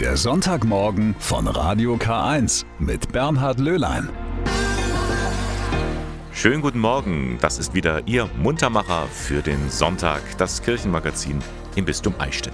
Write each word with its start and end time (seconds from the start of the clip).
Der 0.00 0.18
Sonntagmorgen 0.18 1.16
von 1.18 1.48
Radio 1.48 1.94
K1 1.94 2.66
mit 2.78 3.12
Bernhard 3.12 3.58
Löhlein. 3.58 4.10
Schönen 6.32 6.60
guten 6.60 6.80
Morgen, 6.80 7.38
das 7.40 7.58
ist 7.58 7.72
wieder 7.72 8.06
Ihr 8.06 8.28
Muntermacher 8.36 9.06
für 9.06 9.40
den 9.40 9.70
Sonntag, 9.70 10.20
das 10.36 10.60
Kirchenmagazin 10.60 11.38
im 11.76 11.86
Bistum 11.86 12.14
Eichstätt. 12.18 12.52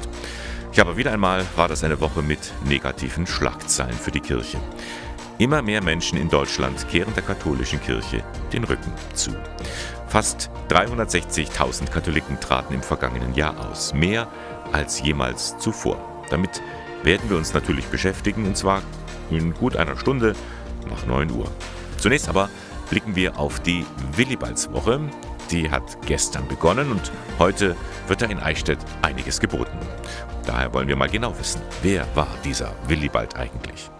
Ja, 0.74 0.84
aber 0.84 0.96
wieder 0.96 1.10
einmal 1.10 1.44
war 1.56 1.66
das 1.66 1.82
eine 1.82 2.00
Woche 2.00 2.22
mit 2.22 2.38
negativen 2.64 3.26
Schlagzeilen 3.26 3.96
für 3.96 4.12
die 4.12 4.20
Kirche. 4.20 4.58
Immer 5.38 5.62
mehr 5.62 5.82
Menschen 5.82 6.18
in 6.18 6.28
Deutschland 6.28 6.88
kehren 6.88 7.12
der 7.16 7.24
katholischen 7.24 7.80
Kirche 7.80 8.22
den 8.52 8.62
Rücken 8.62 8.92
zu. 9.14 9.32
Fast 10.06 10.48
360.000 10.68 11.90
Katholiken 11.90 12.38
traten 12.38 12.72
im 12.72 12.82
vergangenen 12.82 13.34
Jahr 13.34 13.68
aus, 13.68 13.92
mehr 13.92 14.28
als 14.70 15.02
jemals 15.02 15.58
zuvor. 15.58 15.98
Damit 16.30 16.62
werden 17.02 17.28
wir 17.30 17.36
uns 17.36 17.54
natürlich 17.54 17.86
beschäftigen, 17.86 18.46
und 18.46 18.56
zwar 18.56 18.82
in 19.30 19.54
gut 19.54 19.76
einer 19.76 19.96
Stunde 19.96 20.34
nach 20.88 21.06
9 21.06 21.30
Uhr. 21.30 21.50
Zunächst 21.98 22.28
aber 22.28 22.50
blicken 22.90 23.16
wir 23.16 23.38
auf 23.38 23.60
die 23.60 23.84
Willibaldswoche. 24.16 25.00
Die 25.50 25.70
hat 25.70 25.98
gestern 26.06 26.46
begonnen 26.48 26.90
und 26.90 27.12
heute 27.38 27.76
wird 28.06 28.22
da 28.22 28.26
in 28.26 28.38
Eichstätt 28.38 28.78
einiges 29.02 29.40
geboten. 29.40 29.78
Daher 30.46 30.74
wollen 30.74 30.88
wir 30.88 30.96
mal 30.96 31.08
genau 31.08 31.38
wissen, 31.38 31.60
wer 31.82 32.06
war 32.16 32.28
dieser 32.44 32.74
Willibald 32.88 33.36
eigentlich? 33.36 33.90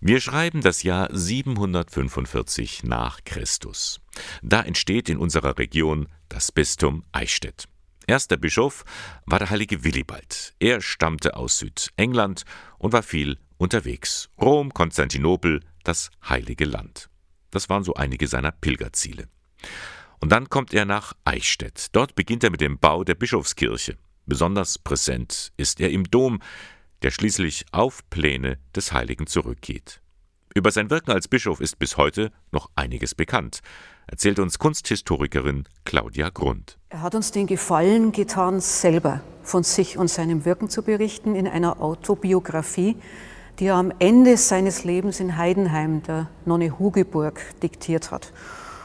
Wir 0.00 0.20
schreiben 0.20 0.62
das 0.62 0.82
Jahr 0.82 1.08
745 1.12 2.82
nach 2.82 3.22
Christus. 3.24 4.00
Da 4.42 4.62
entsteht 4.62 5.08
in 5.08 5.18
unserer 5.18 5.58
Region 5.58 6.08
das 6.28 6.50
Bistum 6.50 7.04
Eichstätt. 7.12 7.68
Erster 8.06 8.36
Bischof 8.36 8.84
war 9.26 9.38
der 9.38 9.50
heilige 9.50 9.84
Willibald. 9.84 10.54
Er 10.58 10.80
stammte 10.80 11.36
aus 11.36 11.58
Südengland 11.58 12.42
und 12.78 12.92
war 12.92 13.02
viel 13.02 13.38
unterwegs. 13.58 14.28
Rom, 14.40 14.72
Konstantinopel, 14.74 15.60
das 15.84 16.10
heilige 16.28 16.64
Land. 16.64 17.08
Das 17.50 17.68
waren 17.68 17.84
so 17.84 17.94
einige 17.94 18.26
seiner 18.26 18.52
Pilgerziele. 18.52 19.28
Und 20.20 20.30
dann 20.30 20.48
kommt 20.48 20.72
er 20.74 20.84
nach 20.84 21.14
Eichstätt. 21.24 21.88
Dort 21.92 22.14
beginnt 22.14 22.44
er 22.44 22.50
mit 22.50 22.60
dem 22.60 22.78
Bau 22.78 23.04
der 23.04 23.14
Bischofskirche. 23.14 23.96
Besonders 24.26 24.78
präsent 24.78 25.52
ist 25.56 25.80
er 25.80 25.90
im 25.90 26.04
Dom, 26.04 26.40
der 27.02 27.10
schließlich 27.10 27.66
auf 27.72 28.08
Pläne 28.08 28.58
des 28.74 28.92
Heiligen 28.92 29.26
zurückgeht. 29.26 30.00
Über 30.54 30.70
sein 30.70 30.90
Wirken 30.90 31.12
als 31.12 31.28
Bischof 31.28 31.60
ist 31.60 31.78
bis 31.78 31.96
heute 31.96 32.30
noch 32.50 32.70
einiges 32.76 33.14
bekannt, 33.14 33.60
erzählt 34.06 34.38
uns 34.38 34.58
Kunsthistorikerin 34.58 35.64
Claudia 35.84 36.30
Grund. 36.30 36.78
Er 36.88 37.02
hat 37.02 37.14
uns 37.14 37.32
den 37.32 37.46
Gefallen 37.46 38.12
getan, 38.12 38.60
selber 38.60 39.20
von 39.42 39.62
sich 39.62 39.98
und 39.98 40.08
seinem 40.08 40.44
Wirken 40.44 40.68
zu 40.68 40.82
berichten 40.82 41.34
in 41.34 41.46
einer 41.46 41.80
Autobiografie, 41.80 42.96
die 43.58 43.66
er 43.66 43.76
am 43.76 43.92
Ende 43.98 44.36
seines 44.36 44.84
Lebens 44.84 45.20
in 45.20 45.36
Heidenheim, 45.36 46.02
der 46.02 46.28
Nonne 46.44 46.78
Hugeburg, 46.78 47.40
diktiert 47.62 48.10
hat. 48.10 48.32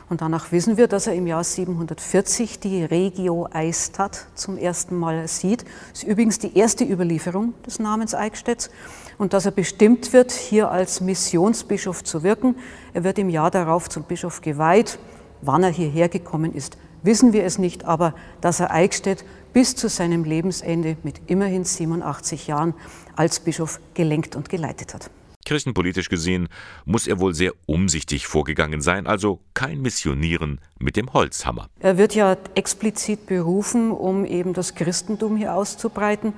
Und 0.10 0.22
danach 0.22 0.54
wissen 0.54 0.78
wir, 0.78 0.88
dass 0.88 1.08
er 1.08 1.16
im 1.16 1.28
Jahr 1.28 1.44
740 1.44 2.60
die 2.60 2.84
Regio 2.84 3.48
Eistadt 3.52 4.28
zum 4.36 4.58
ersten 4.58 4.96
Mal 4.96 5.28
sieht. 5.28 5.66
Das 5.92 6.04
ist 6.04 6.10
übrigens 6.10 6.40
die 6.40 6.58
erste 6.58 6.86
Überlieferung 6.86 7.54
des 7.66 7.80
Namens 7.80 8.16
Eichstätts. 8.16 8.70
Und 9.18 9.34
dass 9.34 9.46
er 9.46 9.52
bestimmt 9.52 10.14
wird, 10.14 10.32
hier 10.32 10.72
als 10.72 11.02
Missionsbischof 11.02 12.06
zu 12.06 12.24
wirken. 12.24 12.56
Er 12.94 13.04
wird 13.04 13.20
im 13.20 13.30
Jahr 13.30 13.52
darauf 13.52 13.90
zum 13.90 14.04
Bischof 14.04 14.40
geweiht. 14.40 14.98
Wann 15.42 15.64
er 15.64 15.72
hierher 15.72 16.08
gekommen 16.08 16.54
ist, 16.54 16.78
wissen 17.04 17.34
wir 17.34 17.44
es 17.44 17.58
nicht, 17.58 17.84
aber 17.84 18.14
dass 18.40 18.62
er 18.62 18.72
Eichstätt 18.72 19.26
bis 19.52 19.76
zu 19.76 19.90
seinem 19.90 20.24
Lebensende 20.24 20.96
mit 21.04 21.22
immerhin 21.28 21.66
87 21.66 22.48
Jahren 22.48 22.74
als 23.16 23.42
Bischof 23.42 23.82
gelenkt 23.94 24.36
und 24.36 24.50
geleitet 24.50 24.94
hat. 24.94 25.10
Kirchenpolitisch 25.48 26.10
gesehen 26.10 26.50
muss 26.84 27.08
er 27.08 27.22
wohl 27.22 27.34
sehr 27.34 27.54
umsichtig 27.68 28.28
vorgegangen 28.28 28.82
sein, 28.82 29.08
also 29.08 29.40
kein 29.54 29.82
Missionieren 29.82 30.60
mit 30.78 30.98
dem 30.98 31.14
Holzhammer. 31.14 31.70
Er 31.80 31.98
wird 31.98 32.14
ja 32.16 32.36
explizit 32.56 33.28
berufen, 33.28 33.92
um 33.92 34.26
eben 34.26 34.52
das 34.52 34.76
Christentum 34.76 35.38
hier 35.38 35.54
auszubreiten. 35.54 36.34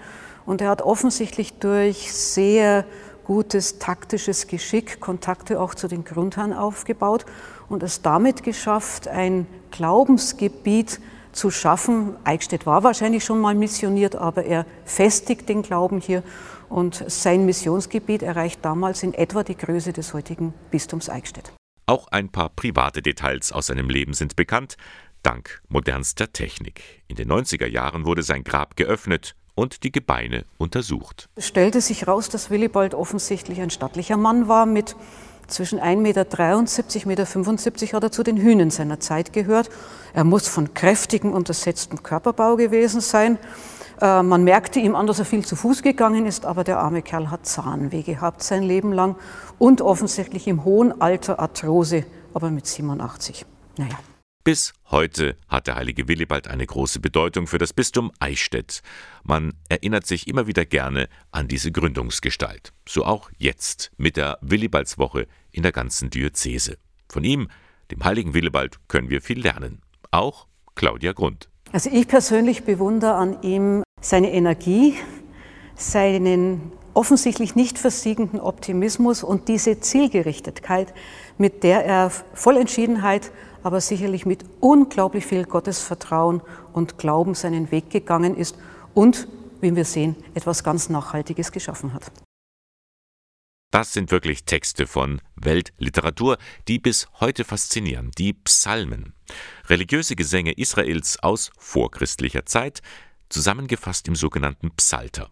Und 0.46 0.62
er 0.62 0.70
hat 0.70 0.84
offensichtlich 0.84 1.54
durch 1.54 2.14
sehr 2.14 2.86
gutes 3.24 3.80
taktisches 3.80 4.46
Geschick 4.46 5.00
Kontakte 5.00 5.60
auch 5.60 5.74
zu 5.74 5.88
den 5.88 6.04
Grundherren 6.06 6.54
aufgebaut 6.54 7.26
und 7.68 7.82
es 7.82 8.04
damit 8.04 8.44
geschafft, 8.44 9.08
ein 9.08 9.48
Glaubensgebiet 9.72 11.00
zu 11.32 11.50
schaffen. 11.50 12.16
Eichstätt 12.26 12.68
war 12.68 12.84
wahrscheinlich 12.84 13.24
schon 13.24 13.40
mal 13.42 13.56
missioniert, 13.56 14.16
aber 14.16 14.46
er 14.46 14.68
festigt 14.86 15.50
den 15.50 15.64
Glauben 15.64 16.00
hier 16.00 16.22
und 16.70 17.04
sein 17.08 17.46
Missionsgebiet 17.46 18.22
erreicht 18.22 18.64
damals 18.64 19.04
in 19.04 19.14
etwa 19.14 19.44
die 19.44 19.58
Größe 19.58 19.94
des 19.94 20.14
heutigen 20.14 20.54
Bistums 20.72 21.10
Eichstätt. 21.10 21.52
Auch 21.86 22.08
ein 22.10 22.30
paar 22.30 22.50
private 22.50 23.02
Details 23.02 23.52
aus 23.52 23.68
seinem 23.68 23.90
Leben 23.90 24.14
sind 24.14 24.36
bekannt, 24.36 24.78
dank 25.24 25.62
modernster 25.70 26.32
Technik. 26.32 26.82
In 27.08 27.16
den 27.16 27.30
90er 27.32 27.66
Jahren 27.66 28.06
wurde 28.06 28.24
sein 28.24 28.44
Grab 28.44 28.76
geöffnet 28.76 29.36
und 29.56 29.84
die 29.84 29.92
Gebeine 29.92 30.46
untersucht. 30.58 31.30
Es 31.36 31.48
stellte 31.48 31.82
sich 31.82 32.08
raus, 32.08 32.30
dass 32.30 32.50
Willibald 32.50 32.94
offensichtlich 32.94 33.60
ein 33.60 33.72
stattlicher 33.72 34.18
Mann 34.18 34.48
war 34.48 34.66
mit 34.66 34.96
zwischen 35.48 35.80
1,73 35.80 37.08
Meter, 37.08 37.24
1,75 37.24 37.82
Meter 37.82 37.98
hat 37.98 38.04
er 38.04 38.12
zu 38.12 38.24
den 38.24 38.38
Hühnen 38.38 38.70
seiner 38.70 39.00
Zeit 39.00 39.34
gehört. 39.34 39.70
Er 40.14 40.24
muss 40.24 40.48
von 40.48 40.74
kräftigem, 40.74 41.34
untersetztem 41.34 42.04
Körperbau 42.04 42.56
gewesen 42.56 43.02
sein. 43.02 43.40
Äh, 44.02 44.24
man 44.24 44.44
merkte 44.44 44.80
ihm 44.80 44.96
an, 44.96 45.08
dass 45.08 45.20
er 45.20 45.26
viel 45.26 45.46
zu 45.46 45.56
Fuß 45.56 45.82
gegangen 45.82 46.26
ist, 46.26 46.46
aber 46.46 46.64
der 46.64 46.80
arme 46.80 47.02
Kerl 47.02 47.32
hat 47.32 47.46
Zahnweh 47.46 48.02
gehabt 48.02 48.42
sein 48.44 48.64
Leben 48.64 48.94
lang 48.94 49.16
und 49.58 49.82
offensichtlich 49.82 50.48
im 50.48 50.64
hohen 50.64 51.02
Alter 51.02 51.40
Arthrose, 51.40 52.06
aber 52.34 52.50
mit 52.50 52.66
87. 52.66 53.46
Naja. 53.78 54.00
Bis 54.46 54.74
heute 54.90 55.36
hat 55.50 55.68
der 55.68 55.76
heilige 55.76 56.08
Willibald 56.08 56.48
eine 56.48 56.66
große 56.66 57.02
Bedeutung 57.02 57.46
für 57.46 57.58
das 57.58 57.74
Bistum 57.74 58.12
Eichstätt. 58.20 58.82
Man 59.24 59.54
erinnert 59.68 60.08
sich 60.08 60.28
immer 60.28 60.48
wieder 60.48 60.66
gerne 60.66 61.10
an 61.32 61.50
diese 61.50 61.72
Gründungsgestalt. 61.72 62.72
So 62.88 63.06
auch 63.06 63.30
jetzt 63.38 63.92
mit 63.98 64.16
der 64.16 64.38
Willibaldswoche 64.42 65.28
in 65.52 65.62
der 65.62 65.74
ganzen 65.74 66.10
Diözese. 66.10 66.78
Von 67.10 67.26
ihm, 67.26 67.50
dem 67.92 68.04
heiligen 68.04 68.34
Willibald, 68.34 68.80
können 68.88 69.10
wir 69.10 69.22
viel 69.22 69.42
lernen. 69.42 69.82
Auch 70.10 70.48
Claudia 70.74 71.12
Grund. 71.12 71.50
Also 71.72 71.90
ich 71.92 72.08
persönlich 72.08 72.64
bewundere 72.64 73.14
an 73.14 73.44
ihm 73.44 73.84
seine 74.02 74.32
Energie, 74.32 74.96
seinen 75.76 76.72
offensichtlich 76.94 77.56
nicht 77.56 77.78
versiegenden 77.78 78.40
Optimismus 78.40 79.24
und 79.24 79.48
diese 79.48 79.80
Zielgerichtetkeit, 79.80 80.94
mit 81.38 81.64
der 81.64 81.86
er 81.86 82.12
voll 82.34 82.58
Entschiedenheit, 82.58 83.32
aber 83.64 83.82
sicherlich 83.82 84.26
mit 84.26 84.46
unglaublich 84.60 85.26
viel 85.26 85.46
Gottesvertrauen 85.46 86.42
und 86.74 86.98
Glauben 86.98 87.36
seinen 87.36 87.72
Weg 87.72 87.90
gegangen 87.90 88.36
ist 88.36 88.58
und, 88.94 89.28
wie 89.62 89.76
wir 89.76 89.86
sehen, 89.86 90.16
etwas 90.34 90.64
ganz 90.64 90.90
Nachhaltiges 90.90 91.52
geschaffen 91.52 91.94
hat. 91.94 92.12
Das 93.72 93.94
sind 93.94 94.10
wirklich 94.10 94.46
Texte 94.46 94.88
von 94.88 95.22
Weltliteratur, 95.36 96.38
die 96.68 96.80
bis 96.80 97.08
heute 97.20 97.44
faszinieren, 97.44 98.10
die 98.18 98.34
Psalmen. 98.34 99.14
Religiöse 99.68 100.16
Gesänge 100.16 100.54
Israels 100.54 101.20
aus 101.22 101.52
vorchristlicher 101.60 102.48
Zeit, 102.48 102.82
zusammengefasst 103.30 104.08
im 104.08 104.16
sogenannten 104.16 104.72
Psalter. 104.72 105.30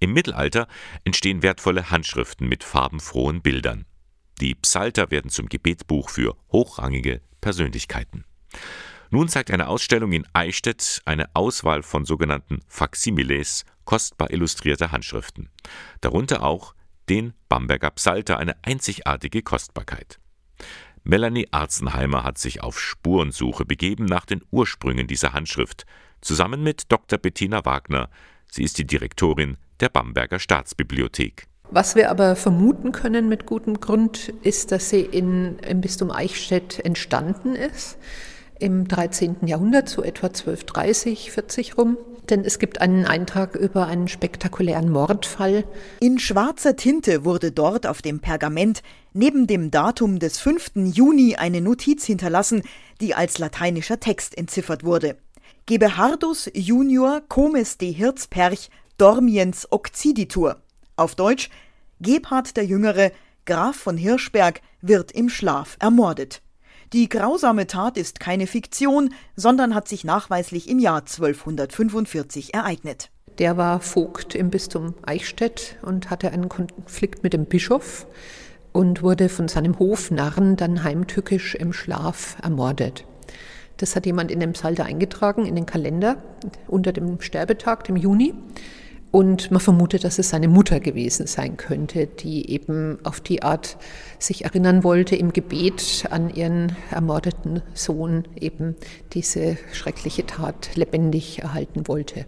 Im 0.00 0.12
Mittelalter 0.12 0.66
entstehen 1.04 1.42
wertvolle 1.42 1.90
Handschriften 1.90 2.48
mit 2.48 2.64
farbenfrohen 2.64 3.42
Bildern. 3.42 3.86
Die 4.40 4.54
Psalter 4.56 5.10
werden 5.10 5.30
zum 5.30 5.48
Gebetbuch 5.48 6.10
für 6.10 6.36
hochrangige 6.50 7.20
Persönlichkeiten. 7.40 8.24
Nun 9.10 9.28
zeigt 9.28 9.50
eine 9.50 9.68
Ausstellung 9.68 10.12
in 10.12 10.26
Eichstätt 10.32 11.00
eine 11.04 11.34
Auswahl 11.34 11.82
von 11.82 12.04
sogenannten 12.04 12.60
Faximiles, 12.66 13.64
kostbar 13.84 14.30
illustrierter 14.32 14.90
Handschriften. 14.90 15.50
Darunter 16.00 16.42
auch 16.42 16.74
den 17.08 17.34
Bamberger 17.48 17.90
Psalter, 17.90 18.38
eine 18.38 18.56
einzigartige 18.64 19.42
Kostbarkeit. 19.42 20.18
Melanie 21.06 21.48
Arzenheimer 21.50 22.24
hat 22.24 22.38
sich 22.38 22.62
auf 22.62 22.80
Spurensuche 22.80 23.66
begeben 23.66 24.06
nach 24.06 24.24
den 24.24 24.40
Ursprüngen 24.50 25.06
dieser 25.06 25.34
Handschrift, 25.34 25.84
zusammen 26.22 26.62
mit 26.62 26.90
Dr. 26.90 27.18
Bettina 27.18 27.66
Wagner. 27.66 28.08
Sie 28.50 28.62
ist 28.62 28.78
die 28.78 28.86
Direktorin 28.86 29.58
der 29.80 29.90
Bamberger 29.90 30.38
Staatsbibliothek. 30.38 31.46
Was 31.70 31.94
wir 31.94 32.10
aber 32.10 32.36
vermuten 32.36 32.92
können 32.92 33.28
mit 33.28 33.44
gutem 33.44 33.80
Grund, 33.80 34.32
ist, 34.42 34.72
dass 34.72 34.88
sie 34.88 35.02
in, 35.02 35.58
im 35.58 35.82
Bistum 35.82 36.10
Eichstätt 36.10 36.82
entstanden 36.82 37.54
ist, 37.54 37.98
im 38.58 38.88
13. 38.88 39.46
Jahrhundert, 39.46 39.90
so 39.90 40.02
etwa 40.02 40.28
1230, 40.28 41.32
40 41.32 41.76
rum. 41.76 41.98
Denn 42.30 42.44
es 42.44 42.58
gibt 42.58 42.80
einen 42.80 43.04
Eintrag 43.04 43.54
über 43.54 43.86
einen 43.86 44.08
spektakulären 44.08 44.88
Mordfall. 44.90 45.64
In 46.00 46.18
schwarzer 46.18 46.74
Tinte 46.74 47.24
wurde 47.24 47.52
dort 47.52 47.86
auf 47.86 48.00
dem 48.00 48.20
Pergament 48.20 48.82
neben 49.12 49.46
dem 49.46 49.70
Datum 49.70 50.18
des 50.18 50.38
5. 50.38 50.72
Juni 50.92 51.36
eine 51.36 51.60
Notiz 51.60 52.04
hinterlassen, 52.04 52.62
die 53.00 53.14
als 53.14 53.38
lateinischer 53.38 54.00
Text 54.00 54.38
entziffert 54.38 54.84
wurde. 54.84 55.16
Gebehardus 55.66 56.50
junior 56.54 57.22
comes 57.28 57.78
de 57.78 57.92
Hirzperch 57.92 58.70
dormiens 58.98 59.66
occiditur. 59.70 60.62
Auf 60.96 61.14
Deutsch 61.14 61.50
Gebhard 62.00 62.56
der 62.56 62.64
Jüngere, 62.64 63.12
Graf 63.46 63.76
von 63.76 63.96
Hirschberg, 63.96 64.60
wird 64.82 65.12
im 65.12 65.28
Schlaf 65.28 65.76
ermordet. 65.80 66.42
Die 66.92 67.08
grausame 67.08 67.66
Tat 67.66 67.96
ist 67.96 68.20
keine 68.20 68.46
Fiktion, 68.46 69.12
sondern 69.36 69.74
hat 69.74 69.88
sich 69.88 70.04
nachweislich 70.04 70.68
im 70.68 70.78
Jahr 70.78 71.00
1245 71.00 72.54
ereignet. 72.54 73.10
Der 73.38 73.56
war 73.56 73.80
Vogt 73.80 74.34
im 74.34 74.50
Bistum 74.50 74.94
Eichstätt 75.04 75.76
und 75.82 76.10
hatte 76.10 76.30
einen 76.30 76.48
Konflikt 76.48 77.24
mit 77.24 77.32
dem 77.32 77.46
Bischof 77.46 78.06
und 78.72 79.02
wurde 79.02 79.28
von 79.28 79.48
seinem 79.48 79.78
Hofnarren 79.78 80.56
dann 80.56 80.84
heimtückisch 80.84 81.54
im 81.56 81.72
Schlaf 81.72 82.36
ermordet. 82.42 83.04
Das 83.76 83.96
hat 83.96 84.06
jemand 84.06 84.30
in 84.30 84.38
dem 84.38 84.52
Psalter 84.52 84.84
eingetragen, 84.84 85.46
in 85.46 85.56
den 85.56 85.66
Kalender, 85.66 86.16
unter 86.68 86.92
dem 86.92 87.20
Sterbetag, 87.20 87.84
dem 87.84 87.96
Juni. 87.96 88.34
Und 89.14 89.52
man 89.52 89.60
vermutet, 89.60 90.02
dass 90.02 90.18
es 90.18 90.30
seine 90.30 90.48
Mutter 90.48 90.80
gewesen 90.80 91.28
sein 91.28 91.56
könnte, 91.56 92.08
die 92.08 92.50
eben 92.50 92.98
auf 93.04 93.20
die 93.20 93.44
Art 93.44 93.76
sich 94.18 94.44
erinnern 94.44 94.82
wollte, 94.82 95.14
im 95.14 95.32
Gebet 95.32 96.06
an 96.10 96.34
ihren 96.34 96.74
ermordeten 96.90 97.62
Sohn 97.74 98.26
eben 98.34 98.74
diese 99.12 99.56
schreckliche 99.72 100.26
Tat 100.26 100.74
lebendig 100.74 101.38
erhalten 101.38 101.86
wollte. 101.86 102.26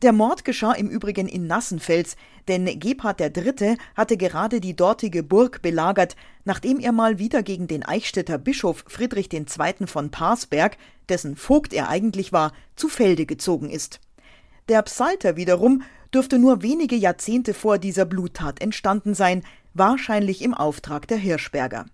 Der 0.00 0.14
Mord 0.14 0.46
geschah 0.46 0.72
im 0.72 0.88
Übrigen 0.88 1.28
in 1.28 1.46
Nassenfels, 1.46 2.16
denn 2.48 2.64
Gebhard 2.80 3.20
III. 3.20 3.76
hatte 3.94 4.16
gerade 4.16 4.62
die 4.62 4.74
dortige 4.74 5.22
Burg 5.22 5.60
belagert, 5.60 6.16
nachdem 6.46 6.80
er 6.80 6.92
mal 6.92 7.18
wieder 7.18 7.42
gegen 7.42 7.66
den 7.66 7.82
Eichstätter 7.82 8.38
Bischof 8.38 8.86
Friedrich 8.88 9.30
II. 9.30 9.44
von 9.84 10.10
Parsberg, 10.10 10.78
dessen 11.10 11.36
Vogt 11.36 11.74
er 11.74 11.90
eigentlich 11.90 12.32
war, 12.32 12.54
zu 12.74 12.88
Felde 12.88 13.26
gezogen 13.26 13.68
ist. 13.68 14.00
Der 14.70 14.80
Psalter 14.82 15.36
wiederum 15.36 15.82
dürfte 16.14 16.38
nur 16.38 16.62
wenige 16.62 16.96
Jahrzehnte 16.96 17.54
vor 17.54 17.78
dieser 17.78 18.04
Bluttat 18.04 18.60
entstanden 18.60 19.14
sein, 19.14 19.42
wahrscheinlich 19.74 20.42
im 20.42 20.54
Auftrag 20.54 21.08
der 21.08 21.18
Hirschberger. 21.18 21.86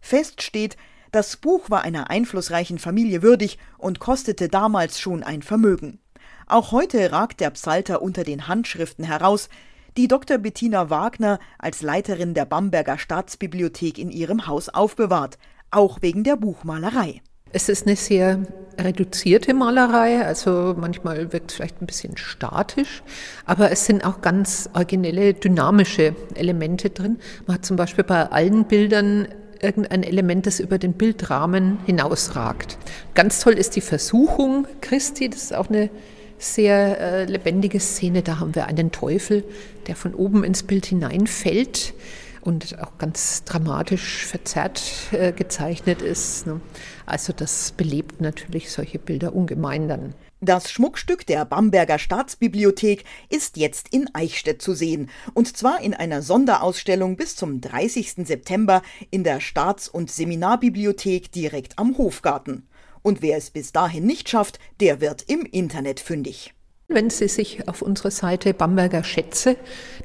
Fest 0.00 0.42
steht, 0.42 0.76
das 1.12 1.36
Buch 1.36 1.70
war 1.70 1.82
einer 1.82 2.08
einflussreichen 2.10 2.78
Familie 2.78 3.22
würdig 3.22 3.58
und 3.78 3.98
kostete 3.98 4.48
damals 4.48 5.00
schon 5.00 5.22
ein 5.22 5.42
Vermögen. 5.42 5.98
Auch 6.46 6.72
heute 6.72 7.12
ragt 7.12 7.40
der 7.40 7.50
Psalter 7.50 8.02
unter 8.02 8.24
den 8.24 8.48
Handschriften 8.48 9.04
heraus, 9.04 9.48
die 9.96 10.08
Dr. 10.08 10.38
Bettina 10.38 10.88
Wagner 10.88 11.38
als 11.58 11.82
Leiterin 11.82 12.34
der 12.34 12.44
Bamberger 12.44 12.98
Staatsbibliothek 12.98 13.98
in 13.98 14.10
ihrem 14.10 14.46
Haus 14.46 14.68
aufbewahrt, 14.68 15.38
auch 15.70 16.00
wegen 16.00 16.24
der 16.24 16.36
Buchmalerei. 16.36 17.22
Es 17.52 17.68
ist 17.68 17.86
eine 17.86 17.96
sehr 17.96 18.40
reduzierte 18.78 19.54
Malerei, 19.54 20.24
also 20.24 20.74
manchmal 20.78 21.32
wirkt 21.32 21.50
es 21.50 21.56
vielleicht 21.56 21.82
ein 21.82 21.86
bisschen 21.86 22.16
statisch, 22.16 23.02
aber 23.44 23.70
es 23.72 23.84
sind 23.86 24.04
auch 24.04 24.20
ganz 24.20 24.70
originelle, 24.72 25.34
dynamische 25.34 26.14
Elemente 26.34 26.90
drin. 26.90 27.18
Man 27.46 27.56
hat 27.56 27.66
zum 27.66 27.76
Beispiel 27.76 28.04
bei 28.04 28.30
allen 28.30 28.64
Bildern 28.64 29.28
irgendein 29.60 30.04
Element, 30.04 30.46
das 30.46 30.60
über 30.60 30.78
den 30.78 30.94
Bildrahmen 30.94 31.78
hinausragt. 31.86 32.78
Ganz 33.14 33.40
toll 33.40 33.54
ist 33.54 33.76
die 33.76 33.82
Versuchung 33.82 34.66
Christi, 34.80 35.28
das 35.28 35.42
ist 35.42 35.54
auch 35.54 35.68
eine 35.68 35.90
sehr 36.38 36.98
äh, 36.98 37.24
lebendige 37.26 37.80
Szene. 37.80 38.22
Da 38.22 38.38
haben 38.38 38.54
wir 38.54 38.66
einen 38.66 38.92
Teufel, 38.92 39.44
der 39.88 39.96
von 39.96 40.14
oben 40.14 40.42
ins 40.44 40.62
Bild 40.62 40.86
hineinfällt 40.86 41.92
und 42.42 42.78
auch 42.80 42.98
ganz 42.98 43.44
dramatisch 43.44 44.26
verzerrt 44.26 44.82
äh, 45.12 45.32
gezeichnet 45.32 46.02
ist. 46.02 46.46
Ne? 46.46 46.60
Also 47.06 47.32
das 47.32 47.72
belebt 47.72 48.20
natürlich 48.20 48.70
solche 48.70 48.98
Bilder 48.98 49.34
ungemein 49.34 49.88
dann. 49.88 50.14
Das 50.42 50.70
Schmuckstück 50.70 51.26
der 51.26 51.44
Bamberger 51.44 51.98
Staatsbibliothek 51.98 53.04
ist 53.28 53.58
jetzt 53.58 53.88
in 53.92 54.08
Eichstätt 54.14 54.62
zu 54.62 54.72
sehen, 54.72 55.10
und 55.34 55.54
zwar 55.54 55.82
in 55.82 55.92
einer 55.92 56.22
Sonderausstellung 56.22 57.16
bis 57.16 57.36
zum 57.36 57.60
30. 57.60 58.26
September 58.26 58.80
in 59.10 59.22
der 59.22 59.40
Staats- 59.40 59.88
und 59.88 60.10
Seminarbibliothek 60.10 61.30
direkt 61.30 61.78
am 61.78 61.98
Hofgarten. 61.98 62.66
Und 63.02 63.20
wer 63.20 63.36
es 63.36 63.50
bis 63.50 63.72
dahin 63.72 64.06
nicht 64.06 64.30
schafft, 64.30 64.58
der 64.80 65.02
wird 65.02 65.22
im 65.28 65.42
Internet 65.42 66.00
fündig. 66.00 66.54
Wenn 66.92 67.08
Sie 67.08 67.28
sich 67.28 67.68
auf 67.68 67.82
unserer 67.82 68.10
Seite 68.10 68.52
Bamberger 68.52 69.04
Schätze 69.04 69.56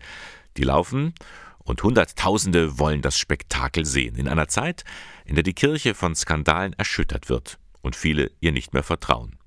Die 0.56 0.62
laufen 0.62 1.14
und 1.58 1.82
Hunderttausende 1.82 2.78
wollen 2.78 3.02
das 3.02 3.18
Spektakel 3.18 3.84
sehen, 3.84 4.16
in 4.16 4.28
einer 4.28 4.48
Zeit, 4.48 4.84
in 5.24 5.34
der 5.34 5.44
die 5.44 5.54
Kirche 5.54 5.94
von 5.94 6.14
Skandalen 6.14 6.72
erschüttert 6.74 7.28
wird 7.28 7.58
und 7.82 7.94
viele 7.94 8.30
ihr 8.40 8.52
nicht 8.52 8.72
mehr 8.72 8.82
vertrauen. 8.82 9.38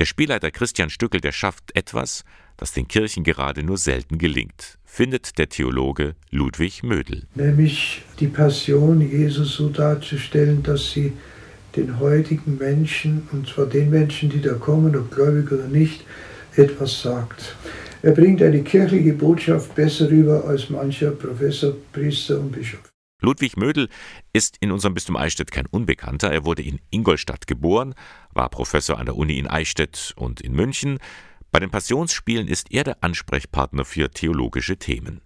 Der 0.00 0.06
Spielleiter 0.06 0.50
Christian 0.50 0.88
Stückel, 0.88 1.20
der 1.20 1.30
schafft 1.30 1.76
etwas, 1.76 2.24
das 2.56 2.72
den 2.72 2.88
Kirchen 2.88 3.22
gerade 3.22 3.62
nur 3.62 3.76
selten 3.76 4.16
gelingt, 4.16 4.78
findet 4.82 5.36
der 5.36 5.50
Theologe 5.50 6.14
Ludwig 6.30 6.82
Mödel. 6.82 7.24
Nämlich 7.34 8.00
die 8.18 8.28
Passion 8.28 9.02
Jesus 9.02 9.56
so 9.56 9.68
darzustellen, 9.68 10.62
dass 10.62 10.92
sie 10.92 11.12
den 11.76 12.00
heutigen 12.00 12.56
Menschen, 12.56 13.28
und 13.30 13.46
zwar 13.46 13.66
den 13.66 13.90
Menschen, 13.90 14.30
die 14.30 14.40
da 14.40 14.54
kommen, 14.54 14.96
ob 14.96 15.14
gläubig 15.14 15.52
oder 15.52 15.68
nicht, 15.68 16.02
etwas 16.56 17.02
sagt. 17.02 17.54
Er 18.00 18.12
bringt 18.12 18.40
eine 18.40 18.62
kirchliche 18.62 19.12
Botschaft 19.12 19.74
besser 19.74 20.10
rüber 20.10 20.46
als 20.46 20.70
mancher 20.70 21.10
Professor, 21.10 21.74
Priester 21.92 22.40
und 22.40 22.52
Bischof. 22.52 22.89
Ludwig 23.20 23.56
Mödel 23.56 23.88
ist 24.32 24.56
in 24.60 24.72
unserem 24.72 24.94
Bistum 24.94 25.16
Eichstätt 25.16 25.50
kein 25.50 25.66
Unbekannter. 25.66 26.30
Er 26.30 26.44
wurde 26.44 26.62
in 26.62 26.80
Ingolstadt 26.90 27.46
geboren, 27.46 27.94
war 28.32 28.48
Professor 28.48 28.98
an 28.98 29.06
der 29.06 29.16
Uni 29.16 29.38
in 29.38 29.46
Eichstätt 29.46 30.12
und 30.16 30.40
in 30.40 30.52
München, 30.52 30.98
bei 31.52 31.58
den 31.58 31.70
Passionsspielen 31.70 32.46
ist 32.46 32.72
er 32.72 32.84
der 32.84 33.02
Ansprechpartner 33.02 33.84
für 33.84 34.10
theologische 34.10 34.76
Themen. 34.76 35.20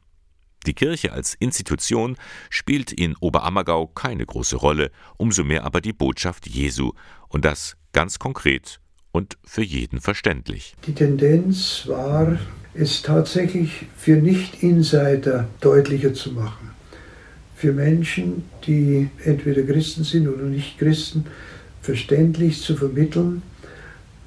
Die 0.66 0.72
Kirche 0.72 1.12
als 1.12 1.34
Institution 1.34 2.16
spielt 2.48 2.90
in 2.90 3.14
Oberammergau 3.16 3.86
keine 3.88 4.24
große 4.24 4.56
Rolle, 4.56 4.90
umso 5.18 5.44
mehr 5.44 5.64
aber 5.64 5.82
die 5.82 5.92
Botschaft 5.92 6.48
Jesu 6.48 6.92
und 7.28 7.44
das 7.44 7.76
ganz 7.92 8.18
konkret 8.18 8.80
und 9.12 9.36
für 9.44 9.62
jeden 9.62 10.00
verständlich. 10.00 10.74
Die 10.86 10.94
Tendenz 10.94 11.84
war, 11.86 12.38
es 12.72 13.02
tatsächlich 13.02 13.86
für 13.96 14.16
Nicht-Insider 14.16 15.48
deutlicher 15.60 16.12
zu 16.14 16.32
machen. 16.32 16.73
Für 17.64 17.72
Menschen, 17.72 18.44
die 18.66 19.08
entweder 19.24 19.62
Christen 19.62 20.04
sind 20.04 20.28
oder 20.28 20.42
nicht 20.42 20.78
Christen, 20.78 21.24
verständlich 21.80 22.60
zu 22.60 22.76
vermitteln, 22.76 23.40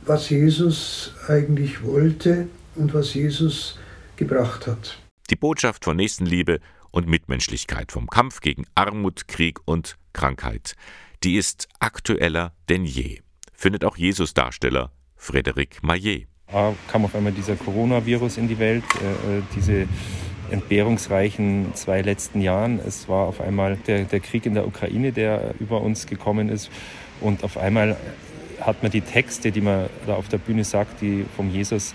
was 0.04 0.32
Jesus 0.32 1.14
eigentlich 1.28 1.84
wollte 1.84 2.48
und 2.74 2.96
was 2.96 3.14
Jesus 3.14 3.78
gebracht 4.16 4.66
hat. 4.66 4.98
Die 5.30 5.36
Botschaft 5.36 5.86
von 5.86 5.98
Nächstenliebe 5.98 6.60
und 6.90 7.08
Mitmenschlichkeit 7.08 7.92
vom 7.92 8.08
Kampf 8.08 8.42
gegen 8.42 8.66
Armut, 8.74 9.28
Krieg 9.28 9.60
und 9.66 9.98
Krankheit, 10.14 10.74
die 11.24 11.36
ist 11.36 11.68
aktueller 11.80 12.54
denn 12.70 12.86
je, 12.86 13.20
findet 13.54 13.86
auch 13.86 13.98
Jesus-Darsteller 13.98 14.92
Frédéric 15.16 15.84
Maillet. 15.84 16.26
Da 16.52 16.74
kam 16.88 17.06
auf 17.06 17.14
einmal 17.14 17.34
dieser 17.34 17.56
Coronavirus 17.56 18.38
in 18.38 18.48
die 18.48 18.58
Welt, 18.58 18.84
äh, 19.00 19.38
äh, 19.38 19.42
diese 19.56 19.88
entbehrungsreichen 20.52 21.74
zwei 21.76 22.02
letzten 22.02 22.42
Jahren. 22.42 22.80
Es 22.80 23.08
war 23.10 23.28
auf 23.28 23.42
einmal 23.42 23.78
der, 23.88 24.06
der 24.06 24.20
Krieg 24.20 24.46
in 24.46 24.54
der 24.54 24.68
Ukraine, 24.68 25.12
der 25.12 25.54
über 25.60 25.82
uns 25.82 26.08
gekommen 26.08 26.50
ist. 26.50 26.70
Und 27.22 27.44
auf 27.44 27.58
einmal 27.58 27.98
hat 28.62 28.84
man 28.84 28.92
die 28.92 29.02
Texte, 29.02 29.52
die 29.52 29.62
man 29.62 29.90
da 30.06 30.16
auf 30.16 30.28
der 30.28 30.38
Bühne 30.38 30.64
sagt, 30.64 31.02
die 31.02 31.26
vom 31.36 31.50
Jesus, 31.50 31.94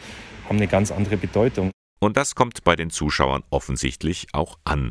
haben 0.48 0.56
eine 0.56 0.68
ganz 0.68 0.90
andere 0.90 1.16
Bedeutung. 1.16 1.70
Und 2.00 2.16
das 2.16 2.34
kommt 2.34 2.64
bei 2.64 2.74
den 2.74 2.90
Zuschauern 2.90 3.42
offensichtlich 3.50 4.26
auch 4.32 4.58
an. 4.64 4.90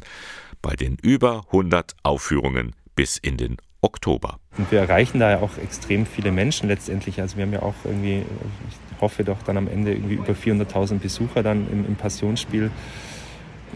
Bei 0.62 0.75
den 0.75 0.98
über 1.01 1.44
100 1.48 1.94
Aufführungen 2.03 2.74
bis 2.96 3.18
in 3.18 3.38
den 3.38 3.58
Oktober. 3.82 4.38
Und 4.58 4.72
wir 4.72 4.80
erreichen 4.80 5.20
da 5.20 5.32
ja 5.32 5.39
auch 5.39 5.58
extrem 5.58 6.06
viele 6.06 6.32
Menschen 6.32 6.70
letztendlich. 6.70 7.20
Also 7.20 7.38
wir 7.38 7.44
haben 7.44 7.53
ja 7.53 7.63
auch 7.63 7.74
irgendwie, 7.84 8.24
ich 8.70 9.01
hoffe 9.01 9.24
doch 9.24 9.41
dann 9.44 9.58
am 9.58 9.68
Ende 9.68 9.94
irgendwie 9.94 10.15
über 10.15 10.34
400.000 10.34 11.00
Besucher 11.00 11.41
dann 11.41 11.68
im, 11.72 11.86
im 11.86 11.96
Passionsspiel. 11.96 12.72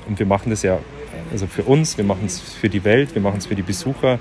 Und 0.07 0.19
wir 0.19 0.25
machen 0.25 0.49
das 0.49 0.63
ja 0.63 0.79
also 1.31 1.47
für 1.47 1.63
uns, 1.63 1.97
wir 1.97 2.03
machen 2.03 2.25
es 2.25 2.39
für 2.39 2.69
die 2.69 2.83
Welt, 2.83 3.15
wir 3.15 3.21
machen 3.21 3.37
es 3.37 3.45
für 3.47 3.55
die 3.55 3.63
Besucher. 3.63 4.19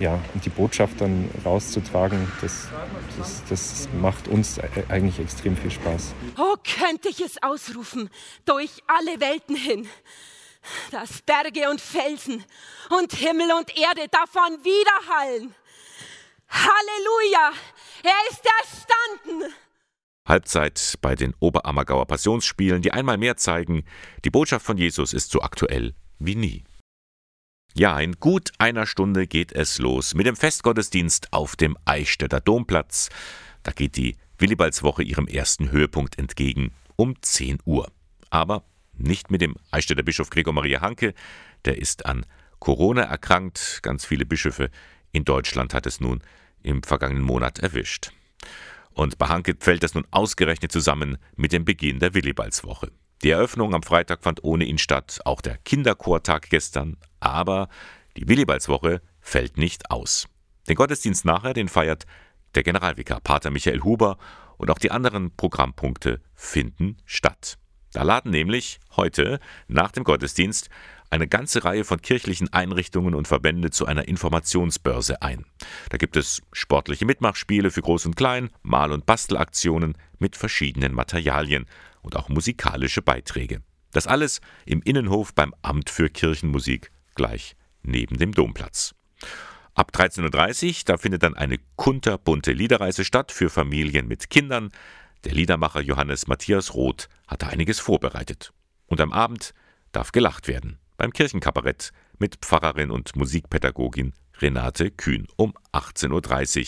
Ja, 0.00 0.20
und 0.32 0.44
die 0.44 0.50
Botschaft 0.50 1.00
dann 1.00 1.28
rauszutragen, 1.44 2.30
das, 2.40 2.68
das, 3.18 3.42
das 3.48 3.88
macht 4.00 4.28
uns 4.28 4.60
eigentlich 4.88 5.18
extrem 5.18 5.56
viel 5.56 5.72
Spaß. 5.72 6.14
Oh, 6.38 6.54
könnte 6.78 7.08
ich 7.08 7.20
es 7.20 7.42
ausrufen, 7.42 8.08
durch 8.44 8.70
alle 8.86 9.18
Welten 9.18 9.56
hin, 9.56 9.88
dass 10.92 11.22
Berge 11.22 11.68
und 11.68 11.80
Felsen 11.80 12.44
und 12.90 13.12
Himmel 13.12 13.50
und 13.58 13.76
Erde 13.76 14.06
davon 14.08 14.62
widerhallen. 14.62 15.52
Halleluja, 16.48 17.50
er 18.04 18.30
ist 18.30 18.42
erstanden. 18.46 19.52
Halbzeit 20.28 20.98
bei 21.00 21.14
den 21.14 21.34
Oberammergauer 21.40 22.06
Passionsspielen, 22.06 22.82
die 22.82 22.92
einmal 22.92 23.16
mehr 23.16 23.36
zeigen, 23.36 23.84
die 24.24 24.30
Botschaft 24.30 24.64
von 24.64 24.76
Jesus 24.76 25.12
ist 25.12 25.30
so 25.30 25.40
aktuell 25.40 25.94
wie 26.18 26.34
nie. 26.34 26.64
Ja, 27.74 27.98
in 28.00 28.14
gut 28.14 28.50
einer 28.58 28.86
Stunde 28.86 29.26
geht 29.26 29.52
es 29.52 29.78
los 29.78 30.14
mit 30.14 30.26
dem 30.26 30.36
Festgottesdienst 30.36 31.32
auf 31.32 31.56
dem 31.56 31.76
Eichstätter 31.84 32.40
Domplatz. 32.40 33.08
Da 33.62 33.72
geht 33.72 33.96
die 33.96 34.16
Willibaldswoche 34.38 35.02
ihrem 35.02 35.26
ersten 35.26 35.70
Höhepunkt 35.70 36.18
entgegen 36.18 36.72
um 36.96 37.14
10 37.20 37.58
Uhr. 37.64 37.90
Aber 38.30 38.64
nicht 38.94 39.30
mit 39.30 39.40
dem 39.40 39.54
Eichstätter 39.70 40.02
Bischof 40.02 40.30
Gregor 40.30 40.52
Maria 40.52 40.80
Hanke, 40.80 41.14
der 41.64 41.78
ist 41.78 42.06
an 42.06 42.26
Corona 42.58 43.02
erkrankt. 43.02 43.80
Ganz 43.82 44.04
viele 44.04 44.26
Bischöfe 44.26 44.70
in 45.12 45.24
Deutschland 45.24 45.74
hat 45.74 45.86
es 45.86 46.00
nun 46.00 46.20
im 46.62 46.82
vergangenen 46.82 47.22
Monat 47.22 47.60
erwischt. 47.60 48.12
Und 48.98 49.16
bei 49.16 49.28
Hanke 49.28 49.54
fällt 49.60 49.84
das 49.84 49.94
nun 49.94 50.08
ausgerechnet 50.10 50.72
zusammen 50.72 51.18
mit 51.36 51.52
dem 51.52 51.64
Beginn 51.64 52.00
der 52.00 52.14
Willibaldswoche. 52.14 52.90
Die 53.22 53.30
Eröffnung 53.30 53.72
am 53.72 53.84
Freitag 53.84 54.24
fand 54.24 54.42
ohne 54.42 54.64
ihn 54.64 54.78
statt, 54.78 55.20
auch 55.24 55.40
der 55.40 55.56
Kinderchortag 55.58 56.50
gestern, 56.50 56.96
aber 57.20 57.68
die 58.16 58.26
Willibaldswoche 58.26 59.00
fällt 59.20 59.56
nicht 59.56 59.92
aus. 59.92 60.26
Den 60.68 60.74
Gottesdienst 60.74 61.24
nachher, 61.24 61.54
den 61.54 61.68
feiert 61.68 62.06
der 62.56 62.64
Generalvikar 62.64 63.20
Pater 63.20 63.52
Michael 63.52 63.84
Huber 63.84 64.18
und 64.56 64.68
auch 64.68 64.80
die 64.80 64.90
anderen 64.90 65.30
Programmpunkte 65.36 66.20
finden 66.34 66.96
statt. 67.04 67.56
Da 67.92 68.02
laden 68.02 68.32
nämlich 68.32 68.80
heute 68.96 69.38
nach 69.68 69.92
dem 69.92 70.02
Gottesdienst 70.02 70.70
eine 71.10 71.28
ganze 71.28 71.64
Reihe 71.64 71.84
von 71.84 72.02
kirchlichen 72.02 72.52
Einrichtungen 72.52 73.14
und 73.14 73.28
Verbände 73.28 73.70
zu 73.70 73.86
einer 73.86 74.08
Informationsbörse 74.08 75.22
ein. 75.22 75.44
Da 75.90 75.96
gibt 75.96 76.16
es 76.16 76.42
sportliche 76.52 77.06
Mitmachspiele 77.06 77.70
für 77.70 77.82
Groß 77.82 78.06
und 78.06 78.16
Klein, 78.16 78.50
Mal- 78.62 78.92
und 78.92 79.06
Bastelaktionen 79.06 79.96
mit 80.18 80.36
verschiedenen 80.36 80.94
Materialien 80.94 81.66
und 82.02 82.16
auch 82.16 82.28
musikalische 82.28 83.02
Beiträge. 83.02 83.62
Das 83.92 84.06
alles 84.06 84.40
im 84.66 84.82
Innenhof 84.82 85.34
beim 85.34 85.54
Amt 85.62 85.88
für 85.90 86.10
Kirchenmusik 86.10 86.90
gleich 87.14 87.56
neben 87.82 88.18
dem 88.18 88.32
Domplatz. 88.32 88.94
Ab 89.74 89.92
13.30 89.94 90.66
Uhr, 90.66 90.74
da 90.86 90.96
findet 90.98 91.22
dann 91.22 91.34
eine 91.34 91.58
kunterbunte 91.76 92.52
Liederreise 92.52 93.04
statt 93.04 93.32
für 93.32 93.48
Familien 93.48 94.08
mit 94.08 94.28
Kindern. 94.28 94.70
Der 95.24 95.32
Liedermacher 95.32 95.80
Johannes 95.80 96.26
Matthias 96.26 96.74
Roth 96.74 97.08
hatte 97.26 97.46
einiges 97.46 97.80
vorbereitet. 97.80 98.52
Und 98.86 99.00
am 99.00 99.12
Abend 99.12 99.54
darf 99.92 100.12
gelacht 100.12 100.48
werden 100.48 100.78
beim 100.98 101.12
Kirchenkabarett 101.12 101.92
mit 102.18 102.36
Pfarrerin 102.42 102.90
und 102.90 103.16
Musikpädagogin 103.16 104.12
Renate 104.40 104.90
Kühn 104.90 105.26
um 105.36 105.54
18.30 105.72 106.60
Uhr 106.60 106.66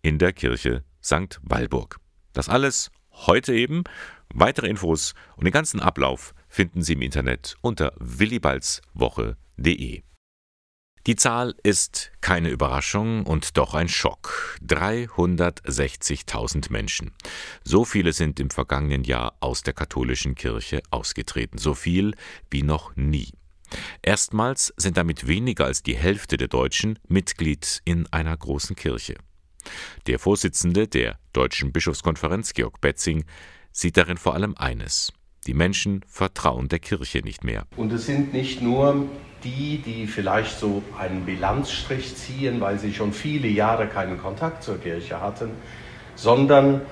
in 0.00 0.18
der 0.18 0.32
Kirche 0.32 0.82
St. 1.04 1.38
Walburg. 1.42 1.98
Das 2.32 2.48
alles 2.48 2.90
heute 3.12 3.52
eben. 3.52 3.84
Weitere 4.32 4.68
Infos 4.68 5.12
und 5.36 5.44
den 5.44 5.52
ganzen 5.52 5.80
Ablauf 5.80 6.32
finden 6.48 6.80
Sie 6.82 6.94
im 6.94 7.02
Internet 7.02 7.56
unter 7.60 7.92
willibaldswoche.de. 7.98 10.02
Die 11.06 11.16
Zahl 11.16 11.54
ist 11.62 12.10
keine 12.20 12.50
Überraschung 12.50 13.24
und 13.24 13.56
doch 13.56 13.72
ein 13.74 13.88
Schock. 13.88 14.58
360.000 14.66 16.70
Menschen. 16.70 17.14
So 17.64 17.86
viele 17.86 18.12
sind 18.12 18.38
im 18.40 18.50
vergangenen 18.50 19.04
Jahr 19.04 19.38
aus 19.40 19.62
der 19.62 19.72
katholischen 19.72 20.34
Kirche 20.34 20.82
ausgetreten. 20.90 21.56
So 21.56 21.72
viel 21.74 22.12
wie 22.50 22.62
noch 22.62 22.94
nie. 22.94 23.32
Erstmals 24.02 24.72
sind 24.76 24.96
damit 24.96 25.26
weniger 25.26 25.66
als 25.66 25.82
die 25.82 25.96
Hälfte 25.96 26.36
der 26.36 26.48
Deutschen 26.48 26.98
Mitglied 27.08 27.80
in 27.84 28.06
einer 28.12 28.36
großen 28.36 28.76
Kirche. 28.76 29.16
Der 30.06 30.18
Vorsitzende 30.18 30.88
der 30.88 31.18
Deutschen 31.32 31.72
Bischofskonferenz, 31.72 32.54
Georg 32.54 32.80
Betzing, 32.80 33.24
sieht 33.72 33.96
darin 33.96 34.16
vor 34.16 34.34
allem 34.34 34.54
eines. 34.56 35.12
Die 35.46 35.54
Menschen 35.54 36.04
vertrauen 36.08 36.68
der 36.68 36.78
Kirche 36.78 37.20
nicht 37.20 37.44
mehr. 37.44 37.64
Und 37.76 37.92
es 37.92 38.06
sind 38.06 38.32
nicht 38.32 38.60
nur 38.60 39.08
die, 39.44 39.78
die 39.78 40.06
vielleicht 40.06 40.58
so 40.58 40.82
einen 40.98 41.24
Bilanzstrich 41.24 42.16
ziehen, 42.16 42.60
weil 42.60 42.78
sie 42.78 42.92
schon 42.92 43.12
viele 43.12 43.48
Jahre 43.48 43.86
keinen 43.86 44.18
Kontakt 44.18 44.62
zur 44.62 44.78
Kirche 44.78 45.20
hatten, 45.20 45.50
sondern 46.16 46.82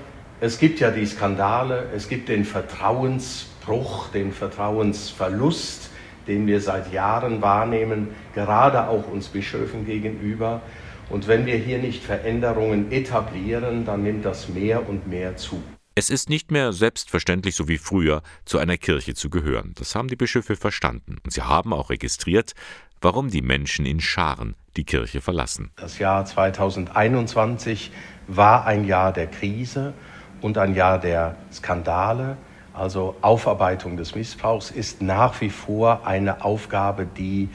es 0.40 0.59
gibt 0.59 0.80
ja 0.80 0.90
die 0.90 1.06
Skandale, 1.06 1.90
es 1.95 2.09
gibt 2.09 2.28
den 2.28 2.45
Vertrauensbruch, 2.45 4.09
den 4.09 4.33
Vertrauensverlust, 4.33 5.90
den 6.26 6.47
wir 6.47 6.61
seit 6.61 6.92
Jahren 6.92 7.42
wahrnehmen, 7.42 8.09
gerade 8.35 8.88
auch 8.88 9.09
uns 9.09 9.28
Bischöfen 9.28 9.87
gegenüber. 9.87 10.62
Und 11.09 11.28
wenn 11.28 11.47
wir 11.47 11.56
hier 11.56 11.78
nicht 11.78 12.02
Veränderungen 12.02 12.90
etablieren, 12.90 13.85
dann 13.85 14.02
nimmt 14.02 14.25
das 14.25 14.49
mehr 14.49 14.88
und 14.88 15.06
mehr 15.06 15.37
zu. 15.37 15.62
Es 15.95 16.11
ist 16.11 16.28
nicht 16.28 16.50
mehr 16.50 16.73
selbstverständlich, 16.73 17.54
so 17.54 17.68
wie 17.68 17.78
früher, 17.78 18.23
zu 18.45 18.59
einer 18.59 18.76
Kirche 18.76 19.14
zu 19.14 19.30
gehören. 19.30 19.73
Das 19.78 19.95
haben 19.95 20.09
die 20.09 20.16
Bischöfe 20.16 20.56
verstanden. 20.56 21.16
Und 21.25 21.33
sie 21.33 21.40
haben 21.40 21.73
auch 21.73 21.88
registriert, 21.88 22.52
warum 23.00 23.30
die 23.30 23.40
Menschen 23.40 23.87
in 23.87 24.00
Scharen 24.00 24.56
die 24.76 24.85
Kirche 24.85 25.21
verlassen. 25.21 25.71
Das 25.76 25.99
Jahr 25.99 26.25
2021 26.25 27.92
war 28.26 28.66
ein 28.66 28.85
Jahr 28.85 29.12
der 29.12 29.26
Krise 29.26 29.95
und 30.42 30.59
ein 30.59 30.75
Jahr 30.75 30.99
der 30.99 31.37
Skandale. 31.52 32.37
Also 32.76 33.16
Aufarbeitung 33.23 33.97
des 33.97 34.14
Missbrauchs 34.14 34.71
ist 34.71 35.00
nach 35.00 35.40
wie 35.40 35.49
vor 35.49 36.06
eine 36.06 36.45
Aufgabe, 36.45 37.06
die 37.06 37.49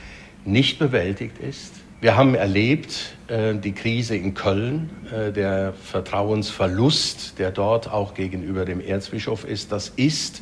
nicht 0.46 0.80
bewältigt 0.80 1.38
ist. 1.38 1.76
Wir 2.00 2.18
haben 2.18 2.34
erlebt 2.34 3.16
äh, 3.28 3.54
die 3.54 3.74
Krise 3.74 4.16
in 4.16 4.34
Köln, 4.34 4.90
äh, 5.12 5.32
der 5.32 5.74
Vertrauensverlust, 5.74 7.38
der 7.38 7.52
dort 7.52 7.92
auch 7.92 8.16
gegenüber 8.16 8.66
dem 8.66 8.82
Erzbischof 8.82 9.46
ist. 9.46 9.72
Das 9.72 9.90
ist 9.90 10.42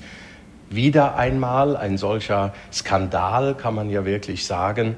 wieder 0.69 1.17
einmal 1.17 1.75
ein 1.75 1.98
solcher 1.98 2.53
Skandal, 2.71 3.55
kann 3.55 3.75
man 3.75 3.89
ja 3.89 4.05
wirklich 4.05 4.45
sagen. 4.45 4.95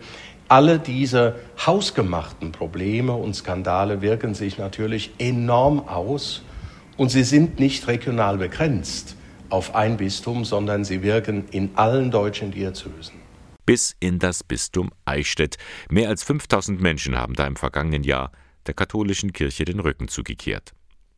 Alle 0.47 0.77
diese 0.77 1.35
hausgemachten 1.65 2.51
Probleme 2.51 3.13
und 3.13 3.35
Skandale 3.35 4.03
wirken 4.03 4.35
sich 4.35 4.59
natürlich 4.59 5.11
enorm 5.17 5.87
aus 5.87 6.43
und 6.97 7.09
sie 7.09 7.23
sind 7.23 7.59
nicht 7.59 7.87
regional 7.87 8.37
begrenzt 8.37 9.15
auf 9.51 9.75
ein 9.75 9.97
Bistum, 9.97 10.45
sondern 10.45 10.83
sie 10.83 11.03
wirken 11.03 11.47
in 11.49 11.71
allen 11.75 12.11
deutschen 12.11 12.51
Diözesen. 12.51 13.19
Bis 13.65 13.95
in 13.99 14.19
das 14.19 14.43
Bistum 14.43 14.91
Eichstätt. 15.05 15.57
Mehr 15.89 16.09
als 16.09 16.23
5000 16.23 16.81
Menschen 16.81 17.17
haben 17.17 17.35
da 17.35 17.45
im 17.45 17.55
vergangenen 17.55 18.03
Jahr 18.03 18.31
der 18.67 18.73
katholischen 18.73 19.33
Kirche 19.33 19.65
den 19.65 19.79
Rücken 19.79 20.07
zugekehrt. 20.07 20.73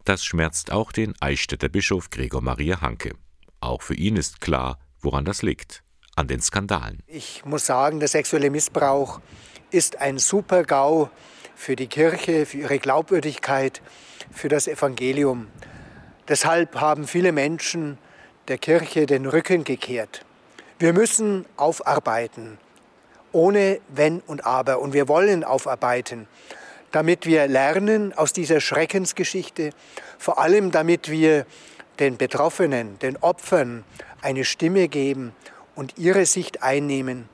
Das 0.06 0.24
schmerzt 0.24 0.72
auch 0.72 0.92
den 0.92 1.14
Eichstätter 1.22 1.70
Bischof 1.70 2.10
Gregor 2.10 2.42
Maria 2.42 2.82
Hanke. 2.82 3.14
Auch 3.62 3.82
für 3.82 3.96
ihn 3.96 4.18
ist 4.18 4.42
klar, 4.42 4.78
woran 5.00 5.24
das 5.24 5.42
liegt. 5.42 5.84
An 6.16 6.28
den 6.28 6.42
Skandalen. 6.42 7.02
Ich 7.08 7.44
muss 7.46 7.66
sagen, 7.66 8.00
der 8.00 8.10
sexuelle 8.10 8.50
Missbrauch 8.52 9.20
ist 9.72 10.00
ein 10.00 10.20
Super-GAU 10.20 11.10
für 11.56 11.76
die 11.76 11.88
Kirche, 11.88 12.46
für 12.46 12.58
ihre 12.58 12.78
Glaubwürdigkeit, 12.78 13.82
für 14.32 14.48
das 14.50 14.68
Evangelium. 14.68 15.48
Deshalb 16.28 16.80
haben 16.80 17.08
viele 17.08 17.32
Menschen 17.32 17.98
der 18.48 18.58
Kirche 18.58 19.06
den 19.06 19.26
Rücken 19.26 19.64
gekehrt. 19.64 20.26
Wir 20.80 20.94
müssen 20.94 21.46
aufarbeiten, 21.56 22.58
ohne 23.32 23.80
Wenn 23.90 24.20
und 24.22 24.46
Aber. 24.46 24.80
Und 24.80 24.94
wir 24.94 25.08
wollen 25.08 25.44
aufarbeiten, 25.44 26.28
damit 26.92 27.26
wir 27.26 27.48
lernen 27.48 28.14
aus 28.14 28.34
dieser 28.34 28.60
Schreckensgeschichte, 28.60 29.72
vor 30.18 30.40
allem 30.40 30.72
damit 30.72 31.10
wir 31.10 31.46
den 32.00 32.18
Betroffenen, 32.18 33.00
den 33.00 33.18
Opfern 33.18 33.84
eine 34.22 34.46
Stimme 34.46 34.88
geben 34.88 35.34
und 35.76 35.98
ihre 35.98 36.26
Sicht 36.26 36.64
einnehmen 36.64 37.30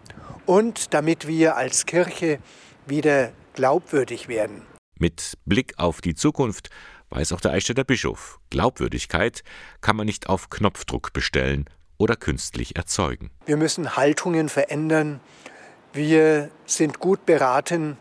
und 0.46 0.94
damit 0.94 1.28
wir 1.28 1.56
als 1.56 1.86
Kirche 1.86 2.40
wieder 2.86 3.32
glaubwürdig 3.54 4.28
werden. 4.28 4.64
Mit 4.98 5.38
Blick 5.46 5.74
auf 5.78 6.02
die 6.02 6.16
Zukunft 6.16 6.70
weiß 7.10 7.34
auch 7.34 7.42
der 7.42 7.52
Eichstätter 7.52 7.84
Bischof. 7.84 8.40
Glaubwürdigkeit 8.50 9.44
kann 9.82 9.96
man 9.96 10.06
nicht 10.06 10.28
auf 10.28 10.50
Knopfdruck 10.50 11.14
bestellen 11.14 11.66
oder 11.98 12.16
künstlich 12.16 12.76
erzeugen. 12.76 13.32
Wir 13.46 13.58
müssen 13.58 13.96
Haltungen 13.96 14.50
verändern. 14.50 15.20
Wir 15.94 16.50
sind 16.66 17.00
gut 17.00 17.26
beraten, 17.26 17.98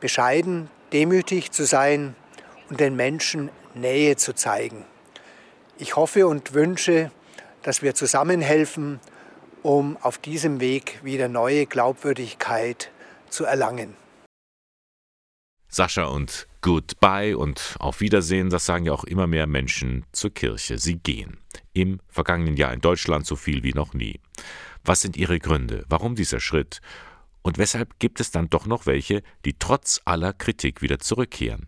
bescheiden, 0.00 0.70
demütig 0.92 1.52
zu 1.52 1.64
sein 1.64 2.16
und 2.68 2.80
den 2.80 2.96
Menschen 2.96 3.50
Nähe 3.74 4.16
zu 4.16 4.34
zeigen. 4.34 4.84
Ich 5.78 5.96
hoffe 5.96 6.26
und 6.26 6.54
wünsche, 6.54 7.10
dass 7.62 7.82
wir 7.82 7.94
zusammenhelfen, 7.94 9.00
um 9.62 9.96
auf 9.98 10.18
diesem 10.18 10.60
Weg 10.60 11.00
wieder 11.02 11.28
neue 11.28 11.66
Glaubwürdigkeit 11.66 12.90
zu 13.30 13.44
erlangen. 13.44 13.96
Sascha 15.68 16.04
und 16.04 16.46
Goodbye 16.62 17.36
und 17.36 17.74
auf 17.80 18.00
Wiedersehen, 18.00 18.48
das 18.48 18.66
sagen 18.66 18.86
ja 18.86 18.92
auch 18.92 19.02
immer 19.02 19.26
mehr 19.26 19.48
Menschen 19.48 20.04
zur 20.12 20.32
Kirche. 20.32 20.78
Sie 20.78 20.94
gehen. 20.94 21.38
Im 21.72 21.98
vergangenen 22.06 22.56
Jahr 22.56 22.72
in 22.72 22.80
Deutschland 22.80 23.26
so 23.26 23.34
viel 23.34 23.64
wie 23.64 23.72
noch 23.72 23.94
nie. 23.94 24.20
Was 24.84 25.00
sind 25.00 25.16
Ihre 25.16 25.40
Gründe? 25.40 25.84
Warum 25.88 26.14
dieser 26.14 26.38
Schritt? 26.38 26.80
Und 27.42 27.58
weshalb 27.58 27.98
gibt 27.98 28.20
es 28.20 28.30
dann 28.30 28.48
doch 28.48 28.66
noch 28.66 28.86
welche, 28.86 29.24
die 29.44 29.54
trotz 29.58 30.00
aller 30.04 30.32
Kritik 30.32 30.82
wieder 30.82 31.00
zurückkehren? 31.00 31.66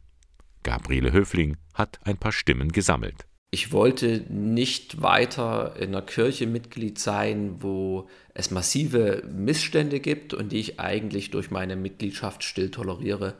Gabriele 0.62 1.12
Höfling 1.12 1.56
hat 1.74 1.98
ein 2.04 2.16
paar 2.16 2.32
Stimmen 2.32 2.70
gesammelt. 2.70 3.26
Ich 3.50 3.72
wollte 3.72 4.24
nicht 4.30 5.02
weiter 5.02 5.76
in 5.76 5.88
einer 5.88 6.02
Kirche 6.02 6.46
Mitglied 6.46 6.98
sein, 6.98 7.56
wo 7.60 8.08
es 8.32 8.50
massive 8.50 9.22
Missstände 9.28 10.00
gibt 10.00 10.34
und 10.34 10.52
die 10.52 10.58
ich 10.58 10.80
eigentlich 10.80 11.30
durch 11.30 11.50
meine 11.50 11.76
Mitgliedschaft 11.76 12.42
still 12.42 12.70
toleriere. 12.70 13.34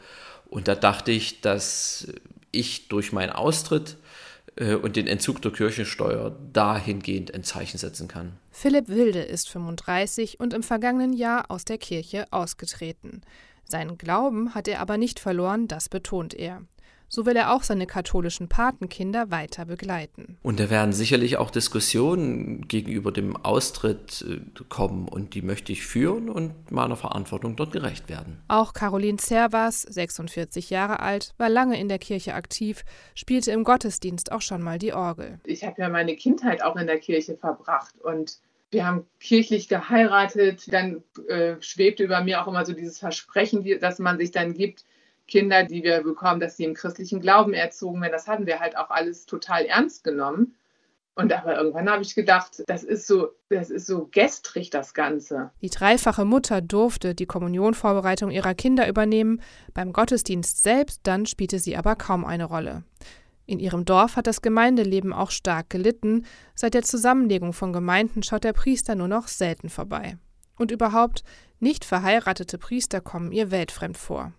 Und 0.55 0.69
da 0.69 0.77
dachte 0.77 1.11
ich, 1.11 1.41
dass 1.41 2.07
ich 2.53 2.87
durch 2.87 3.11
meinen 3.11 3.31
Austritt 3.31 3.97
äh, 4.55 4.77
und 4.77 4.95
den 4.95 5.09
Entzug 5.09 5.43
der 5.43 5.51
Kirchensteuer 5.51 6.31
dahingehend 6.53 7.35
ein 7.35 7.43
Zeichen 7.43 7.77
setzen 7.77 8.07
kann. 8.07 8.35
Philipp 8.53 8.87
Wilde 8.87 9.23
ist 9.23 9.51
35 9.51 10.39
und 10.39 10.55
im 10.55 10.63
vergangenen 10.63 11.13
Jahr 11.13 11.51
aus 11.51 11.65
der 11.65 11.79
Kirche 11.79 12.27
ausgetreten. 12.31 13.23
Seinen 13.69 13.99
Glauben 13.99 14.55
hat 14.55 14.69
er 14.69 14.79
aber 14.79 14.97
nicht 14.97 15.19
verloren, 15.19 15.67
das 15.67 15.89
betont 15.89 16.35
er. 16.35 16.63
So 17.14 17.26
will 17.26 17.37
er 17.37 17.54
auch 17.54 17.62
seine 17.62 17.87
katholischen 17.87 18.49
Patenkinder 18.49 19.30
weiter 19.30 19.66
begleiten. 19.66 20.37
Und 20.42 20.59
da 20.59 20.68
werden 20.68 20.92
sicherlich 20.92 21.37
auch 21.37 21.52
Diskussionen 21.52 22.66
gegenüber 22.66 23.12
dem 23.12 23.37
Austritt 23.37 24.25
äh, 24.28 24.40
kommen 24.68 25.06
und 25.06 25.35
die 25.35 25.42
möchte 25.42 25.71
ich 25.71 25.87
führen 25.87 26.28
und 26.28 26.73
meiner 26.73 26.97
Verantwortung 26.97 27.54
dort 27.54 27.71
gerecht 27.71 28.09
werden. 28.09 28.42
Auch 28.49 28.73
Caroline 28.73 29.18
Servas, 29.21 29.83
46 29.83 30.71
Jahre 30.71 30.99
alt, 30.99 31.35
war 31.38 31.49
lange 31.49 31.78
in 31.78 31.88
der 31.88 32.00
Kirche 32.00 32.35
aktiv, 32.35 32.85
spielte 33.14 33.52
im 33.52 33.62
Gottesdienst 33.62 34.33
auch 34.33 34.42
schon 34.42 34.61
mal 34.61 34.80
die 34.80 34.92
Orgel. 34.92 35.38
Ich 35.44 35.62
habe 35.62 35.83
ja 35.83 35.88
meine 35.88 36.16
Kindheit 36.16 36.64
auch 36.64 36.75
in 36.75 36.88
der 36.88 36.99
Kirche 36.99 37.37
verbracht 37.37 37.94
und 38.02 38.38
wir 38.73 38.85
haben 38.85 39.06
kirchlich 39.21 39.68
geheiratet. 39.68 40.64
Dann 40.73 41.04
äh, 41.28 41.54
schwebte 41.61 42.02
über 42.02 42.25
mir 42.25 42.42
auch 42.42 42.49
immer 42.49 42.66
so 42.66 42.73
dieses 42.73 42.99
Versprechen, 42.99 43.64
das 43.80 44.00
man 44.00 44.18
sich 44.18 44.33
dann 44.33 44.52
gibt, 44.52 44.85
Kinder, 45.26 45.64
die 45.64 45.83
wir 45.83 46.02
bekommen, 46.02 46.40
dass 46.40 46.57
sie 46.57 46.64
im 46.64 46.75
christlichen 46.75 47.21
Glauben 47.21 47.54
erzogen 47.54 48.00
werden. 48.00 48.12
Das 48.12 48.28
hatten 48.28 48.47
wir 48.47 48.61
halt 48.61 48.76
auch 48.76 48.90
alles 48.90 49.26
total 49.26 49.64
ernst 49.64 50.04
genommen. 50.04 50.54
Und 51.16 51.33
aber 51.33 51.57
irgendwann 51.57 51.88
habe 51.88 52.02
ich 52.02 52.14
gedacht, 52.16 52.64
das 52.66 52.83
ist 52.83 53.07
so, 53.07 53.28
das 53.49 53.71
ist 53.71 53.87
so 53.87 54.09
gestrig, 54.11 54.71
das 54.71 54.95
Ganze. 54.95 55.52
Die 55.62 55.71
dreifache 55.71 56.25
Mutter 56.25 56.61
durfte 56.61 57.14
die 57.14 57.26
Kommunionvorbereitung 57.26 58.33
ihrer 58.33 58.54
Kinder 58.54 58.88
übernehmen, 58.88 59.40
beim 59.75 59.93
Gottesdienst 59.93 60.62
selbst 60.62 61.00
dann 61.04 61.26
spielte 61.26 61.61
sie 61.61 61.76
aber 61.76 61.95
kaum 61.95 62.25
eine 62.25 62.47
Rolle. 62.47 62.83
In 63.47 63.61
ihrem 63.61 63.85
Dorf 63.85 64.16
hat 64.16 64.26
das 64.26 64.43
Gemeindeleben 64.43 65.12
auch 65.12 65.31
stark 65.31 65.71
gelitten. 65.71 66.25
Seit 66.54 66.75
der 66.75 66.83
Zusammenlegung 66.83 67.53
von 67.53 67.72
Gemeinden 67.72 68.22
schaut 68.22 68.42
der 68.42 68.55
Priester 68.55 68.94
nur 68.94 69.09
noch 69.09 69.29
selten 69.29 69.68
vorbei. 69.68 70.16
Und 70.57 70.70
überhaupt, 70.70 71.22
nicht 71.61 71.85
verheiratete 71.85 72.59
Priester 72.59 73.01
kommen 73.01 73.33
ihr 73.33 73.51
weltfremd 73.51 73.96
vor. 73.96 74.33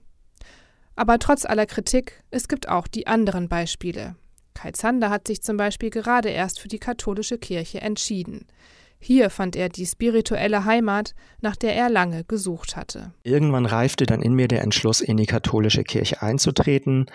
Aber 0.95 1.19
trotz 1.19 1.45
aller 1.45 1.65
Kritik, 1.65 2.23
es 2.31 2.47
gibt 2.47 2.69
auch 2.69 2.88
die 2.88 3.08
anderen 3.08 3.49
Beispiele. 3.49 4.15
Kai 4.53 4.71
Zander 4.71 5.10
hat 5.10 5.27
sich 5.27 5.41
zum 5.41 5.58
Beispiel 5.58 5.89
gerade 5.89 6.29
erst 6.29 6.60
für 6.60 6.69
die 6.69 6.79
katholische 6.79 7.38
Kirche 7.38 7.81
entschieden. 7.81 8.47
Hier 8.97 9.29
fand 9.29 9.55
er 9.55 9.69
die 9.69 9.86
spirituelle 9.86 10.65
Heimat, 10.65 11.13
nach 11.41 11.55
der 11.55 11.75
er 11.75 11.89
lange 11.89 12.23
gesucht 12.23 12.75
hatte. 12.75 13.13
Irgendwann 13.23 13.65
reifte 13.65 14.05
dann 14.05 14.21
in 14.21 14.34
mir 14.34 14.47
der 14.47 14.62
Entschluss, 14.63 15.01
in 15.01 15.17
die 15.17 15.27
katholische 15.27 15.84
Kirche 15.84 16.21
einzutreten. 16.21 17.05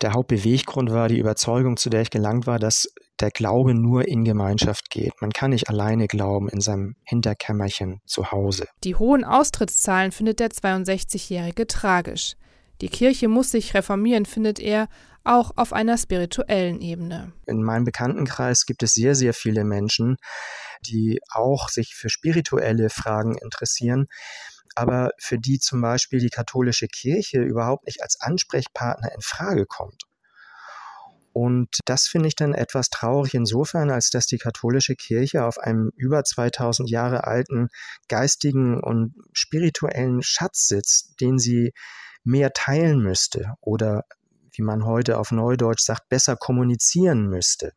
Der 0.00 0.12
Hauptbeweggrund 0.12 0.92
war 0.92 1.08
die 1.08 1.18
Überzeugung, 1.18 1.76
zu 1.76 1.90
der 1.90 2.02
ich 2.02 2.10
gelangt 2.10 2.46
war, 2.46 2.58
dass 2.58 2.92
der 3.20 3.30
Glaube 3.30 3.74
nur 3.74 4.06
in 4.06 4.24
Gemeinschaft 4.24 4.90
geht. 4.90 5.12
Man 5.20 5.32
kann 5.32 5.50
nicht 5.50 5.68
alleine 5.68 6.06
glauben 6.06 6.48
in 6.48 6.60
seinem 6.60 6.94
Hinterkämmerchen 7.04 8.00
zu 8.06 8.30
Hause. 8.30 8.66
Die 8.84 8.94
hohen 8.94 9.24
Austrittszahlen 9.24 10.12
findet 10.12 10.40
der 10.40 10.50
62-Jährige 10.50 11.66
tragisch. 11.66 12.34
Die 12.80 12.88
Kirche 12.88 13.28
muss 13.28 13.50
sich 13.50 13.74
reformieren, 13.74 14.26
findet 14.26 14.58
er, 14.58 14.88
auch 15.24 15.52
auf 15.56 15.72
einer 15.72 15.96
spirituellen 15.96 16.80
Ebene. 16.80 17.32
In 17.46 17.62
meinem 17.62 17.84
Bekanntenkreis 17.84 18.66
gibt 18.66 18.82
es 18.82 18.92
sehr, 18.92 19.14
sehr 19.14 19.32
viele 19.32 19.64
Menschen, 19.64 20.16
die 20.82 21.20
auch 21.30 21.70
sich 21.70 21.94
für 21.94 22.10
spirituelle 22.10 22.90
Fragen 22.90 23.38
interessieren, 23.38 24.06
aber 24.74 25.12
für 25.18 25.38
die 25.38 25.58
zum 25.58 25.80
Beispiel 25.80 26.18
die 26.18 26.30
katholische 26.30 26.88
Kirche 26.88 27.40
überhaupt 27.40 27.86
nicht 27.86 28.02
als 28.02 28.20
Ansprechpartner 28.20 29.12
in 29.14 29.22
Frage 29.22 29.66
kommt. 29.66 30.02
Und 31.32 31.80
das 31.86 32.06
finde 32.06 32.28
ich 32.28 32.36
dann 32.36 32.54
etwas 32.54 32.90
traurig 32.90 33.34
insofern, 33.34 33.90
als 33.90 34.10
dass 34.10 34.26
die 34.26 34.38
katholische 34.38 34.94
Kirche 34.94 35.44
auf 35.44 35.58
einem 35.58 35.90
über 35.96 36.22
2000 36.22 36.88
Jahre 36.88 37.24
alten 37.24 37.70
geistigen 38.08 38.80
und 38.80 39.14
spirituellen 39.32 40.22
Schatz 40.22 40.68
sitzt, 40.68 41.20
den 41.20 41.38
sie 41.38 41.72
mehr 42.24 42.52
teilen 42.52 43.02
müsste 43.02 43.54
oder, 43.60 44.04
wie 44.52 44.62
man 44.62 44.84
heute 44.84 45.18
auf 45.18 45.30
Neudeutsch 45.30 45.82
sagt, 45.82 46.08
besser 46.08 46.36
kommunizieren 46.36 47.28
müsste. 47.28 47.72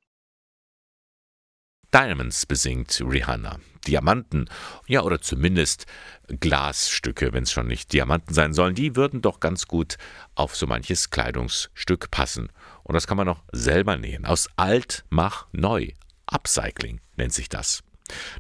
Diamonds 1.94 2.46
besingt 2.46 3.02
Rihanna. 3.02 3.60
Diamanten, 3.88 4.50
ja, 4.88 5.04
oder 5.04 5.22
zumindest 5.22 5.86
Glasstücke, 6.28 7.32
wenn 7.32 7.44
es 7.44 7.52
schon 7.54 7.68
nicht 7.68 7.94
Diamanten 7.94 8.34
sein 8.34 8.54
sollen, 8.54 8.76
die 8.76 8.98
würden 8.98 9.22
doch 9.22 9.40
ganz 9.40 9.68
gut 9.68 9.96
auf 10.36 10.56
so 10.56 10.68
manches 10.68 11.10
Kleidungsstück 11.10 12.12
passen. 12.12 12.50
Und 12.84 12.94
das 12.94 13.08
kann 13.08 13.16
man 13.16 13.30
auch 13.30 13.44
selber 13.54 13.96
nähen. 13.96 14.26
Aus 14.26 14.50
alt 14.58 15.06
mach 15.10 15.48
neu. 15.54 15.92
Upcycling 16.26 17.00
nennt 17.16 17.34
sich 17.34 17.48
das. 17.48 17.84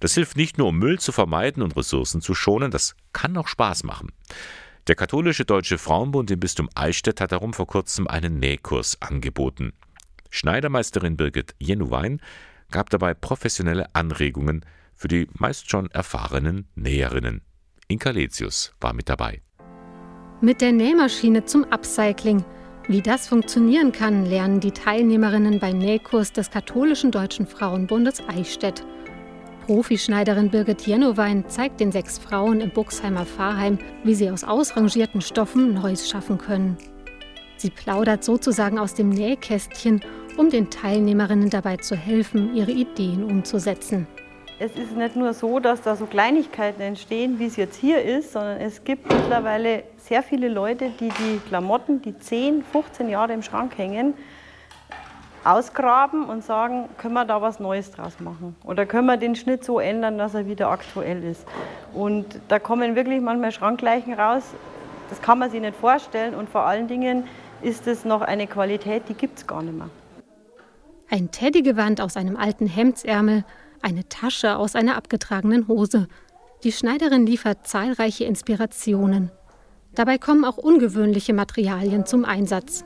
Das 0.01 0.13
hilft 0.13 0.35
nicht 0.37 0.57
nur, 0.57 0.67
um 0.67 0.77
Müll 0.77 0.99
zu 0.99 1.11
vermeiden 1.11 1.63
und 1.63 1.75
Ressourcen 1.75 2.21
zu 2.21 2.35
schonen, 2.35 2.71
das 2.71 2.95
kann 3.13 3.37
auch 3.37 3.47
Spaß 3.47 3.83
machen. 3.83 4.11
Der 4.87 4.95
katholische 4.95 5.43
Deutsche 5.43 5.77
Frauenbund 5.77 6.31
im 6.31 6.39
Bistum 6.39 6.69
Eichstätt 6.73 7.19
hat 7.19 7.33
darum 7.33 7.53
vor 7.53 7.67
kurzem 7.67 8.07
einen 8.07 8.39
Nähkurs 8.39 9.01
angeboten. 9.01 9.73
Schneidermeisterin 10.29 11.17
Birgit 11.17 11.55
Jenuwein 11.59 12.21
gab 12.71 12.89
dabei 12.89 13.13
professionelle 13.13 13.93
Anregungen 13.93 14.63
für 14.95 15.09
die 15.09 15.27
meist 15.33 15.69
schon 15.69 15.91
erfahrenen 15.91 16.69
Näherinnen. 16.75 17.41
Inka 17.89 18.11
Letius 18.11 18.73
war 18.79 18.93
mit 18.93 19.09
dabei. 19.09 19.41
Mit 20.39 20.61
der 20.61 20.71
Nähmaschine 20.71 21.43
zum 21.43 21.65
Upcycling. 21.65 22.45
Wie 22.87 23.01
das 23.01 23.27
funktionieren 23.27 23.91
kann, 23.91 24.25
lernen 24.25 24.61
die 24.61 24.71
Teilnehmerinnen 24.71 25.59
beim 25.59 25.79
Nähkurs 25.79 26.31
des 26.31 26.49
Katholischen 26.49 27.11
Deutschen 27.11 27.45
Frauenbundes 27.45 28.21
Eichstätt. 28.29 28.85
Profischneiderin 29.67 30.49
Birgit 30.49 30.87
Jennowein 30.87 31.43
zeigt 31.49 31.81
den 31.81 31.91
sechs 31.91 32.17
Frauen 32.17 32.61
im 32.61 32.69
Buxheimer 32.69 33.25
Pfarrheim, 33.25 33.77
wie 34.05 34.15
sie 34.15 34.31
aus 34.31 34.45
ausrangierten 34.45 35.19
Stoffen 35.19 35.73
Neues 35.73 36.09
schaffen 36.09 36.37
können. 36.37 36.77
Sie 37.57 37.69
plaudert 37.69 38.23
sozusagen 38.23 38.79
aus 38.79 38.93
dem 38.93 39.09
Nähkästchen, 39.09 39.99
um 40.37 40.49
den 40.49 40.69
Teilnehmerinnen 40.69 41.49
dabei 41.49 41.75
zu 41.75 41.97
helfen, 41.97 42.55
ihre 42.55 42.71
Ideen 42.71 43.25
umzusetzen. 43.25 44.07
Es 44.57 44.71
ist 44.77 44.95
nicht 44.95 45.17
nur 45.17 45.33
so, 45.33 45.59
dass 45.59 45.81
da 45.81 45.97
so 45.97 46.05
Kleinigkeiten 46.05 46.81
entstehen, 46.81 47.37
wie 47.37 47.47
es 47.47 47.57
jetzt 47.57 47.75
hier 47.75 48.01
ist, 48.01 48.31
sondern 48.31 48.61
es 48.61 48.85
gibt 48.85 49.11
mittlerweile 49.11 49.83
sehr 49.97 50.23
viele 50.23 50.47
Leute, 50.47 50.91
die 50.97 51.09
die 51.09 51.41
Klamotten, 51.45 52.01
die 52.01 52.17
10, 52.17 52.63
15 52.63 53.09
Jahre 53.09 53.33
im 53.33 53.43
Schrank 53.43 53.77
hängen, 53.77 54.13
ausgraben 55.47 56.25
und 56.25 56.43
sagen, 56.43 56.89
können 56.97 57.13
wir 57.13 57.25
da 57.25 57.41
was 57.41 57.59
Neues 57.59 57.91
draus 57.91 58.19
machen? 58.19 58.55
Oder 58.65 58.85
können 58.85 59.07
wir 59.07 59.17
den 59.17 59.35
Schnitt 59.35 59.63
so 59.63 59.79
ändern, 59.79 60.17
dass 60.17 60.33
er 60.33 60.45
wieder 60.47 60.69
aktuell 60.69 61.23
ist? 61.23 61.45
Und 61.93 62.39
da 62.47 62.59
kommen 62.59 62.95
wirklich 62.95 63.21
manchmal 63.21 63.51
Schrankleichen 63.51 64.13
raus, 64.13 64.43
das 65.09 65.21
kann 65.21 65.39
man 65.39 65.49
sich 65.49 65.61
nicht 65.61 65.75
vorstellen 65.75 66.35
und 66.35 66.49
vor 66.49 66.65
allen 66.65 66.87
Dingen 66.87 67.23
ist 67.61 67.87
es 67.87 68.03
noch 68.03 68.21
eine 68.21 68.45
Qualität, 68.47 69.03
die 69.07 69.13
gibt 69.13 69.39
es 69.39 69.47
gar 69.47 69.63
nicht 69.63 69.77
mehr. 69.77 69.89
Ein 71.09 71.31
Teddygewand 71.31 72.01
aus 72.01 72.17
einem 72.17 72.35
alten 72.35 72.67
Hemdsärmel, 72.67 73.45
eine 73.81 74.09
Tasche 74.09 74.57
aus 74.57 74.75
einer 74.75 74.97
abgetragenen 74.97 75.67
Hose. 75.69 76.07
Die 76.63 76.73
Schneiderin 76.73 77.25
liefert 77.25 77.65
zahlreiche 77.65 78.25
Inspirationen. 78.25 79.31
Dabei 79.95 80.17
kommen 80.17 80.43
auch 80.43 80.57
ungewöhnliche 80.57 81.33
Materialien 81.33 82.05
zum 82.05 82.25
Einsatz. 82.25 82.83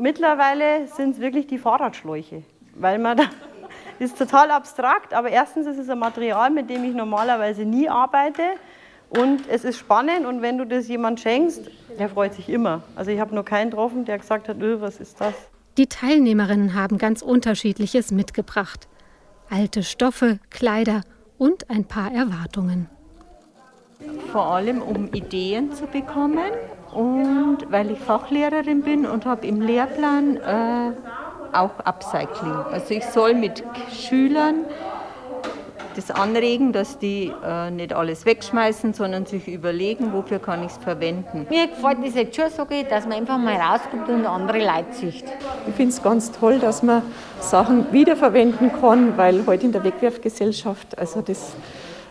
Mittlerweile 0.00 0.86
sind 0.86 1.16
es 1.16 1.20
wirklich 1.20 1.46
die 1.46 1.58
Fahrradschläuche, 1.58 2.42
weil 2.74 2.98
man 2.98 3.18
da 3.18 3.24
ist 3.98 4.16
total 4.16 4.50
abstrakt, 4.50 5.12
aber 5.12 5.28
erstens 5.28 5.66
ist 5.66 5.76
es 5.76 5.90
ein 5.90 5.98
Material, 5.98 6.50
mit 6.50 6.70
dem 6.70 6.84
ich 6.84 6.94
normalerweise 6.94 7.66
nie 7.66 7.86
arbeite 7.86 8.42
und 9.10 9.46
es 9.46 9.62
ist 9.62 9.78
spannend 9.78 10.24
und 10.24 10.40
wenn 10.40 10.56
du 10.56 10.64
das 10.64 10.88
jemand 10.88 11.20
schenkst, 11.20 11.70
der 11.98 12.08
freut 12.08 12.32
sich 12.32 12.48
immer. 12.48 12.82
Also 12.96 13.10
ich 13.10 13.20
habe 13.20 13.34
nur 13.34 13.44
keinen 13.44 13.68
getroffen, 13.68 14.06
der 14.06 14.16
gesagt 14.16 14.48
hat, 14.48 14.58
öh, 14.62 14.80
was 14.80 15.00
ist 15.00 15.20
das? 15.20 15.34
Die 15.76 15.86
Teilnehmerinnen 15.86 16.74
haben 16.74 16.96
ganz 16.96 17.20
unterschiedliches 17.20 18.10
mitgebracht. 18.10 18.88
Alte 19.50 19.82
Stoffe, 19.82 20.38
Kleider 20.48 21.02
und 21.36 21.68
ein 21.68 21.84
paar 21.84 22.10
Erwartungen. 22.10 22.88
Vor 24.32 24.46
allem 24.46 24.80
um 24.80 25.12
Ideen 25.12 25.74
zu 25.74 25.86
bekommen 25.86 26.52
und 26.92 27.58
weil 27.70 27.90
ich 27.90 27.98
Fachlehrerin 27.98 28.82
bin 28.82 29.06
und 29.06 29.26
habe 29.26 29.46
im 29.46 29.60
Lehrplan 29.60 30.36
äh, 30.36 30.92
auch 31.52 31.78
Upcycling. 31.84 32.54
Also 32.70 32.94
ich 32.94 33.04
soll 33.06 33.34
mit 33.34 33.62
Schülern 33.92 34.64
das 35.96 36.10
anregen, 36.10 36.72
dass 36.72 36.98
die 36.98 37.32
äh, 37.44 37.70
nicht 37.70 37.92
alles 37.92 38.24
wegschmeißen, 38.24 38.94
sondern 38.94 39.26
sich 39.26 39.48
überlegen, 39.48 40.12
wofür 40.12 40.38
kann 40.38 40.62
ich 40.64 40.72
es 40.72 40.78
verwenden. 40.78 41.46
Mir 41.50 41.68
gefällt 41.68 41.98
das 42.04 42.14
jetzt 42.14 42.36
schon 42.36 42.50
so, 42.50 42.64
dass 42.88 43.04
man 43.06 43.18
einfach 43.18 43.38
mal 43.38 43.56
rauskommt 43.56 44.08
und 44.08 44.26
andere 44.26 44.58
Leute 44.58 44.92
sieht. 44.92 45.24
Ich 45.66 45.74
finde 45.74 45.92
es 45.92 46.02
ganz 46.02 46.30
toll, 46.32 46.58
dass 46.58 46.82
man 46.82 47.02
Sachen 47.40 47.92
wiederverwenden 47.92 48.70
kann, 48.80 49.16
weil 49.16 49.44
heute 49.46 49.66
in 49.66 49.72
der 49.72 49.84
Wegwerfgesellschaft, 49.84 50.98
also 50.98 51.22
das 51.22 51.54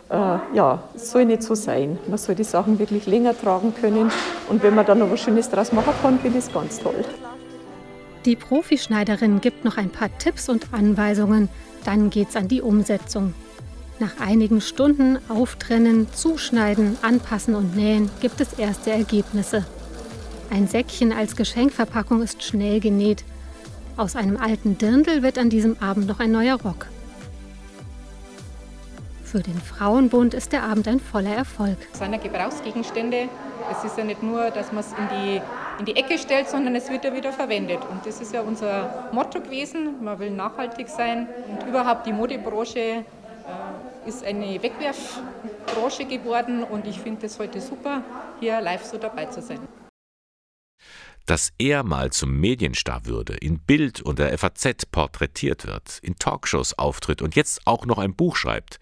äh, 0.10 0.38
ja, 0.54 0.84
soll 0.96 1.26
nicht 1.26 1.44
so 1.44 1.56
sein. 1.56 1.98
Man 2.08 2.18
soll 2.18 2.36
die 2.36 2.44
Sachen 2.44 2.80
wirklich 2.80 3.06
länger 3.06 3.40
tragen 3.40 3.74
können 3.80 4.12
und 4.50 4.64
wenn 4.64 4.76
man 4.76 4.86
dann 4.86 5.00
noch 5.00 5.12
was 5.12 5.22
Schönes 5.22 5.50
draus 5.50 5.72
machen 5.72 5.94
kann, 6.02 6.20
finde 6.20 6.40
ich 6.40 6.46
es 6.46 6.54
ganz 6.54 6.80
toll. 6.80 7.06
Die 8.26 8.36
Profischneiderin 8.36 9.40
gibt 9.40 9.64
noch 9.64 9.78
ein 9.78 9.90
paar 9.90 10.10
Tipps 10.18 10.50
und 10.50 10.74
Anweisungen, 10.74 11.48
dann 11.86 12.10
geht's 12.10 12.36
an 12.36 12.48
die 12.48 12.62
Umsetzung. 12.62 13.34
Nach 14.00 14.20
einigen 14.20 14.62
Stunden 14.62 15.20
Auftrennen, 15.30 16.08
Zuschneiden, 16.12 16.98
Anpassen 17.02 17.56
und 17.56 17.76
Nähen 17.76 18.10
gibt 18.22 18.42
es 18.42 18.54
erste 18.54 18.92
Ergebnisse. 18.92 19.66
Ein 20.50 20.68
Säckchen 20.68 21.14
als 21.14 21.36
Geschenkverpackung 21.36 22.22
ist 22.22 22.44
schnell 22.44 22.80
genäht. 22.80 23.24
Aus 23.98 24.16
einem 24.16 24.38
alten 24.38 24.78
Dirndl 24.78 25.22
wird 25.22 25.38
an 25.38 25.50
diesem 25.50 25.78
Abend 25.82 26.08
noch 26.08 26.20
ein 26.20 26.32
neuer 26.32 26.60
Rock. 26.62 26.88
Für 29.32 29.44
den 29.44 29.62
Frauenbund 29.62 30.34
ist 30.34 30.54
der 30.54 30.64
Abend 30.64 30.88
ein 30.88 31.00
voller 31.00 31.36
Erfolg. 31.36 31.78
Es 31.94 32.00
sind 32.00 32.12
ja 32.14 32.18
Gebrauchsgegenstände. 32.18 33.30
Es 33.72 33.84
ist 33.84 33.96
ja 33.96 34.04
nicht 34.04 34.24
nur, 34.24 34.50
dass 34.50 34.72
man 34.72 34.84
es 34.84 34.92
in 34.94 35.08
die, 35.08 35.42
in 35.78 35.86
die 35.86 35.96
Ecke 35.96 36.18
stellt, 36.18 36.50
sondern 36.50 36.76
es 36.76 36.90
wird 36.90 37.06
ja 37.06 37.14
wieder 37.14 37.32
verwendet. 37.32 37.78
Und 37.92 38.04
das 38.08 38.22
ist 38.22 38.34
ja 38.34 38.42
unser 38.42 39.08
Motto 39.12 39.40
gewesen. 39.40 40.04
Man 40.04 40.18
will 40.18 40.32
nachhaltig 40.32 40.90
sein. 40.90 41.28
Und 41.48 41.68
überhaupt 41.68 42.08
die 42.08 42.12
Modebranche 42.12 42.80
äh, 42.80 43.04
ist 44.08 44.26
eine 44.26 44.64
Wegwerfbranche 44.64 46.06
geworden. 46.06 46.64
Und 46.64 46.88
ich 46.88 47.00
finde 47.00 47.28
es 47.28 47.38
heute 47.38 47.62
super, 47.62 48.02
hier 48.40 48.60
live 48.62 48.84
so 48.84 48.98
dabei 48.98 49.26
zu 49.26 49.44
sein. 49.44 49.60
Dass 51.28 51.54
er 51.60 51.84
mal 51.84 52.12
zum 52.12 52.40
Medienstar 52.40 53.06
würde, 53.06 53.36
in 53.36 53.60
Bild 53.60 54.02
und 54.02 54.18
der 54.18 54.36
FAZ 54.36 54.88
porträtiert 54.88 55.68
wird, 55.68 56.00
in 56.02 56.16
Talkshows 56.16 56.80
auftritt 56.80 57.22
und 57.22 57.36
jetzt 57.36 57.62
auch 57.66 57.86
noch 57.86 58.00
ein 58.00 58.16
Buch 58.16 58.36
schreibt, 58.36 58.80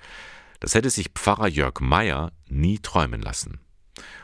das 0.59 0.75
hätte 0.75 0.89
sich 0.89 1.09
Pfarrer 1.09 1.47
Jörg 1.47 1.79
Meyer 1.79 2.31
nie 2.47 2.79
träumen 2.79 3.21
lassen. 3.21 3.59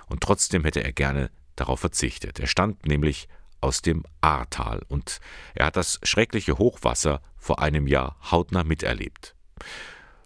Und 0.07 0.21
trotzdem 0.21 0.63
hätte 0.63 0.83
er 0.83 0.91
gerne 0.91 1.31
darauf 1.55 1.79
verzichtet. 1.79 2.39
Er 2.39 2.47
stammt 2.47 2.85
nämlich 2.85 3.27
aus 3.61 3.81
dem 3.81 4.03
Ahrtal 4.21 4.81
und 4.87 5.19
er 5.55 5.67
hat 5.67 5.77
das 5.77 5.99
schreckliche 6.03 6.57
Hochwasser 6.57 7.21
vor 7.37 7.61
einem 7.61 7.87
Jahr 7.87 8.17
hautnah 8.29 8.63
miterlebt. 8.63 9.35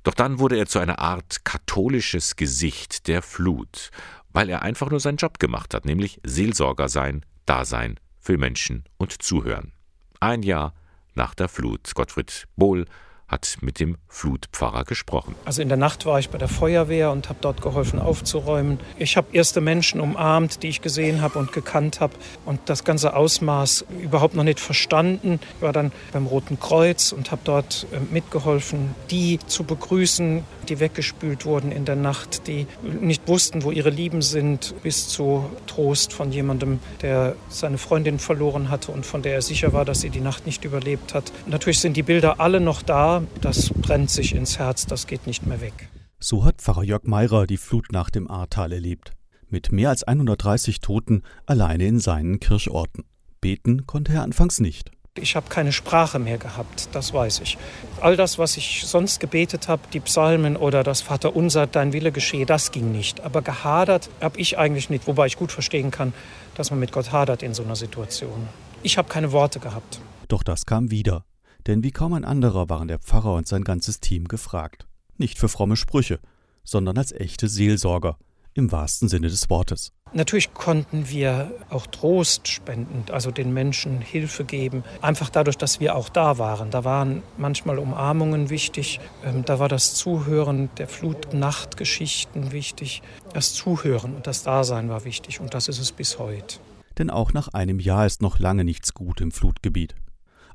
Doch 0.03 0.13
dann 0.13 0.39
wurde 0.39 0.57
er 0.57 0.67
zu 0.67 0.79
einer 0.79 0.99
Art 0.99 1.43
katholisches 1.43 2.35
Gesicht 2.35 3.07
der 3.07 3.21
Flut, 3.21 3.91
weil 4.29 4.49
er 4.49 4.63
einfach 4.63 4.89
nur 4.89 4.99
seinen 4.99 5.17
Job 5.17 5.39
gemacht 5.39 5.73
hat, 5.73 5.85
nämlich 5.85 6.19
Seelsorger 6.23 6.89
sein, 6.89 7.25
Dasein 7.45 7.99
für 8.19 8.37
Menschen 8.37 8.85
und 8.97 9.21
Zuhören. 9.21 9.73
Ein 10.19 10.43
Jahr 10.43 10.73
nach 11.13 11.35
der 11.35 11.49
Flut. 11.49 11.93
Gottfried 11.93 12.47
Bohl 12.55 12.85
hat 13.27 13.57
mit 13.61 13.79
dem 13.79 13.97
Flutpfarrer 14.07 14.85
gesprochen. 14.85 15.35
Also 15.45 15.61
in 15.61 15.67
der 15.67 15.77
Nacht 15.77 16.05
war 16.05 16.17
ich 16.17 16.29
bei 16.29 16.37
der 16.37 16.47
Feuerwehr 16.47 17.11
und 17.11 17.27
habe 17.27 17.39
dort 17.41 17.61
geholfen 17.61 17.99
aufzuräumen. 17.99 18.79
Ich 18.97 19.17
habe 19.17 19.27
erste 19.33 19.59
Menschen 19.59 19.99
umarmt, 19.99 20.63
die 20.63 20.69
ich 20.69 20.81
gesehen 20.81 21.21
habe 21.21 21.37
und 21.37 21.51
gekannt 21.51 21.99
habe 21.99 22.13
und 22.45 22.61
das 22.65 22.83
ganze 22.83 23.15
Ausmaß 23.15 23.85
überhaupt 24.01 24.35
noch 24.35 24.45
nicht 24.45 24.59
verstanden. 24.59 25.39
Ich 25.57 25.61
war 25.61 25.73
dann 25.73 25.91
beim 26.13 26.25
Roten 26.25 26.59
Kreuz 26.59 27.11
und 27.11 27.31
habe 27.31 27.41
dort 27.43 27.85
äh, 27.91 27.99
mitgeholfen, 28.13 28.95
die 29.11 29.39
zu 29.45 29.65
begrüßen, 29.65 30.43
die 30.69 30.79
weggespült 30.79 31.45
wurden 31.45 31.71
in 31.71 31.85
der 31.85 31.95
Nacht, 31.95 32.47
die 32.47 32.65
nicht 32.81 33.27
wussten, 33.27 33.63
wo 33.63 33.71
ihre 33.71 33.89
Lieben 33.89 34.21
sind, 34.21 34.73
bis 34.83 35.09
zu 35.09 35.49
Trost 35.65 36.13
von 36.13 36.31
jemandem, 36.31 36.79
der 37.01 37.35
seine 37.49 37.77
Freundin 37.77 38.19
verloren 38.19 38.69
hatte 38.69 38.91
und 38.91 39.05
von 39.05 39.21
der 39.21 39.35
er 39.35 39.41
sicher 39.41 39.73
war, 39.73 39.85
dass 39.85 40.01
sie 40.01 40.09
die 40.09 40.21
Nacht 40.21 40.45
nicht 40.45 40.63
überlebt 40.65 41.13
hat. 41.13 41.31
Natürlich 41.45 41.79
sind 41.79 41.97
die 41.97 42.03
Bilder 42.03 42.39
alle 42.39 42.59
noch 42.59 42.81
da. 42.81 43.16
Das 43.41 43.69
brennt 43.69 44.09
sich 44.09 44.35
ins 44.35 44.59
Herz, 44.59 44.85
das 44.85 45.07
geht 45.07 45.27
nicht 45.27 45.45
mehr 45.45 45.61
weg. 45.61 45.89
So 46.19 46.45
hat 46.45 46.61
Pfarrer 46.61 46.83
Jörg 46.83 47.03
Meirer 47.03 47.45
die 47.45 47.57
Flut 47.57 47.91
nach 47.91 48.09
dem 48.09 48.29
Ahrtal 48.29 48.71
erlebt. 48.71 49.11
Mit 49.49 49.71
mehr 49.71 49.89
als 49.89 50.03
130 50.03 50.81
Toten 50.81 51.23
alleine 51.45 51.85
in 51.85 51.99
seinen 51.99 52.39
Kirchorten. 52.39 53.05
Beten 53.39 53.85
konnte 53.85 54.13
er 54.13 54.23
anfangs 54.23 54.59
nicht. 54.59 54.91
Ich 55.19 55.35
habe 55.35 55.49
keine 55.49 55.71
Sprache 55.71 56.19
mehr 56.19 56.37
gehabt, 56.37 56.89
das 56.91 57.13
weiß 57.13 57.39
ich. 57.41 57.57
All 58.01 58.15
das, 58.15 58.37
was 58.37 58.57
ich 58.57 58.83
sonst 58.85 59.19
gebetet 59.19 59.67
habe, 59.67 59.81
die 59.91 59.99
Psalmen 59.99 60.55
oder 60.55 60.83
das 60.83 61.01
Vaterunser, 61.01 61.65
dein 61.65 61.93
Wille 61.93 62.11
geschehe, 62.11 62.45
das 62.45 62.71
ging 62.71 62.91
nicht. 62.91 63.21
Aber 63.21 63.41
gehadert 63.41 64.09
habe 64.21 64.39
ich 64.39 64.57
eigentlich 64.57 64.89
nicht, 64.89 65.07
wobei 65.07 65.27
ich 65.27 65.37
gut 65.37 65.51
verstehen 65.51 65.91
kann, 65.91 66.13
dass 66.55 66.69
man 66.71 66.79
mit 66.79 66.91
Gott 66.91 67.11
hadert 67.11 67.43
in 67.43 67.53
so 67.53 67.63
einer 67.63 67.75
Situation. 67.75 68.47
Ich 68.83 68.97
habe 68.97 69.09
keine 69.09 69.31
Worte 69.31 69.59
gehabt. 69.59 69.99
Doch 70.27 70.43
das 70.43 70.65
kam 70.65 70.91
wieder. 70.91 71.23
Denn 71.67 71.83
wie 71.83 71.91
kaum 71.91 72.13
ein 72.13 72.25
anderer 72.25 72.69
waren 72.69 72.87
der 72.87 72.99
Pfarrer 72.99 73.33
und 73.33 73.47
sein 73.47 73.63
ganzes 73.63 73.99
Team 73.99 74.27
gefragt. 74.27 74.87
Nicht 75.17 75.37
für 75.37 75.49
fromme 75.49 75.75
Sprüche, 75.75 76.19
sondern 76.63 76.97
als 76.97 77.11
echte 77.11 77.47
Seelsorger, 77.49 78.17
im 78.53 78.71
wahrsten 78.71 79.07
Sinne 79.07 79.27
des 79.27 79.49
Wortes. 79.49 79.91
Natürlich 80.13 80.53
konnten 80.53 81.09
wir 81.09 81.51
auch 81.69 81.85
Trost 81.85 82.47
spenden, 82.47 83.03
also 83.11 83.29
den 83.29 83.53
Menschen 83.53 84.01
Hilfe 84.01 84.45
geben, 84.45 84.83
einfach 85.01 85.29
dadurch, 85.29 85.57
dass 85.57 85.79
wir 85.79 85.95
auch 85.95 86.09
da 86.09 86.37
waren. 86.37 86.71
Da 86.71 86.83
waren 86.83 87.21
manchmal 87.37 87.77
Umarmungen 87.77 88.49
wichtig, 88.49 88.99
ähm, 89.23 89.43
da 89.45 89.59
war 89.59 89.67
das 89.67 89.93
Zuhören 89.95 90.69
der 90.77 90.87
Flutnachtgeschichten 90.87 92.51
wichtig, 92.51 93.03
das 93.33 93.53
Zuhören 93.53 94.15
und 94.15 94.25
das 94.25 94.43
Dasein 94.43 94.89
war 94.89 95.03
wichtig 95.03 95.39
und 95.39 95.53
das 95.53 95.67
ist 95.67 95.79
es 95.79 95.91
bis 95.91 96.17
heute. 96.17 96.59
Denn 96.97 97.09
auch 97.09 97.33
nach 97.33 97.49
einem 97.49 97.79
Jahr 97.79 98.05
ist 98.05 98.21
noch 98.21 98.39
lange 98.39 98.63
nichts 98.63 98.93
gut 98.93 99.21
im 99.21 99.31
Flutgebiet, 99.31 99.93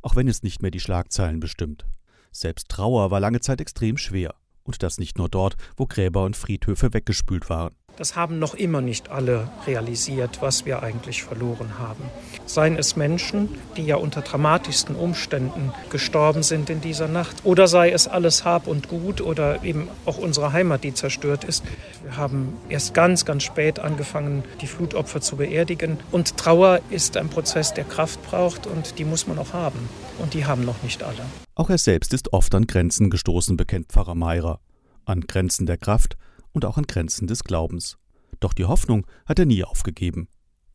auch 0.03 0.17
wenn 0.17 0.29
es 0.29 0.43
nicht 0.43 0.63
mehr 0.63 0.71
die 0.71 0.81
Schlagzeilen 0.81 1.41
bestimmt. 1.41 1.87
Selbst 2.31 2.69
Trauer 2.69 3.11
war 3.11 3.21
lange 3.21 3.41
Zeit 3.41 3.61
extrem 3.61 3.97
schwer. 3.97 4.35
Und 4.65 4.83
das 4.83 4.99
nicht 4.99 5.19
nur 5.19 5.29
dort, 5.29 5.57
wo 5.77 5.87
Gräber 5.87 6.25
und 6.25 6.37
Friedhöfe 6.37 6.93
weggespült 6.93 7.51
waren. 7.51 7.75
Das 7.97 8.17
haben 8.17 8.39
noch 8.39 8.55
immer 8.55 8.81
nicht 8.81 9.11
alle 9.11 9.51
realisiert, 9.67 10.39
was 10.41 10.65
wir 10.65 10.83
eigentlich 10.83 11.23
verloren 11.23 11.79
haben. 11.79 12.05
Seien 12.47 12.77
es 12.77 12.97
Menschen, 12.97 13.51
die 13.77 13.83
ja 13.83 13.97
unter 13.97 14.23
dramatischsten 14.23 14.97
Umständen 14.97 15.73
gestorben 15.91 16.43
sind 16.43 16.71
in 16.71 16.81
dieser 16.81 17.07
Nacht, 17.07 17.45
oder 17.45 17.69
sei 17.69 17.91
es 17.91 18.09
alles 18.09 18.47
Hab 18.47 18.67
und 18.67 18.89
Gut 18.89 19.21
oder 19.21 19.63
eben 19.63 19.89
auch 20.07 20.17
unsere 20.17 20.53
Heimat, 20.53 20.85
die 20.85 20.95
zerstört 20.95 21.45
ist. 21.45 21.65
Wir 22.03 22.17
haben 22.17 22.57
erst 22.71 22.95
ganz, 22.95 23.27
ganz 23.27 23.43
spät 23.43 23.79
angefangen, 23.79 24.43
die 24.63 24.67
Flutopfer 24.67 25.21
zu 25.21 25.37
beerdigen. 25.37 25.99
Und 26.11 26.39
Trauer 26.39 26.81
ist 26.89 27.19
ein 27.19 27.29
Prozess, 27.29 27.75
der 27.75 27.85
Kraft 27.85 28.23
braucht 28.23 28.67
und 28.67 28.99
die 28.99 29.05
muss 29.05 29.27
man 29.27 29.39
auch 29.39 29.53
haben. 29.53 29.89
Und 30.19 30.33
die 30.33 30.47
haben 30.47 30.65
noch 30.65 30.83
nicht 30.83 31.03
alle. 31.03 31.23
Auch 31.55 31.69
er 31.69 31.79
selbst 31.79 32.15
ist 32.15 32.33
oft 32.33 32.55
an 32.55 32.67
Grenzen 32.67 33.11
gestoßen, 33.11 33.59
bekennt 33.59 33.89
Pfarrer 33.89 34.15
Meirer. 34.15 34.61
An 35.05 35.23
Grenzen 35.23 35.67
der 35.67 35.77
Kraft 35.77 36.17
und 36.53 36.65
auch 36.65 36.79
an 36.79 36.87
Grenzen 36.87 37.27
des 37.27 37.45
Glaubens. 37.45 37.99
Doch 38.41 38.53
die 38.53 38.65
Hoffnung 38.65 39.07
hat 39.27 39.39
er 39.39 39.47
nie 39.47 39.65
aufgegeben. 39.65 40.29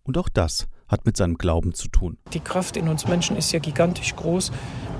Und 0.03 0.17
auch 0.17 0.29
das 0.29 0.67
hat 0.87 1.05
mit 1.05 1.17
seinem 1.17 1.37
Glauben 1.37 1.73
zu 1.73 1.87
tun. 1.89 2.17
Die 2.33 2.39
Kraft 2.39 2.77
in 2.77 2.87
uns 2.87 3.07
Menschen 3.07 3.35
ist 3.35 3.51
ja 3.51 3.59
gigantisch 3.59 4.15
groß, 4.15 4.51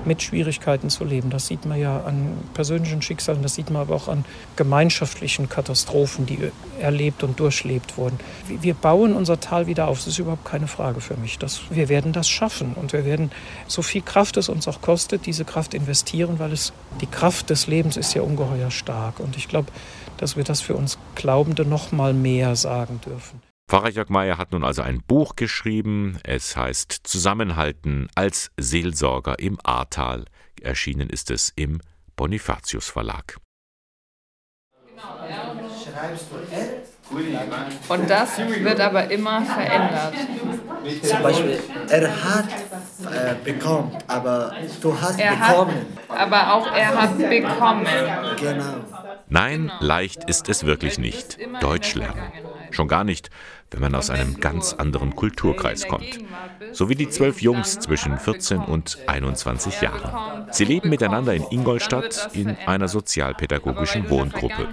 mit 0.04 0.22
Schwierigkeiten 0.22 0.90
zu 0.90 1.04
leben. 1.04 1.30
Das 1.30 1.46
sieht 1.46 1.66
man 1.66 1.78
ja 1.78 2.02
an 2.04 2.32
persönlichen 2.54 3.02
Schicksalen, 3.02 3.42
das 3.42 3.54
sieht 3.54 3.70
man 3.70 3.82
aber 3.82 3.94
auch 3.94 4.08
an 4.08 4.24
gemeinschaftlichen 4.56 5.48
Katastrophen, 5.48 6.26
die 6.26 6.38
erlebt 6.80 7.22
und 7.22 7.40
durchlebt 7.40 7.96
wurden. 7.96 8.18
Wir 8.46 8.74
bauen 8.74 9.14
unser 9.14 9.40
Tal 9.40 9.66
wieder 9.66 9.88
auf, 9.88 9.98
das 9.98 10.08
ist 10.08 10.18
überhaupt 10.18 10.44
keine 10.44 10.66
Frage 10.66 11.00
für 11.00 11.16
mich. 11.16 11.38
Das, 11.38 11.62
wir 11.70 11.88
werden 11.88 12.12
das 12.12 12.28
schaffen 12.28 12.74
und 12.74 12.92
wir 12.92 13.04
werden 13.04 13.30
so 13.66 13.82
viel 13.82 14.02
Kraft 14.02 14.36
es 14.36 14.48
uns 14.48 14.68
auch 14.68 14.80
kostet, 14.80 15.26
diese 15.26 15.44
Kraft 15.44 15.74
investieren, 15.74 16.38
weil 16.38 16.52
es 16.52 16.72
die 17.00 17.06
Kraft 17.06 17.50
des 17.50 17.66
Lebens 17.66 17.96
ist 17.96 18.14
ja 18.14 18.22
ungeheuer 18.22 18.70
stark. 18.70 19.20
Und 19.20 19.36
ich 19.36 19.48
glaube, 19.48 19.68
dass 20.16 20.36
wir 20.36 20.44
das 20.44 20.60
für 20.60 20.74
uns 20.74 20.98
Glaubende 21.14 21.64
noch 21.64 21.92
mal 21.92 22.12
mehr 22.12 22.56
sagen 22.56 23.00
dürfen. 23.04 23.47
Pfarrer 23.68 23.90
Jörg 23.90 24.08
Meyer 24.08 24.38
hat 24.38 24.52
nun 24.52 24.64
also 24.64 24.80
ein 24.80 25.02
Buch 25.02 25.36
geschrieben. 25.36 26.18
Es 26.24 26.56
heißt 26.56 27.00
Zusammenhalten 27.02 28.08
als 28.14 28.50
Seelsorger 28.56 29.38
im 29.38 29.58
Ahrtal. 29.62 30.24
Erschienen 30.62 31.10
ist 31.10 31.30
es 31.30 31.52
im 31.54 31.82
Bonifatius 32.16 32.88
Verlag. 32.88 33.36
Und 37.88 38.10
das 38.10 38.38
wird 38.38 38.80
aber 38.80 39.10
immer 39.10 39.42
verändert. 39.42 40.14
Zum 41.02 41.22
Beispiel, 41.22 41.60
er 41.90 42.24
hat 42.24 42.48
äh, 43.12 43.34
bekommen, 43.44 43.96
aber 44.06 44.54
du 44.80 44.98
hast 44.98 45.20
er 45.20 45.36
bekommen. 45.36 45.86
Hat, 46.08 46.20
aber 46.20 46.54
auch 46.54 46.72
er 46.72 47.02
hat 47.02 47.18
bekommen. 47.18 47.86
Genau. 48.38 49.07
Nein, 49.30 49.70
leicht 49.80 50.24
ist 50.24 50.48
es 50.48 50.64
wirklich 50.64 50.98
nicht. 50.98 51.38
Deutsch 51.60 51.94
lernen. 51.94 52.32
Schon 52.70 52.88
gar 52.88 53.04
nicht, 53.04 53.30
wenn 53.70 53.80
man 53.80 53.94
aus 53.94 54.10
einem 54.10 54.40
ganz 54.40 54.72
anderen 54.74 55.14
Kulturkreis 55.14 55.86
kommt. 55.88 56.18
So 56.72 56.88
wie 56.88 56.94
die 56.94 57.08
zwölf 57.08 57.40
Jungs 57.42 57.78
zwischen 57.78 58.18
14 58.18 58.58
und 58.58 58.98
21 59.06 59.80
Jahren. 59.80 60.48
Sie 60.50 60.64
leben 60.64 60.88
miteinander 60.88 61.34
in 61.34 61.44
Ingolstadt 61.50 62.30
in 62.32 62.56
einer 62.66 62.88
sozialpädagogischen 62.88 64.08
Wohngruppe. 64.10 64.68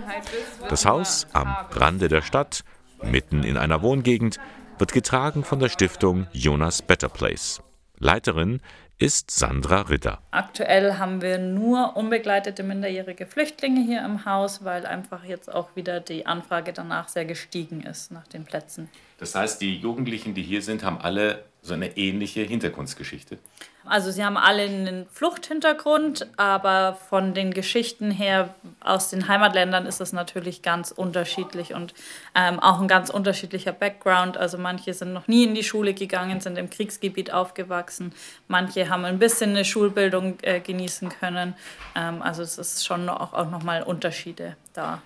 Das 0.69 0.85
Haus 0.85 1.27
am 1.33 1.55
Rande 1.71 2.07
der 2.07 2.21
Stadt, 2.21 2.63
mitten 3.03 3.43
in 3.43 3.57
einer 3.57 3.81
Wohngegend, 3.81 4.37
wird 4.77 4.91
getragen 4.91 5.43
von 5.43 5.59
der 5.59 5.69
Stiftung 5.69 6.27
Jonas 6.31 6.81
Better 6.81 7.09
Place. 7.09 7.61
Leiterin 7.97 8.59
ist 8.97 9.31
Sandra 9.31 9.81
Ritter. 9.81 10.21
Aktuell 10.31 10.97
haben 10.97 11.21
wir 11.21 11.37
nur 11.37 11.97
unbegleitete 11.97 12.63
minderjährige 12.63 13.25
Flüchtlinge 13.25 13.81
hier 13.81 14.03
im 14.05 14.25
Haus, 14.25 14.63
weil 14.63 14.85
einfach 14.85 15.25
jetzt 15.25 15.53
auch 15.53 15.75
wieder 15.75 15.99
die 15.99 16.25
Anfrage 16.25 16.71
danach 16.71 17.09
sehr 17.09 17.25
gestiegen 17.25 17.81
ist 17.81 18.11
nach 18.11 18.27
den 18.27 18.45
Plätzen. 18.45 18.89
Das 19.17 19.35
heißt, 19.35 19.59
die 19.61 19.75
Jugendlichen, 19.75 20.33
die 20.33 20.43
hier 20.43 20.61
sind, 20.61 20.83
haben 20.83 20.99
alle 20.99 21.43
so 21.61 21.73
eine 21.73 21.97
ähnliche 21.97 22.41
Hintergrundgeschichte. 22.41 23.37
Also 23.87 24.11
sie 24.11 24.23
haben 24.23 24.37
alle 24.37 24.63
einen 24.63 25.05
Fluchthintergrund, 25.11 26.27
aber 26.37 26.97
von 27.09 27.33
den 27.33 27.53
Geschichten 27.53 28.11
her 28.11 28.55
aus 28.79 29.09
den 29.09 29.27
Heimatländern 29.27 29.85
ist 29.85 30.01
es 30.01 30.11
natürlich 30.11 30.61
ganz 30.61 30.91
unterschiedlich 30.91 31.73
und 31.73 31.93
ähm, 32.33 32.59
auch 32.59 32.81
ein 32.81 32.87
ganz 32.87 33.09
unterschiedlicher 33.09 33.73
Background. 33.73 34.37
Also 34.37 34.57
manche 34.57 34.93
sind 34.93 35.13
noch 35.13 35.27
nie 35.27 35.43
in 35.43 35.55
die 35.55 35.63
Schule 35.63 35.93
gegangen, 35.93 36.41
sind 36.41 36.57
im 36.57 36.69
Kriegsgebiet 36.69 37.31
aufgewachsen, 37.31 38.13
manche 38.47 38.89
haben 38.89 39.05
ein 39.05 39.19
bisschen 39.19 39.51
eine 39.51 39.65
Schulbildung 39.65 40.37
äh, 40.41 40.59
genießen 40.59 41.09
können. 41.09 41.55
Ähm, 41.95 42.21
also 42.21 42.41
es 42.41 42.57
ist 42.57 42.85
schon 42.85 43.07
auch, 43.09 43.33
auch 43.33 43.49
nochmal 43.49 43.83
Unterschiede 43.83 44.55
da. 44.73 45.01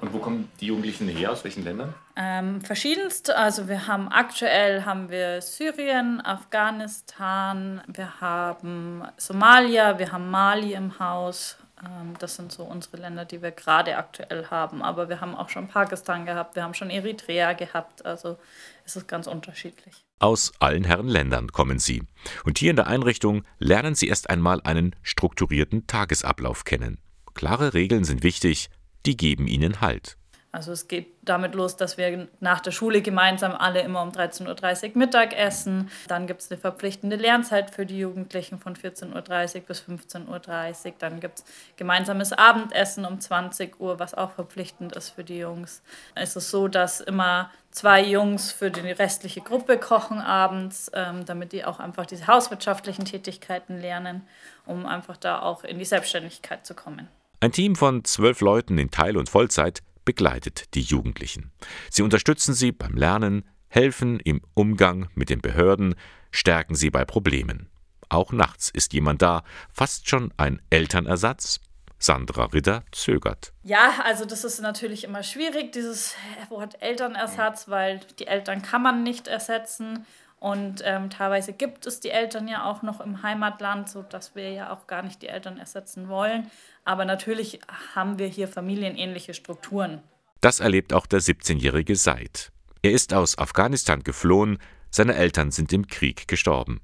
Und 0.00 0.12
wo 0.12 0.18
kommen 0.18 0.50
die 0.60 0.66
Jugendlichen 0.66 1.08
her? 1.08 1.32
Aus 1.32 1.44
welchen 1.44 1.64
Ländern? 1.64 1.94
Ähm, 2.14 2.60
verschiedenst. 2.60 3.30
Also 3.30 3.68
wir 3.68 3.86
haben 3.86 4.08
aktuell 4.08 4.84
haben 4.84 5.08
wir 5.08 5.40
Syrien, 5.40 6.20
Afghanistan, 6.20 7.80
wir 7.86 8.20
haben 8.20 9.04
Somalia, 9.16 9.98
wir 9.98 10.12
haben 10.12 10.30
Mali 10.30 10.74
im 10.74 10.98
Haus. 10.98 11.56
Ähm, 11.82 12.14
das 12.18 12.36
sind 12.36 12.52
so 12.52 12.64
unsere 12.64 12.98
Länder, 12.98 13.24
die 13.24 13.40
wir 13.40 13.50
gerade 13.50 13.96
aktuell 13.96 14.46
haben. 14.50 14.82
Aber 14.82 15.08
wir 15.08 15.20
haben 15.20 15.34
auch 15.34 15.48
schon 15.48 15.68
Pakistan 15.68 16.26
gehabt, 16.26 16.54
wir 16.54 16.62
haben 16.62 16.74
schon 16.74 16.90
Eritrea 16.90 17.54
gehabt. 17.54 18.04
Also 18.04 18.38
es 18.84 18.96
ist 18.96 19.08
ganz 19.08 19.26
unterschiedlich. 19.26 20.04
Aus 20.18 20.52
allen 20.60 20.84
Herren 20.84 21.08
Ländern 21.08 21.50
kommen 21.50 21.78
sie. 21.78 22.02
Und 22.44 22.58
hier 22.58 22.70
in 22.70 22.76
der 22.76 22.86
Einrichtung 22.86 23.42
lernen 23.58 23.94
sie 23.94 24.08
erst 24.08 24.30
einmal 24.30 24.60
einen 24.62 24.94
strukturierten 25.02 25.86
Tagesablauf 25.86 26.64
kennen. 26.64 27.00
Klare 27.34 27.74
Regeln 27.74 28.04
sind 28.04 28.22
wichtig, 28.22 28.68
die 29.06 29.16
geben 29.16 29.46
ihnen 29.46 29.80
Halt. 29.80 30.16
Also 30.54 30.70
es 30.70 30.86
geht 30.86 31.06
damit 31.22 31.54
los, 31.54 31.78
dass 31.78 31.96
wir 31.96 32.28
nach 32.40 32.60
der 32.60 32.72
Schule 32.72 33.00
gemeinsam 33.00 33.52
alle 33.52 33.80
immer 33.80 34.02
um 34.02 34.10
13.30 34.10 34.90
Uhr 34.90 34.98
Mittag 34.98 35.32
essen. 35.32 35.90
Dann 36.08 36.26
gibt 36.26 36.42
es 36.42 36.50
eine 36.50 36.60
verpflichtende 36.60 37.16
Lernzeit 37.16 37.70
für 37.70 37.86
die 37.86 37.98
Jugendlichen 37.98 38.58
von 38.58 38.76
14.30 38.76 39.54
Uhr 39.56 39.60
bis 39.62 39.80
15.30 39.80 40.86
Uhr. 40.86 40.92
Dann 40.98 41.20
gibt 41.20 41.38
es 41.38 41.44
gemeinsames 41.76 42.34
Abendessen 42.34 43.06
um 43.06 43.18
20 43.18 43.80
Uhr, 43.80 43.98
was 43.98 44.12
auch 44.12 44.32
verpflichtend 44.32 44.94
ist 44.94 45.08
für 45.08 45.24
die 45.24 45.38
Jungs. 45.38 45.82
Es 46.14 46.36
ist 46.36 46.50
so, 46.50 46.68
dass 46.68 47.00
immer 47.00 47.50
zwei 47.70 48.04
Jungs 48.04 48.52
für 48.52 48.70
die 48.70 48.90
restliche 48.90 49.40
Gruppe 49.40 49.78
kochen 49.78 50.20
abends, 50.20 50.90
ähm, 50.92 51.24
damit 51.24 51.52
die 51.52 51.64
auch 51.64 51.80
einfach 51.80 52.04
diese 52.04 52.26
hauswirtschaftlichen 52.26 53.06
Tätigkeiten 53.06 53.80
lernen, 53.80 54.28
um 54.66 54.84
einfach 54.84 55.16
da 55.16 55.40
auch 55.40 55.64
in 55.64 55.78
die 55.78 55.86
Selbstständigkeit 55.86 56.66
zu 56.66 56.74
kommen. 56.74 57.08
Ein 57.40 57.52
Team 57.52 57.74
von 57.74 58.04
zwölf 58.04 58.42
Leuten 58.42 58.76
in 58.76 58.90
Teil- 58.90 59.16
und 59.16 59.30
Vollzeit 59.30 59.82
begleitet 60.04 60.74
die 60.74 60.82
Jugendlichen. 60.82 61.52
Sie 61.90 62.02
unterstützen 62.02 62.54
sie 62.54 62.72
beim 62.72 62.94
Lernen, 62.94 63.44
helfen 63.68 64.20
im 64.20 64.42
Umgang 64.54 65.08
mit 65.14 65.30
den 65.30 65.40
Behörden, 65.40 65.94
stärken 66.30 66.74
sie 66.74 66.90
bei 66.90 67.04
Problemen. 67.04 67.68
Auch 68.08 68.32
nachts 68.32 68.68
ist 68.68 68.92
jemand 68.92 69.22
da, 69.22 69.42
fast 69.72 70.08
schon 70.08 70.32
ein 70.36 70.60
Elternersatz. 70.70 71.60
Sandra 71.98 72.46
Ritter 72.46 72.82
zögert. 72.90 73.52
Ja, 73.62 74.00
also 74.02 74.24
das 74.24 74.42
ist 74.42 74.60
natürlich 74.60 75.04
immer 75.04 75.22
schwierig, 75.22 75.70
dieses 75.70 76.16
Wort 76.48 76.82
Elternersatz, 76.82 77.68
weil 77.68 78.00
die 78.18 78.26
Eltern 78.26 78.60
kann 78.60 78.82
man 78.82 79.04
nicht 79.04 79.28
ersetzen. 79.28 80.04
Und 80.42 80.82
ähm, 80.84 81.08
teilweise 81.08 81.52
gibt 81.52 81.86
es 81.86 82.00
die 82.00 82.10
Eltern 82.10 82.48
ja 82.48 82.68
auch 82.68 82.82
noch 82.82 83.00
im 83.00 83.22
Heimatland, 83.22 83.88
sodass 83.88 84.34
wir 84.34 84.50
ja 84.50 84.72
auch 84.72 84.88
gar 84.88 85.04
nicht 85.04 85.22
die 85.22 85.28
Eltern 85.28 85.56
ersetzen 85.56 86.08
wollen. 86.08 86.50
Aber 86.84 87.04
natürlich 87.04 87.60
haben 87.94 88.18
wir 88.18 88.26
hier 88.26 88.48
familienähnliche 88.48 89.34
Strukturen. 89.34 90.02
Das 90.40 90.58
erlebt 90.58 90.92
auch 90.94 91.06
der 91.06 91.20
17-jährige 91.20 91.94
Said. 91.94 92.50
Er 92.82 92.90
ist 92.90 93.14
aus 93.14 93.38
Afghanistan 93.38 94.02
geflohen, 94.02 94.58
seine 94.90 95.14
Eltern 95.14 95.52
sind 95.52 95.72
im 95.72 95.86
Krieg 95.86 96.26
gestorben. 96.26 96.80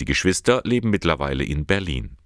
Die 0.00 0.04
Geschwister 0.04 0.60
leben 0.64 0.90
mittlerweile 0.90 1.44
in 1.44 1.64
Berlin. 1.64 2.18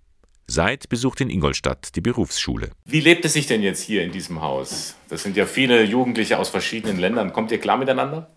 Said 0.49 0.89
besucht 0.89 1.21
in 1.21 1.31
Ingolstadt 1.31 1.95
die 1.95 2.01
Berufsschule. 2.01 2.71
Wie 2.85 3.01
lebt 3.01 3.25
es 3.25 3.35
sich 3.35 3.47
denn 3.47 3.63
jetzt 3.63 3.83
hier 3.83 4.03
in 4.03 4.11
diesem 4.11 4.43
Haus? 4.43 4.97
Das 5.09 5.23
sind 5.23 5.37
ja 5.37 5.47
viele 5.47 5.85
Jugendliche 5.85 6.41
aus 6.41 6.49
verschiedenen 6.49 6.99
Ländern. 6.99 7.33
Kommt 7.33 7.53
ihr 7.53 7.61
klar 7.61 7.77
miteinander? 7.77 8.29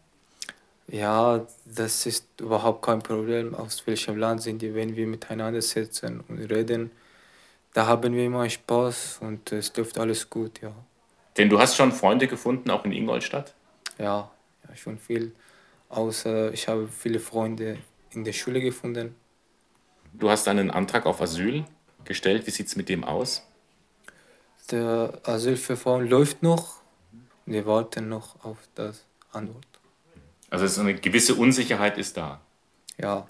Ja, 0.88 1.46
das 1.66 2.06
ist 2.06 2.28
überhaupt 2.40 2.84
kein 2.84 3.02
Problem. 3.02 3.56
Aus 3.56 3.86
welchem 3.88 4.18
Land 4.18 4.44
sind 4.44 4.62
die, 4.62 4.76
wenn 4.76 4.96
wir 4.96 5.08
miteinander 5.08 5.62
sitzen 5.62 6.24
und 6.28 6.40
reden? 6.40 6.92
Da 7.74 7.88
haben 7.88 8.14
wir 8.14 8.26
immer 8.26 8.50
Spaß 8.50 9.20
und 9.22 9.52
es 9.52 9.76
läuft 9.76 9.98
alles 9.98 10.30
gut, 10.30 10.62
ja. 10.62 10.74
Denn 11.38 11.50
du 11.50 11.60
hast 11.60 11.76
schon 11.76 11.92
Freunde 11.92 12.28
gefunden, 12.28 12.70
auch 12.70 12.86
in 12.86 12.92
Ingolstadt? 12.92 13.54
Ja, 13.98 14.32
ja 14.68 14.76
schon 14.76 14.98
viel. 14.98 15.34
Außer 15.90 16.54
ich 16.54 16.68
habe 16.68 16.88
viele 16.88 17.20
Freunde 17.20 17.80
in 18.12 18.24
der 18.24 18.34
Schule 18.34 18.62
gefunden. 18.62 19.16
Du 20.14 20.30
hast 20.30 20.48
einen 20.48 20.72
Antrag 20.72 21.06
auf 21.06 21.22
Asyl 21.22 21.66
gestellt. 22.06 22.48
Wie 22.48 22.52
sieht 22.52 22.68
es 22.68 22.76
mit 22.76 22.88
dem 22.90 23.04
aus? 23.04 23.46
Der 24.72 25.20
Asylverfahren 25.24 26.08
läuft 26.08 26.42
noch. 26.42 26.82
Wir 27.46 27.66
warten 27.66 28.08
noch 28.08 28.44
auf 28.44 28.58
das 28.76 29.06
Antwort. 29.32 29.75
Also 30.62 30.82
eine 30.82 30.96
gewisse 30.96 31.36
Unsicherheit 31.36 31.98
ist 31.98 32.18
da. 32.18 32.40
Ja. 32.98 33.28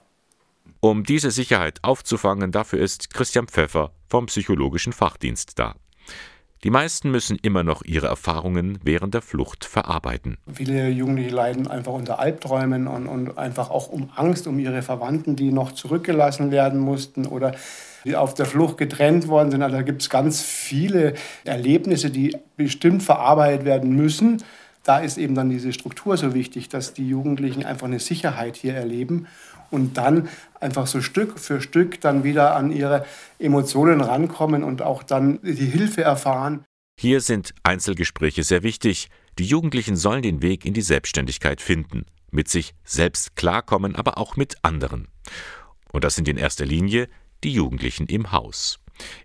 Um 0.79 1.03
diese 1.03 1.31
Sicherheit 1.31 1.79
aufzufangen, 1.83 2.51
dafür 2.51 2.79
ist 2.79 3.13
Christian 3.13 3.47
Pfeffer 3.47 3.91
vom 4.07 4.27
psychologischen 4.27 4.93
Fachdienst 4.93 5.57
da. 5.57 5.75
Die 6.63 6.71
meisten 6.71 7.11
müssen 7.11 7.37
immer 7.41 7.63
noch 7.63 7.83
ihre 7.83 8.07
Erfahrungen 8.07 8.79
während 8.83 9.13
der 9.13 9.21
Flucht 9.21 9.65
verarbeiten. 9.65 10.37
Viele 10.51 10.89
Jugendliche 10.89 11.29
leiden 11.29 11.67
einfach 11.67 11.93
unter 11.93 12.17
Albträumen 12.17 12.87
und, 12.87 13.07
und 13.07 13.37
einfach 13.37 13.69
auch 13.69 13.87
um 13.89 14.09
Angst 14.15 14.47
um 14.47 14.57
ihre 14.57 14.81
Verwandten, 14.81 15.35
die 15.35 15.51
noch 15.51 15.73
zurückgelassen 15.73 16.49
werden 16.49 16.79
mussten 16.79 17.27
oder 17.27 17.55
die 18.03 18.15
auf 18.15 18.33
der 18.33 18.47
Flucht 18.47 18.77
getrennt 18.77 19.27
worden 19.27 19.51
sind. 19.51 19.61
Also 19.61 19.75
da 19.75 19.81
gibt 19.83 20.01
es 20.01 20.09
ganz 20.09 20.41
viele 20.41 21.13
Erlebnisse, 21.43 22.09
die 22.09 22.35
bestimmt 22.57 23.03
verarbeitet 23.03 23.65
werden 23.65 23.95
müssen 23.95 24.43
da 24.85 24.99
ist 24.99 25.17
eben 25.17 25.35
dann 25.35 25.49
diese 25.49 25.73
Struktur 25.73 26.15
so 26.15 26.33
wichtig, 26.33 26.69
dass 26.69 26.93
die 26.93 27.07
Jugendlichen 27.07 27.65
einfach 27.65 27.87
eine 27.87 27.99
Sicherheit 27.99 28.55
hier 28.55 28.75
erleben 28.75 29.27
und 29.71 29.97
dann 29.97 30.29
einfach 30.59 30.87
so 30.87 31.01
Stück 31.01 31.39
für 31.39 31.59
Stück 31.59 31.99
dann 32.01 32.23
wieder 32.23 32.55
an 32.55 32.71
ihre 32.71 33.05
Emotionen 33.39 33.99
rankommen 33.99 34.63
und 34.63 34.83
auch 34.83 35.03
dann 35.03 35.39
die 35.41 35.65
Hilfe 35.65 36.03
erfahren. 36.03 36.63
Hier 36.97 37.19
sind 37.19 37.53
Einzelgespräche 37.63 38.43
sehr 38.43 38.63
wichtig. 38.63 39.09
Die 39.39 39.45
Jugendlichen 39.45 39.95
sollen 39.95 40.21
den 40.21 40.41
Weg 40.41 40.65
in 40.65 40.73
die 40.73 40.81
Selbstständigkeit 40.81 41.61
finden, 41.61 42.05
mit 42.31 42.47
sich 42.47 42.73
selbst 42.83 43.35
klarkommen, 43.35 43.95
aber 43.95 44.17
auch 44.19 44.37
mit 44.37 44.55
anderen. 44.61 45.07
Und 45.91 46.03
das 46.03 46.15
sind 46.15 46.27
in 46.27 46.37
erster 46.37 46.65
Linie 46.65 47.09
die 47.43 47.51
Jugendlichen 47.51 48.05
im 48.05 48.31
Haus. 48.31 48.79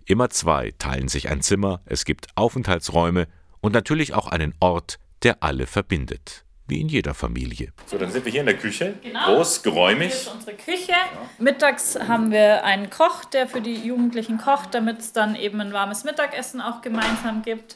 Immer 0.05 0.31
zwei 0.31 0.73
teilen 0.79 1.07
sich 1.07 1.29
ein 1.29 1.41
Zimmer, 1.41 1.81
es 1.85 2.03
gibt 2.03 2.27
Aufenthaltsräume 2.35 3.27
und 3.61 3.73
natürlich 3.73 4.13
auch 4.13 4.27
einen 4.27 4.53
Ort, 4.59 4.99
der 5.23 5.37
alle 5.41 5.67
verbindet. 5.67 6.43
Wie 6.67 6.79
in 6.79 6.87
jeder 6.87 7.13
Familie. 7.13 7.73
So, 7.85 7.97
dann 7.97 8.11
sind 8.11 8.23
wir 8.23 8.31
hier 8.31 8.41
in 8.41 8.45
der 8.45 8.57
Küche. 8.57 8.93
Genau. 9.03 9.35
Groß, 9.35 9.61
geräumig. 9.61 10.13
Hier 10.13 10.21
ist 10.21 10.33
unsere 10.33 10.55
Küche. 10.55 10.93
Mittags 11.37 11.99
haben 11.99 12.31
wir 12.31 12.63
einen 12.63 12.89
Koch, 12.89 13.25
der 13.25 13.47
für 13.47 13.59
die 13.59 13.75
Jugendlichen 13.75 14.37
kocht, 14.37 14.73
damit 14.73 14.99
es 14.99 15.11
dann 15.11 15.35
eben 15.35 15.59
ein 15.59 15.73
warmes 15.73 16.05
Mittagessen 16.05 16.61
auch 16.61 16.81
gemeinsam 16.81 17.41
gibt. 17.41 17.75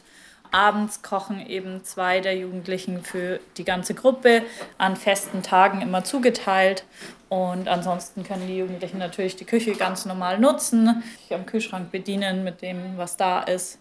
Abends 0.52 1.02
kochen 1.02 1.46
eben 1.46 1.84
zwei 1.84 2.22
der 2.22 2.38
Jugendlichen 2.38 3.04
für 3.04 3.42
die 3.58 3.66
ganze 3.66 3.96
Gruppe 3.96 4.44
an 4.78 4.96
festen 4.96 5.44
Tagen 5.44 5.82
immer 5.82 6.06
zugeteilt. 6.06 6.86
Und 7.28 7.68
ansonsten 7.68 8.24
können 8.24 8.48
die 8.48 8.58
Jugendlichen 8.58 8.98
natürlich 8.98 9.36
die 9.36 9.44
Küche 9.44 9.74
ganz 9.74 10.06
normal 10.06 10.40
nutzen, 10.40 11.04
sich 11.20 11.36
am 11.36 11.46
Kühlschrank 11.46 11.92
bedienen 11.92 12.46
mit 12.46 12.62
dem, 12.62 12.96
was 12.96 13.18
da 13.18 13.42
ist 13.42 13.80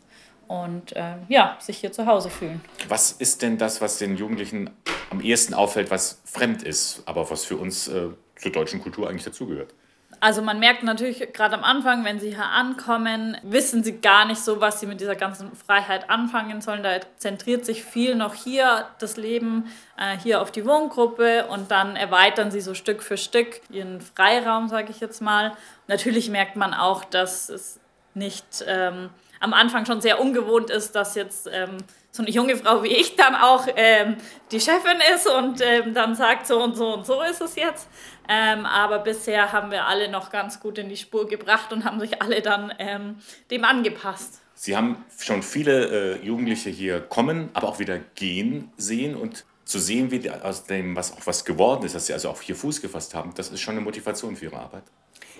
und 0.48 0.94
äh, 0.96 1.16
ja, 1.28 1.56
sich 1.60 1.78
hier 1.78 1.92
zu 1.92 2.06
Hause 2.06 2.30
fühlen. 2.30 2.60
Was 2.88 3.12
ist 3.12 3.42
denn 3.42 3.58
das, 3.58 3.80
was 3.80 3.98
den 3.98 4.16
Jugendlichen 4.16 4.70
am 5.10 5.20
ehesten 5.20 5.54
auffällt, 5.54 5.90
was 5.90 6.20
fremd 6.24 6.62
ist, 6.62 7.02
aber 7.06 7.30
was 7.30 7.44
für 7.44 7.56
uns 7.56 7.88
äh, 7.88 8.08
zur 8.36 8.52
deutschen 8.52 8.82
Kultur 8.82 9.08
eigentlich 9.08 9.24
dazugehört? 9.24 9.74
Also 10.20 10.40
man 10.40 10.58
merkt 10.58 10.82
natürlich 10.82 11.34
gerade 11.34 11.54
am 11.54 11.64
Anfang, 11.64 12.04
wenn 12.04 12.18
sie 12.18 12.30
hier 12.30 12.46
ankommen, 12.46 13.36
wissen 13.42 13.84
sie 13.84 14.00
gar 14.00 14.24
nicht 14.24 14.40
so, 14.40 14.58
was 14.60 14.80
sie 14.80 14.86
mit 14.86 15.00
dieser 15.00 15.16
ganzen 15.16 15.54
Freiheit 15.54 16.08
anfangen 16.08 16.62
sollen. 16.62 16.82
Da 16.82 16.98
zentriert 17.18 17.66
sich 17.66 17.84
viel 17.84 18.14
noch 18.14 18.34
hier 18.34 18.86
das 19.00 19.18
Leben, 19.18 19.66
äh, 19.98 20.16
hier 20.16 20.40
auf 20.40 20.50
die 20.50 20.64
Wohngruppe 20.64 21.46
und 21.48 21.70
dann 21.70 21.94
erweitern 21.96 22.50
sie 22.50 22.60
so 22.62 22.72
Stück 22.72 23.02
für 23.02 23.16
Stück 23.16 23.60
ihren 23.70 24.00
Freiraum, 24.00 24.68
sage 24.68 24.90
ich 24.90 25.00
jetzt 25.00 25.20
mal. 25.20 25.52
Natürlich 25.88 26.30
merkt 26.30 26.56
man 26.56 26.72
auch, 26.72 27.04
dass 27.04 27.50
es 27.50 27.78
nicht 28.14 28.64
ähm, 28.66 29.10
am 29.44 29.52
Anfang 29.52 29.84
schon 29.84 30.00
sehr 30.00 30.20
ungewohnt 30.20 30.70
ist, 30.70 30.94
dass 30.94 31.14
jetzt 31.14 31.48
ähm, 31.52 31.76
so 32.10 32.22
eine 32.22 32.30
junge 32.30 32.56
Frau 32.56 32.82
wie 32.82 32.88
ich 32.88 33.14
dann 33.14 33.34
auch 33.34 33.66
ähm, 33.76 34.16
die 34.50 34.58
Chefin 34.58 34.98
ist 35.14 35.26
und 35.26 35.60
ähm, 35.60 35.92
dann 35.92 36.14
sagt, 36.14 36.46
so 36.46 36.62
und 36.62 36.74
so 36.76 36.94
und 36.94 37.04
so 37.04 37.20
ist 37.22 37.42
es 37.42 37.54
jetzt. 37.54 37.88
Ähm, 38.26 38.64
aber 38.64 39.00
bisher 39.00 39.52
haben 39.52 39.70
wir 39.70 39.86
alle 39.86 40.10
noch 40.10 40.30
ganz 40.30 40.60
gut 40.60 40.78
in 40.78 40.88
die 40.88 40.96
Spur 40.96 41.28
gebracht 41.28 41.72
und 41.74 41.84
haben 41.84 42.00
sich 42.00 42.22
alle 42.22 42.40
dann 42.40 42.72
ähm, 42.78 43.16
dem 43.50 43.64
angepasst. 43.64 44.40
Sie 44.54 44.74
haben 44.74 45.04
schon 45.18 45.42
viele 45.42 46.16
äh, 46.16 46.24
Jugendliche 46.24 46.70
hier 46.70 47.00
kommen, 47.00 47.50
aber 47.52 47.68
auch 47.68 47.78
wieder 47.78 47.98
gehen 48.14 48.72
sehen 48.78 49.14
und 49.14 49.44
zu 49.66 49.78
sehen, 49.78 50.10
wie 50.10 50.30
aus 50.30 50.64
dem, 50.64 50.96
was 50.96 51.12
auch 51.12 51.26
was 51.26 51.44
geworden 51.44 51.84
ist, 51.84 51.94
dass 51.94 52.06
sie 52.06 52.14
also 52.14 52.30
auch 52.30 52.40
hier 52.40 52.56
Fuß 52.56 52.80
gefasst 52.80 53.14
haben, 53.14 53.32
das 53.34 53.50
ist 53.50 53.60
schon 53.60 53.74
eine 53.74 53.82
Motivation 53.82 54.36
für 54.36 54.46
ihre 54.46 54.58
Arbeit. 54.58 54.84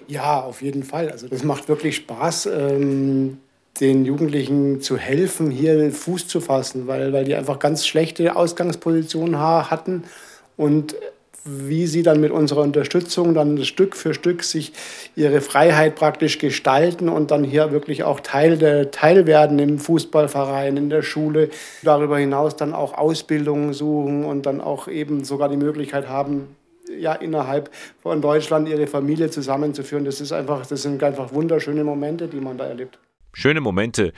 Ja, 0.09 0.43
auf 0.43 0.61
jeden 0.61 0.83
Fall. 0.83 1.11
Also 1.11 1.29
das 1.29 1.43
macht 1.43 1.69
wirklich 1.69 1.97
Spaß, 1.97 2.47
ähm, 2.47 3.39
den 3.81 4.05
Jugendlichen 4.05 4.81
zu 4.81 4.97
helfen, 4.97 5.51
hier 5.51 5.91
Fuß 5.91 6.29
zu 6.29 6.41
fassen, 6.41 6.87
weil, 6.87 7.13
weil 7.13 7.25
die 7.25 7.35
einfach 7.35 7.59
ganz 7.59 7.87
schlechte 7.87 8.37
Ausgangspositionen 8.37 9.39
hatten 9.39 10.05
und 10.57 10.95
wie 11.45 11.87
sie 11.87 12.03
dann 12.03 12.21
mit 12.21 12.31
unserer 12.31 12.63
Unterstützung 12.63 13.35
dann 13.35 13.63
Stück 13.65 13.97
für 13.97 14.15
Stück 14.15 14.43
sich 14.43 14.73
ihre 15.15 15.43
Freiheit 15.43 15.95
praktisch 15.95 16.39
gestalten 16.39 17.09
und 17.09 17.31
dann 17.31 17.45
hier 17.45 17.71
wirklich 17.71 18.03
auch 18.03 18.21
Teil, 18.21 18.57
der, 18.57 18.91
Teil 18.91 19.27
werden 19.27 19.59
im 19.59 19.79
Fußballverein, 19.79 20.77
in 20.77 20.89
der 20.89 21.03
Schule, 21.03 21.51
darüber 21.83 22.19
hinaus 22.19 22.57
dann 22.57 22.73
auch 22.73 22.95
Ausbildungen 22.95 23.75
suchen 23.75 24.25
und 24.25 24.47
dann 24.47 24.61
auch 24.61 24.89
eben 24.89 25.25
sogar 25.25 25.51
die 25.51 25.59
Möglichkeit 25.59 26.09
haben, 26.09 26.57
ja, 26.99 27.13
innerhalb 27.13 27.71
von 28.03 28.23
Deutschland 28.23 28.69
ihre 28.69 28.87
Familie 28.87 29.31
zusammenzuführen. 29.31 30.05
Das, 30.05 30.21
ist 30.21 30.33
einfach, 30.33 30.65
das 30.67 30.83
sind 30.83 31.03
einfach 31.03 31.35
wunderschöne 31.35 31.85
Momente, 31.85 32.29
die 32.29 32.41
man 32.41 32.57
da 32.57 32.67
erlebt. 32.67 32.99
Schöne 33.35 33.61
Momente, 33.61 34.13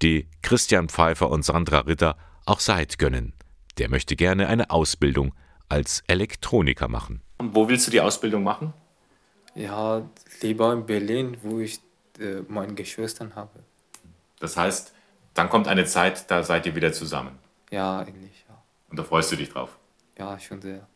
die 0.00 0.26
Christian 0.42 0.88
Pfeiffer 0.88 1.30
und 1.30 1.44
Sandra 1.44 1.80
Ritter 1.80 2.16
auch 2.46 2.60
Seid 2.60 2.98
gönnen. 2.98 3.34
Der 3.78 3.90
möchte 3.90 4.16
gerne 4.16 4.48
eine 4.48 4.70
Ausbildung 4.70 5.34
als 5.68 6.02
Elektroniker 6.06 6.88
machen. 6.88 7.20
Wo 7.38 7.68
willst 7.68 7.86
du 7.86 7.90
die 7.90 8.00
Ausbildung 8.00 8.42
machen? 8.42 8.72
Ja, 9.54 10.08
lieber 10.40 10.72
in 10.72 10.86
Berlin, 10.86 11.36
wo 11.42 11.60
ich 11.60 11.80
äh, 12.18 12.40
meine 12.48 12.74
Geschwistern 12.74 13.34
habe. 13.34 13.60
Das 14.40 14.56
heißt, 14.56 14.94
dann 15.34 15.50
kommt 15.50 15.68
eine 15.68 15.84
Zeit, 15.84 16.30
da 16.30 16.42
seid 16.42 16.64
ihr 16.66 16.74
wieder 16.74 16.92
zusammen. 16.92 17.38
Ja, 17.70 18.00
eigentlich, 18.00 18.44
ja. 18.48 18.62
Und 18.88 18.98
da 18.98 19.04
freust 19.04 19.30
du 19.30 19.36
dich 19.36 19.50
drauf? 19.50 19.78
Ja, 20.18 20.38
schon 20.38 20.62
sehr. 20.62 20.88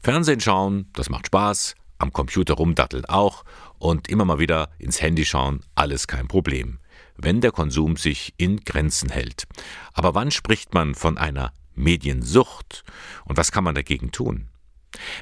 Fernsehen 0.00 0.40
schauen, 0.40 0.90
das 0.92 1.08
macht 1.08 1.28
Spaß, 1.28 1.74
am 1.98 2.12
Computer 2.12 2.54
rumdatteln 2.54 3.04
auch 3.04 3.44
und 3.78 4.08
immer 4.08 4.24
mal 4.24 4.38
wieder 4.38 4.70
ins 4.78 5.00
Handy 5.00 5.24
schauen, 5.24 5.60
alles 5.74 6.06
kein 6.06 6.28
Problem, 6.28 6.78
wenn 7.16 7.40
der 7.40 7.52
Konsum 7.52 7.96
sich 7.96 8.34
in 8.36 8.64
Grenzen 8.64 9.10
hält. 9.10 9.44
Aber 9.92 10.14
wann 10.14 10.30
spricht 10.30 10.74
man 10.74 10.94
von 10.94 11.18
einer 11.18 11.52
Mediensucht 11.74 12.84
und 13.24 13.36
was 13.36 13.52
kann 13.52 13.64
man 13.64 13.74
dagegen 13.74 14.12
tun? 14.12 14.48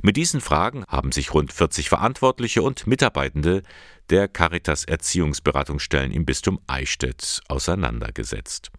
Mit 0.02 0.16
diesen 0.16 0.40
Fragen 0.40 0.84
haben 0.88 1.12
sich 1.12 1.32
rund 1.32 1.52
40 1.52 1.88
Verantwortliche 1.88 2.62
und 2.62 2.86
Mitarbeitende 2.86 3.62
der 4.10 4.28
Caritas 4.28 4.84
Erziehungsberatungsstellen 4.84 6.12
im 6.12 6.26
Bistum 6.26 6.60
Eichstätt 6.66 7.40
auseinandergesetzt. 7.48 8.70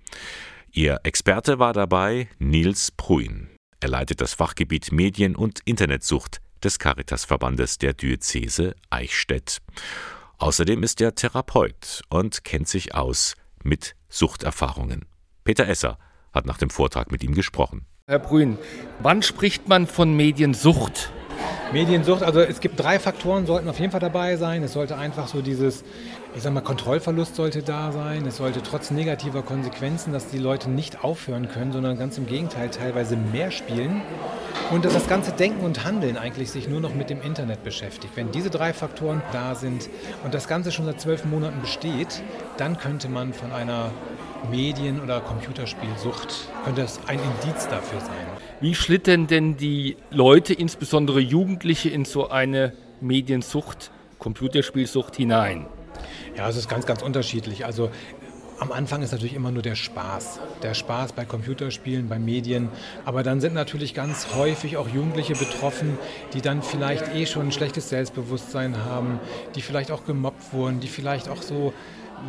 Ihr 0.71 0.99
Experte 1.03 1.60
war 1.60 1.73
dabei 1.73 2.27
Nils 2.39 2.91
Pruin. 2.91 3.49
Er 3.79 3.89
leitet 3.89 4.21
das 4.21 4.34
Fachgebiet 4.34 4.91
Medien- 4.91 5.36
und 5.36 5.60
Internetsucht 5.65 6.41
des 6.63 6.80
Caritasverbandes 6.80 7.78
der 7.78 7.93
Diözese 7.93 8.76
Eichstätt. 8.89 9.60
Außerdem 10.38 10.84
ist 10.84 11.02
er 11.02 11.15
Therapeut 11.15 12.02
und 12.10 12.43
kennt 12.43 12.67
sich 12.67 12.95
aus 12.95 13.36
mit 13.63 13.95
Suchterfahrungen. 14.10 15.06
Peter 15.43 15.67
Esser 15.67 15.97
hat 16.34 16.45
nach 16.45 16.58
dem 16.58 16.69
Vortrag 16.69 17.12
mit 17.12 17.23
ihm 17.23 17.34
gesprochen. 17.34 17.86
Herr 18.08 18.19
Brün, 18.19 18.58
wann 18.99 19.21
spricht 19.21 19.67
man 19.67 19.88
von 19.88 20.13
Mediensucht? 20.13 21.12
Mediensucht, 21.71 22.21
also 22.21 22.39
es 22.39 22.60
gibt 22.60 22.80
drei 22.80 22.99
Faktoren, 22.99 23.45
sollten 23.47 23.67
auf 23.67 23.80
jeden 23.80 23.91
Fall 23.91 23.99
dabei 23.99 24.38
sein. 24.38 24.62
Es 24.62 24.73
sollte 24.73 24.95
einfach 24.95 25.28
so 25.28 25.41
dieses, 25.41 25.84
ich 26.36 26.43
sag 26.43 26.54
mal, 26.54 26.62
Kontrollverlust 26.62 27.36
sollte 27.36 27.63
da 27.63 27.91
sein. 27.91 28.28
Es 28.28 28.38
sollte 28.38 28.62
trotz 28.62 28.91
negativer 28.91 29.41
Konsequenzen, 29.41 30.13
dass 30.13 30.28
die 30.28 30.38
Leute 30.38 30.69
nicht 30.69 31.04
aufhören 31.04 31.49
können, 31.49 31.71
sondern 31.71 31.97
ganz 31.97 32.17
im 32.17 32.28
Gegenteil 32.28 32.69
teilweise 32.69 33.15
mehr 33.15 33.49
spielen. 33.49 34.02
Und 34.71 34.86
dass 34.86 34.93
das 34.93 35.08
ganze 35.08 35.32
Denken 35.32 35.63
und 35.63 35.84
Handeln 35.84 36.17
eigentlich 36.17 36.52
sich 36.52 36.67
nur 36.67 36.80
noch 36.80 36.95
mit 36.95 37.10
dem 37.10 37.21
Internet 37.21 37.63
beschäftigt. 37.63 38.15
Wenn 38.15 38.32
diese 38.32 38.49
drei 38.49 38.73
Faktoren 38.73 39.21
da 39.32 39.56
sind 39.56 39.89
und 40.23 40.34
das 40.34 40.47
Ganze 40.47 40.71
schon 40.71 40.86
seit 40.86 40.99
zwölf 40.99 41.26
Monaten 41.26 41.62
besteht, 41.62 42.23
dann 42.58 42.78
könnte 42.78 43.10
man 43.10 43.34
von 43.34 43.52
einer 43.52 43.91
Medien- 44.49 45.02
oder 45.02 45.21
Computerspielsucht, 45.21 46.49
könnte 46.65 46.82
das 46.82 46.99
ein 47.08 47.19
Indiz 47.19 47.67
dafür 47.67 47.99
sein. 47.99 48.28
Wie 48.62 48.76
schlittern 48.76 49.28
denn 49.28 49.58
die 49.58 49.97
Leute, 50.10 50.54
insbesondere 50.54 51.19
Jugendliche, 51.19 51.89
in 51.89 52.06
so 52.06 52.30
eine 52.30 52.73
Mediensucht, 52.99 53.91
Computerspielsucht 54.19 55.15
hinein? 55.15 55.67
Ja, 56.36 56.49
es 56.49 56.58
ist 56.58 56.67
ganz, 56.67 56.86
ganz 56.86 57.02
unterschiedlich. 57.02 57.65
Also 57.65 57.89
am 58.59 58.71
Anfang 58.71 59.01
ist 59.01 59.11
natürlich 59.11 59.33
immer 59.33 59.51
nur 59.51 59.61
der 59.61 59.75
Spaß. 59.75 60.39
Der 60.61 60.73
Spaß 60.73 61.13
bei 61.13 61.25
Computerspielen, 61.25 62.07
bei 62.07 62.19
Medien. 62.19 62.69
Aber 63.05 63.23
dann 63.23 63.41
sind 63.41 63.53
natürlich 63.53 63.93
ganz 63.93 64.35
häufig 64.35 64.77
auch 64.77 64.87
Jugendliche 64.87 65.33
betroffen, 65.33 65.97
die 66.33 66.41
dann 66.41 66.61
vielleicht 66.61 67.13
eh 67.13 67.25
schon 67.25 67.47
ein 67.47 67.51
schlechtes 67.51 67.89
Selbstbewusstsein 67.89 68.85
haben, 68.85 69.19
die 69.55 69.61
vielleicht 69.61 69.91
auch 69.91 70.05
gemobbt 70.05 70.53
wurden, 70.53 70.79
die 70.79 70.87
vielleicht 70.87 71.29
auch 71.29 71.41
so 71.41 71.73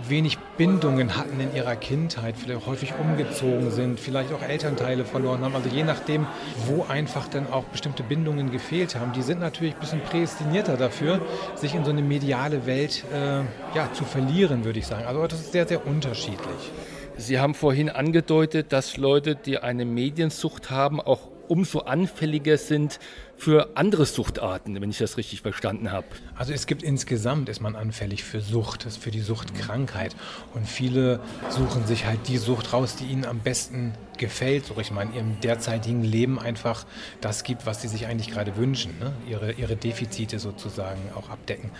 wenig 0.08 0.38
Bindungen 0.56 1.16
hatten 1.16 1.40
in 1.40 1.54
ihrer 1.54 1.76
Kindheit, 1.76 2.34
vielleicht 2.36 2.66
häufig 2.66 2.94
umgezogen 3.00 3.70
sind, 3.70 4.00
vielleicht 4.00 4.32
auch 4.32 4.42
Elternteile 4.42 5.04
verloren 5.04 5.42
haben. 5.42 5.54
Also 5.54 5.68
je 5.68 5.84
nachdem, 5.84 6.26
wo 6.66 6.84
einfach 6.84 7.28
dann 7.28 7.50
auch 7.50 7.64
bestimmte 7.64 8.02
Bindungen 8.02 8.50
gefehlt 8.50 8.96
haben, 8.96 9.12
die 9.12 9.22
sind 9.22 9.40
natürlich 9.40 9.74
ein 9.74 9.80
bisschen 9.80 10.00
prädestinierter 10.00 10.76
dafür, 10.76 11.20
sich 11.54 11.74
in 11.74 11.84
so 11.84 11.90
eine 11.90 12.02
mediale 12.02 12.66
Welt 12.66 13.04
äh, 13.12 13.40
ja, 13.74 13.92
zu 13.92 14.04
verlieren, 14.04 14.64
würde 14.64 14.78
ich 14.78 14.86
sagen. 14.86 15.04
Also 15.06 15.26
das 15.26 15.40
ist 15.40 15.52
sehr, 15.52 15.66
sehr 15.66 15.86
unterschiedlich. 15.86 16.72
Sie 17.16 17.38
haben 17.38 17.54
vorhin 17.54 17.90
angedeutet, 17.90 18.72
dass 18.72 18.96
Leute, 18.96 19.36
die 19.36 19.58
eine 19.58 19.84
Mediensucht 19.84 20.70
haben, 20.70 21.00
auch 21.00 21.28
umso 21.46 21.80
anfälliger 21.80 22.56
sind 22.56 22.98
für 23.36 23.76
andere 23.76 24.06
Suchtarten, 24.06 24.80
wenn 24.80 24.90
ich 24.90 24.98
das 24.98 25.16
richtig 25.16 25.42
verstanden 25.42 25.92
habe. 25.92 26.06
Also 26.36 26.52
es 26.52 26.66
gibt 26.66 26.82
insgesamt, 26.82 27.48
ist 27.48 27.60
man 27.60 27.76
anfällig 27.76 28.24
für 28.24 28.40
Sucht, 28.40 28.86
für 29.00 29.10
die 29.10 29.20
Suchtkrankheit. 29.20 30.16
Und 30.54 30.66
viele 30.66 31.20
suchen 31.48 31.86
sich 31.86 32.06
halt 32.06 32.28
die 32.28 32.38
Sucht 32.38 32.72
raus, 32.72 32.96
die 32.96 33.04
ihnen 33.04 33.24
am 33.24 33.40
besten 33.40 33.94
gefällt, 34.18 34.66
so 34.66 34.74
ich 34.78 34.90
meine, 34.90 35.10
in 35.10 35.16
ihrem 35.16 35.40
derzeitigen 35.40 36.02
Leben 36.02 36.38
einfach 36.38 36.86
das 37.20 37.44
gibt, 37.44 37.66
was 37.66 37.82
sie 37.82 37.88
sich 37.88 38.06
eigentlich 38.06 38.30
gerade 38.30 38.56
wünschen, 38.56 38.94
ne? 39.00 39.12
ihre, 39.28 39.52
ihre 39.52 39.76
Defizite 39.76 40.38
sozusagen 40.38 41.00
auch 41.14 41.30
abdecken. 41.30 41.70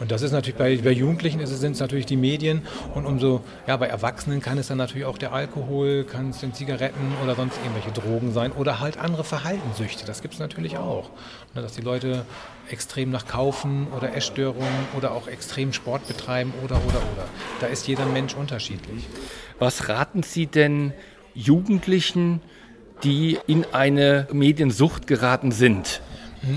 Und 0.00 0.10
das 0.10 0.22
ist 0.22 0.32
natürlich 0.32 0.56
bei, 0.56 0.76
bei 0.76 0.90
Jugendlichen 0.90 1.44
sind 1.46 1.72
es 1.72 1.80
natürlich 1.80 2.06
die 2.06 2.16
Medien 2.16 2.62
und 2.94 3.06
umso, 3.06 3.44
ja, 3.66 3.76
bei 3.76 3.86
Erwachsenen 3.86 4.40
kann 4.40 4.58
es 4.58 4.68
dann 4.68 4.78
natürlich 4.78 5.06
auch 5.06 5.18
der 5.18 5.32
Alkohol, 5.32 6.04
kann 6.04 6.30
es 6.30 6.40
den 6.40 6.54
Zigaretten 6.54 7.12
oder 7.22 7.34
sonst 7.34 7.58
irgendwelche 7.58 7.92
Drogen 7.92 8.32
sein 8.32 8.52
oder 8.52 8.80
halt 8.80 8.98
andere 8.98 9.24
Verhaltenssüchte, 9.24 10.04
das 10.06 10.22
gibt 10.22 10.34
es 10.34 10.40
natürlich 10.40 10.76
auch. 10.78 11.03
Ne? 11.54 11.62
Dass 11.62 11.72
die 11.72 11.82
Leute 11.82 12.24
extrem 12.70 13.10
nach 13.10 13.26
Kaufen 13.26 13.88
oder 13.96 14.14
Essstörungen 14.14 14.88
oder 14.96 15.12
auch 15.12 15.28
extrem 15.28 15.72
Sport 15.72 16.06
betreiben 16.08 16.52
oder, 16.62 16.76
oder, 16.76 17.02
oder. 17.12 17.28
Da 17.60 17.66
ist 17.66 17.86
jeder 17.86 18.06
Mensch 18.06 18.34
unterschiedlich. 18.34 19.06
Was 19.58 19.88
raten 19.88 20.22
Sie 20.22 20.46
denn 20.46 20.92
Jugendlichen, 21.34 22.40
die 23.02 23.38
in 23.46 23.66
eine 23.72 24.28
Mediensucht 24.32 25.06
geraten 25.06 25.52
sind? 25.52 26.00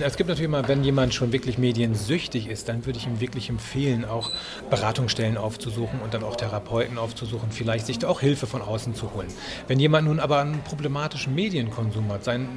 Es 0.02 0.18
gibt 0.18 0.28
natürlich 0.28 0.46
immer, 0.46 0.68
wenn 0.68 0.84
jemand 0.84 1.14
schon 1.14 1.32
wirklich 1.32 1.58
mediensüchtig 1.58 2.48
ist, 2.48 2.68
dann 2.70 2.86
würde 2.86 3.00
ich 3.00 3.08
ihm 3.08 3.20
wirklich 3.20 3.50
empfehlen, 3.50 4.06
auch 4.06 4.32
Beratungsstellen 4.70 5.38
aufzusuchen 5.38 6.00
und 6.02 6.14
dann 6.14 6.24
auch 6.24 6.36
Therapeuten 6.36 6.98
aufzusuchen, 6.98 7.52
vielleicht 7.52 7.86
sich 7.86 8.00
da 8.00 8.08
auch 8.08 8.20
Hilfe 8.20 8.48
von 8.48 8.62
außen 8.62 8.96
zu 8.96 9.14
holen. 9.14 9.28
Wenn 9.68 9.80
jemand 9.80 10.08
nun 10.08 10.20
aber 10.20 10.40
einen 10.42 10.62
problematischen 10.64 11.36
Medienkonsum 11.36 12.12
hat, 12.12 12.24
sein 12.24 12.48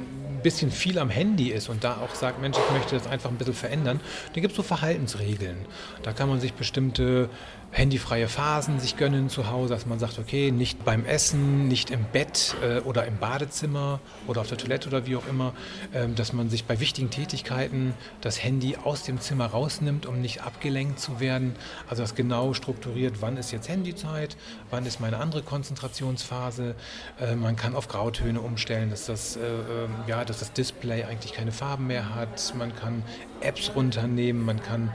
bisschen 0.41 0.71
viel 0.71 0.99
am 0.99 1.09
Handy 1.09 1.49
ist 1.49 1.69
und 1.69 1.83
da 1.83 1.97
auch 1.97 2.15
sagt, 2.15 2.41
Mensch, 2.41 2.57
ich 2.57 2.73
möchte 2.73 2.95
das 2.95 3.07
einfach 3.07 3.29
ein 3.29 3.37
bisschen 3.37 3.53
verändern, 3.53 3.99
dann 4.33 4.41
gibt 4.41 4.51
es 4.51 4.57
so 4.57 4.63
Verhaltensregeln. 4.63 5.57
Da 6.03 6.13
kann 6.13 6.29
man 6.29 6.39
sich 6.39 6.53
bestimmte 6.53 7.29
handyfreie 7.71 8.27
Phasen 8.27 8.79
sich 8.79 8.97
gönnen 8.97 9.29
zu 9.29 9.49
Hause, 9.49 9.73
dass 9.73 9.85
man 9.85 9.97
sagt, 9.97 10.19
okay, 10.19 10.51
nicht 10.51 10.83
beim 10.83 11.05
Essen, 11.05 11.67
nicht 11.69 11.89
im 11.89 12.03
Bett 12.03 12.55
äh, 12.61 12.79
oder 12.79 13.05
im 13.05 13.17
Badezimmer 13.17 14.01
oder 14.27 14.41
auf 14.41 14.47
der 14.47 14.57
Toilette 14.57 14.89
oder 14.89 15.05
wie 15.05 15.15
auch 15.15 15.27
immer, 15.27 15.53
äh, 15.93 16.07
dass 16.09 16.33
man 16.33 16.49
sich 16.49 16.65
bei 16.65 16.79
wichtigen 16.81 17.09
Tätigkeiten 17.09 17.93
das 18.19 18.43
Handy 18.43 18.75
aus 18.83 19.03
dem 19.03 19.21
Zimmer 19.21 19.45
rausnimmt, 19.45 20.05
um 20.05 20.19
nicht 20.19 20.43
abgelenkt 20.43 20.99
zu 20.99 21.21
werden. 21.21 21.55
Also 21.89 22.03
das 22.03 22.13
genau 22.13 22.53
strukturiert, 22.53 23.21
wann 23.21 23.37
ist 23.37 23.51
jetzt 23.51 23.69
Handyzeit, 23.69 24.35
wann 24.69 24.85
ist 24.85 24.99
meine 24.99 25.17
andere 25.17 25.41
Konzentrationsphase. 25.41 26.75
Äh, 27.21 27.35
man 27.35 27.55
kann 27.55 27.75
auf 27.75 27.87
Grautöne 27.87 28.41
umstellen, 28.41 28.89
dass 28.89 29.05
das, 29.05 29.37
äh, 29.37 29.39
ähm, 29.39 29.91
ja, 30.07 30.25
dass 30.25 30.39
das 30.39 30.51
Display 30.51 31.05
eigentlich 31.05 31.31
keine 31.31 31.53
Farben 31.53 31.87
mehr 31.87 32.13
hat. 32.15 32.53
Man 32.57 32.75
kann 32.75 33.03
Apps 33.39 33.71
runternehmen, 33.75 34.43
man 34.43 34.61
kann 34.61 34.91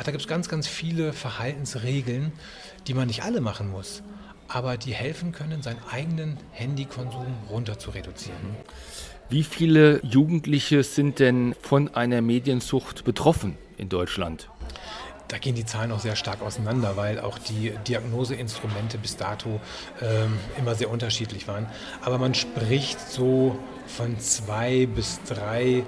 Ach, 0.00 0.04
da 0.04 0.12
gibt 0.12 0.22
es 0.22 0.28
ganz, 0.28 0.48
ganz 0.48 0.66
viele 0.66 1.12
Verhaltensregeln, 1.12 2.32
die 2.86 2.94
man 2.94 3.06
nicht 3.06 3.22
alle 3.22 3.42
machen 3.42 3.70
muss, 3.70 4.02
aber 4.48 4.78
die 4.78 4.94
helfen 4.94 5.32
können, 5.32 5.60
seinen 5.60 5.80
eigenen 5.90 6.38
Handykonsum 6.52 7.26
runter 7.50 7.78
zu 7.78 7.90
reduzieren. 7.90 8.56
Wie 9.28 9.44
viele 9.44 10.00
Jugendliche 10.02 10.84
sind 10.84 11.18
denn 11.18 11.54
von 11.60 11.94
einer 11.94 12.22
Mediensucht 12.22 13.04
betroffen 13.04 13.58
in 13.76 13.90
Deutschland? 13.90 14.48
Da 15.28 15.36
gehen 15.36 15.54
die 15.54 15.66
Zahlen 15.66 15.92
auch 15.92 16.00
sehr 16.00 16.16
stark 16.16 16.40
auseinander, 16.40 16.96
weil 16.96 17.20
auch 17.20 17.38
die 17.38 17.74
Diagnoseinstrumente 17.86 18.96
bis 18.96 19.18
dato 19.18 19.60
ähm, 20.00 20.38
immer 20.56 20.76
sehr 20.76 20.88
unterschiedlich 20.88 21.46
waren. 21.46 21.66
Aber 22.00 22.16
man 22.16 22.32
spricht 22.32 22.98
so 22.98 23.58
von 23.86 24.18
zwei 24.18 24.86
bis 24.86 25.20
drei 25.24 25.84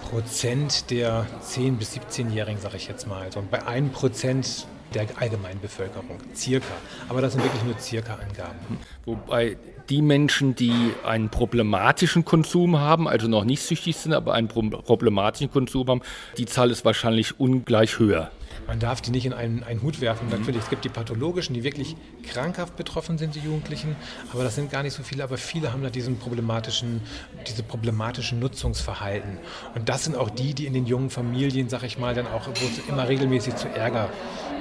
Prozent 0.00 0.90
der 0.90 1.26
10- 1.42 1.76
bis 1.76 1.96
17-Jährigen, 1.96 2.60
sage 2.60 2.76
ich 2.76 2.88
jetzt 2.88 3.06
mal. 3.06 3.28
Und 3.34 3.50
bei 3.50 3.66
1 3.66 3.92
Prozent 3.92 4.66
der 4.94 5.06
allgemeinen 5.16 5.60
Bevölkerung, 5.60 6.18
circa. 6.34 6.66
Aber 7.08 7.20
das 7.20 7.34
sind 7.34 7.44
wirklich 7.44 7.62
nur 7.64 7.78
circa 7.78 8.14
Angaben. 8.14 8.78
Wobei 9.04 9.58
die 9.90 10.00
Menschen, 10.02 10.54
die 10.54 10.92
einen 11.04 11.28
problematischen 11.28 12.24
Konsum 12.24 12.78
haben, 12.78 13.06
also 13.06 13.28
noch 13.28 13.44
nicht 13.44 13.62
süchtig 13.62 13.96
sind, 13.96 14.14
aber 14.14 14.34
einen 14.34 14.48
problematischen 14.48 15.50
Konsum 15.50 15.88
haben, 15.88 16.02
die 16.38 16.46
Zahl 16.46 16.70
ist 16.70 16.84
wahrscheinlich 16.84 17.38
ungleich 17.38 17.98
höher 17.98 18.30
man 18.68 18.78
darf 18.78 19.00
die 19.00 19.10
nicht 19.10 19.26
in 19.26 19.32
einen, 19.32 19.64
einen 19.64 19.82
Hut 19.82 20.00
werfen. 20.00 20.26
Mhm. 20.26 20.38
Natürlich, 20.38 20.62
es 20.62 20.70
gibt 20.70 20.84
die 20.84 20.90
pathologischen, 20.90 21.54
die 21.54 21.64
wirklich 21.64 21.96
krankhaft 22.22 22.76
betroffen 22.76 23.18
sind, 23.18 23.34
die 23.34 23.40
Jugendlichen, 23.40 23.96
aber 24.32 24.44
das 24.44 24.54
sind 24.54 24.70
gar 24.70 24.84
nicht 24.84 24.92
so 24.92 25.02
viele, 25.02 25.24
aber 25.24 25.38
viele 25.38 25.72
haben 25.72 25.82
da 25.82 25.90
diesen 25.90 26.18
problematischen, 26.18 27.00
diese 27.48 27.64
problematischen 27.64 28.38
Nutzungsverhalten. 28.38 29.38
Und 29.74 29.88
das 29.88 30.04
sind 30.04 30.16
auch 30.16 30.30
die, 30.30 30.54
die 30.54 30.66
in 30.66 30.74
den 30.74 30.86
jungen 30.86 31.10
Familien, 31.10 31.68
sag 31.68 31.82
ich 31.82 31.98
mal, 31.98 32.14
dann 32.14 32.26
auch, 32.26 32.46
wo 32.46 32.66
es 32.66 32.86
immer 32.88 33.08
regelmäßig 33.08 33.56
zu 33.56 33.68
Ärger 33.68 34.10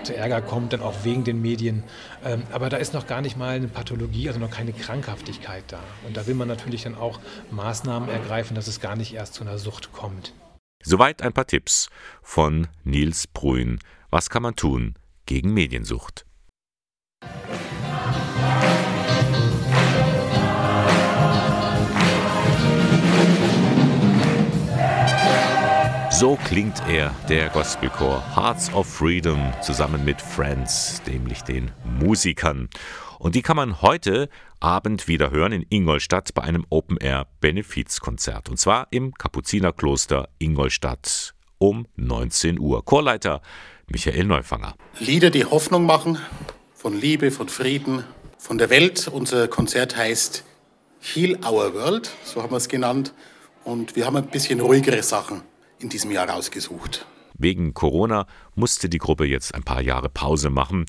zu 0.03 0.15
Ärger 0.15 0.41
kommt, 0.41 0.71
dann 0.71 0.81
auch 0.81 1.03
wegen 1.03 1.25
den 1.25 1.41
Medien. 1.41 1.83
Ähm, 2.23 2.43
aber 2.51 2.69
da 2.69 2.77
ist 2.77 2.93
noch 2.93 3.07
gar 3.07 3.21
nicht 3.21 3.35
mal 3.35 3.55
eine 3.55 3.67
Pathologie, 3.67 4.29
also 4.29 4.39
noch 4.39 4.51
keine 4.51 4.71
Krankhaftigkeit 4.71 5.65
da. 5.67 5.79
Und 6.05 6.15
da 6.15 6.27
will 6.27 6.35
man 6.35 6.47
natürlich 6.47 6.83
dann 6.83 6.95
auch 6.95 7.19
Maßnahmen 7.51 8.07
ergreifen, 8.07 8.55
dass 8.55 8.67
es 8.67 8.79
gar 8.79 8.95
nicht 8.95 9.13
erst 9.13 9.33
zu 9.33 9.43
einer 9.43 9.57
Sucht 9.57 9.91
kommt. 9.91 10.33
Soweit 10.81 11.21
ein 11.21 11.33
paar 11.33 11.47
Tipps 11.47 11.89
von 12.21 12.67
Nils 12.85 13.27
Bruin. 13.27 13.79
Was 14.09 14.29
kann 14.29 14.41
man 14.41 14.55
tun 14.55 14.93
gegen 15.25 15.53
Mediensucht? 15.53 16.25
So 26.09 26.37
klingt 26.45 26.81
er, 26.87 27.13
der 27.27 27.49
Gospelchor 27.49 28.23
Hearts 28.33 28.73
of 28.73 28.87
Freedom, 28.87 29.51
zusammen 29.61 30.05
mit 30.05 30.21
Friends, 30.21 31.01
nämlich 31.05 31.41
den 31.41 31.71
Musikern. 31.99 32.69
Und 33.19 33.35
die 33.35 33.41
kann 33.41 33.57
man 33.57 33.81
heute 33.81 34.29
Abend 34.61 35.09
wieder 35.09 35.31
hören 35.31 35.51
in 35.51 35.65
Ingolstadt 35.69 36.33
bei 36.33 36.43
einem 36.43 36.65
Open-Air-Benefizkonzert. 36.69 38.47
Und 38.49 38.57
zwar 38.57 38.87
im 38.91 39.13
Kapuzinerkloster 39.13 40.29
Ingolstadt 40.39 41.35
um 41.57 41.87
19 41.97 42.57
Uhr. 42.57 42.85
Chorleiter 42.85 43.41
Michael 43.89 44.25
Neufanger. 44.25 44.75
Lieder, 44.99 45.29
die 45.29 45.45
Hoffnung 45.45 45.85
machen, 45.85 46.19
von 46.73 46.99
Liebe, 46.99 47.31
von 47.31 47.47
Frieden, 47.47 48.03
von 48.37 48.57
der 48.57 48.69
Welt. 48.69 49.07
Unser 49.07 49.47
Konzert 49.47 49.95
heißt 49.95 50.43
Heal 50.99 51.37
Our 51.45 51.73
World, 51.73 52.11
so 52.25 52.43
haben 52.43 52.51
wir 52.51 52.57
es 52.57 52.67
genannt. 52.67 53.13
Und 53.63 53.95
wir 53.95 54.05
haben 54.05 54.17
ein 54.17 54.27
bisschen 54.27 54.59
ruhigere 54.59 55.01
Sachen 55.03 55.41
in 55.79 55.87
diesem 55.87 56.11
Jahr 56.11 56.33
ausgesucht. 56.33 57.05
Wegen 57.37 57.73
Corona 57.73 58.27
musste 58.55 58.89
die 58.89 58.97
Gruppe 58.97 59.25
jetzt 59.25 59.55
ein 59.55 59.63
paar 59.63 59.81
Jahre 59.81 60.09
Pause 60.09 60.49
machen. 60.49 60.85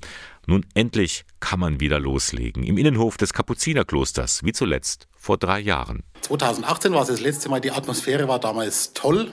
Nun 0.47 0.65
endlich 0.75 1.25
kann 1.41 1.61
man 1.61 1.79
wieder 1.79 2.01
loslegen. 2.01 2.65
Im 2.65 2.79
Innenhof 2.79 3.17
des 3.17 3.33
Kapuzinerklosters, 3.33 4.43
wie 4.45 4.53
zuletzt 4.53 5.07
vor 5.15 5.37
drei 5.37 5.61
Jahren. 5.61 6.03
2018 6.23 6.93
war 6.93 7.03
es 7.03 7.09
das 7.09 7.21
letzte 7.21 7.49
Mal, 7.49 7.61
die 7.61 7.71
Atmosphäre 7.71 8.27
war 8.27 8.41
damals 8.41 8.93
toll. 8.93 9.33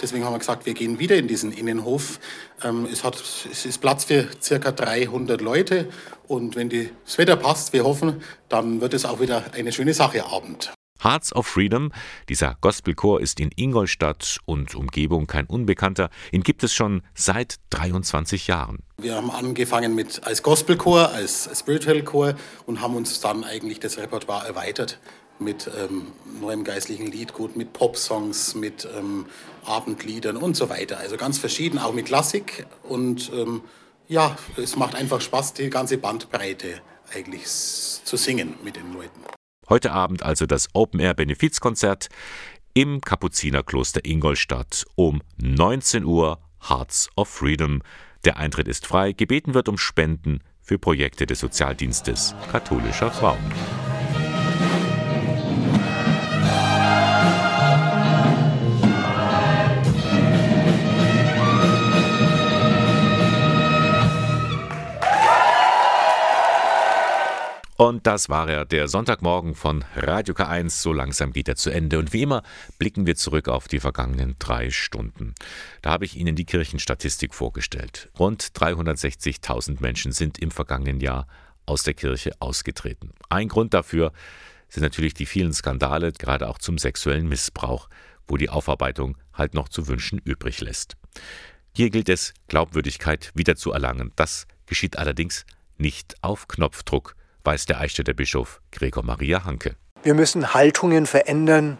Deswegen 0.00 0.24
haben 0.24 0.34
wir 0.34 0.38
gesagt, 0.38 0.66
wir 0.66 0.74
gehen 0.74 0.98
wieder 0.98 1.16
in 1.16 1.28
diesen 1.28 1.52
Innenhof. 1.52 2.20
Ähm, 2.62 2.86
es, 2.90 3.04
hat, 3.04 3.16
es 3.50 3.64
ist 3.64 3.80
Platz 3.80 4.04
für 4.04 4.28
circa 4.40 4.72
300 4.72 5.40
Leute 5.40 5.88
und 6.26 6.56
wenn 6.56 6.68
das 6.68 7.18
Wetter 7.18 7.36
passt, 7.36 7.72
wir 7.72 7.84
hoffen, 7.84 8.22
dann 8.48 8.80
wird 8.80 8.94
es 8.94 9.04
auch 9.04 9.20
wieder 9.20 9.44
eine 9.52 9.72
schöne 9.72 9.94
Sache 9.94 10.26
Abend. 10.26 10.72
Hearts 11.02 11.34
of 11.34 11.46
Freedom, 11.46 11.92
dieser 12.28 12.56
Gospelchor 12.60 13.20
ist 13.20 13.38
in 13.38 13.50
Ingolstadt 13.54 14.38
und 14.44 14.74
Umgebung 14.74 15.26
kein 15.26 15.46
Unbekannter. 15.46 16.10
Ihn 16.32 16.42
gibt 16.42 16.64
es 16.64 16.72
schon 16.72 17.02
seit 17.14 17.56
23 17.70 18.46
Jahren. 18.46 18.78
Wir 18.98 19.14
haben 19.14 19.30
angefangen 19.30 19.94
mit 19.94 20.24
als 20.24 20.42
Gospelchor, 20.42 21.10
als 21.10 21.48
Spiritual 21.54 22.02
Chor 22.02 22.34
und 22.64 22.80
haben 22.80 22.96
uns 22.96 23.20
dann 23.20 23.44
eigentlich 23.44 23.78
das 23.78 23.98
Repertoire 23.98 24.46
erweitert 24.46 24.98
mit 25.38 25.70
ähm, 25.78 26.06
neuem 26.40 26.64
geistlichen 26.64 27.06
Liedgut, 27.06 27.56
mit 27.56 27.74
Popsongs, 27.74 28.54
mit 28.54 28.88
ähm, 28.96 29.26
Abendliedern 29.66 30.36
und 30.36 30.56
so 30.56 30.68
weiter. 30.68 30.98
Also 30.98 31.16
ganz 31.16 31.38
verschieden, 31.38 31.78
auch 31.78 31.92
mit 31.92 32.06
Klassik. 32.06 32.66
Und 32.82 33.30
ähm, 33.32 33.62
ja, 34.08 34.36
es 34.56 34.76
macht 34.76 34.94
einfach 34.94 35.20
Spaß, 35.20 35.54
die 35.54 35.70
ganze 35.70 35.98
Bandbreite 35.98 36.80
eigentlich 37.14 37.46
zu 37.46 38.16
singen 38.16 38.54
mit 38.64 38.76
den 38.76 38.92
Leuten. 38.92 39.20
Heute 39.68 39.92
Abend 39.92 40.22
also 40.22 40.46
das 40.46 40.68
Open-Air-Benefizkonzert 40.74 42.08
im 42.74 43.00
Kapuzinerkloster 43.00 44.04
Ingolstadt 44.04 44.84
um 44.94 45.22
19 45.38 46.04
Uhr 46.04 46.38
Hearts 46.68 47.08
of 47.16 47.28
Freedom. 47.28 47.82
Der 48.24 48.36
Eintritt 48.36 48.68
ist 48.68 48.86
frei. 48.86 49.12
Gebeten 49.12 49.54
wird 49.54 49.68
um 49.68 49.78
Spenden 49.78 50.40
für 50.60 50.78
Projekte 50.78 51.26
des 51.26 51.40
Sozialdienstes 51.40 52.34
katholischer 52.50 53.10
Frauen. 53.10 53.52
Und 67.76 68.06
das 68.06 68.30
war 68.30 68.48
er, 68.48 68.64
der 68.64 68.88
Sonntagmorgen 68.88 69.54
von 69.54 69.84
Radio 69.94 70.34
K1. 70.34 70.70
So 70.70 70.94
langsam 70.94 71.32
geht 71.32 71.46
er 71.46 71.56
zu 71.56 71.68
Ende. 71.68 71.98
Und 71.98 72.14
wie 72.14 72.22
immer 72.22 72.42
blicken 72.78 73.06
wir 73.06 73.16
zurück 73.16 73.48
auf 73.48 73.68
die 73.68 73.80
vergangenen 73.80 74.36
drei 74.38 74.70
Stunden. 74.70 75.34
Da 75.82 75.90
habe 75.90 76.06
ich 76.06 76.16
Ihnen 76.16 76.36
die 76.36 76.46
Kirchenstatistik 76.46 77.34
vorgestellt. 77.34 78.10
Rund 78.18 78.42
360.000 78.42 79.82
Menschen 79.82 80.12
sind 80.12 80.38
im 80.38 80.50
vergangenen 80.50 81.00
Jahr 81.00 81.26
aus 81.66 81.82
der 81.82 81.92
Kirche 81.92 82.32
ausgetreten. 82.38 83.10
Ein 83.28 83.48
Grund 83.48 83.74
dafür 83.74 84.12
sind 84.70 84.82
natürlich 84.82 85.12
die 85.12 85.26
vielen 85.26 85.52
Skandale, 85.52 86.12
gerade 86.12 86.48
auch 86.48 86.58
zum 86.58 86.78
sexuellen 86.78 87.28
Missbrauch, 87.28 87.90
wo 88.26 88.38
die 88.38 88.48
Aufarbeitung 88.48 89.18
halt 89.34 89.52
noch 89.52 89.68
zu 89.68 89.86
wünschen 89.86 90.18
übrig 90.24 90.62
lässt. 90.62 90.96
Hier 91.74 91.90
gilt 91.90 92.08
es, 92.08 92.32
Glaubwürdigkeit 92.48 93.32
wiederzuerlangen. 93.34 94.12
Das 94.16 94.46
geschieht 94.64 94.96
allerdings 94.96 95.44
nicht 95.76 96.14
auf 96.22 96.48
Knopfdruck 96.48 97.14
weiß 97.46 97.66
der 97.66 97.80
Eichstätter 97.80 98.12
Bischof 98.12 98.60
Gregor 98.72 99.04
Maria 99.04 99.44
Hanke. 99.44 99.76
Wir 100.02 100.14
müssen 100.14 100.52
Haltungen 100.52 101.06
verändern. 101.06 101.78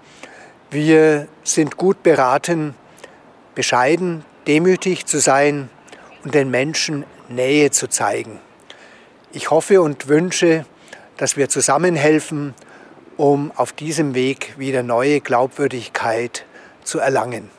Wir 0.71 1.29
sind 1.43 1.77
gut 1.77 2.03
beraten, 2.03 2.75
bescheiden, 3.55 4.25
demütig 4.47 5.07
zu 5.07 5.21
sein 5.21 5.69
und 6.25 6.35
den 6.35 6.51
Menschen 6.51 7.05
Nähe 7.29 7.71
zu 7.73 7.89
zeigen. 7.89 8.39
Ich 9.33 9.51
hoffe 9.51 9.83
und 9.83 10.09
wünsche, 10.09 10.64
dass 11.17 11.37
wir 11.37 11.49
zusammenhelfen, 11.49 12.55
um 13.17 13.51
auf 13.53 13.73
diesem 13.73 14.14
Weg 14.14 14.55
wieder 14.59 14.83
neue 14.83 15.21
Glaubwürdigkeit 15.21 16.47
zu 16.85 16.99
erlangen. 16.99 17.51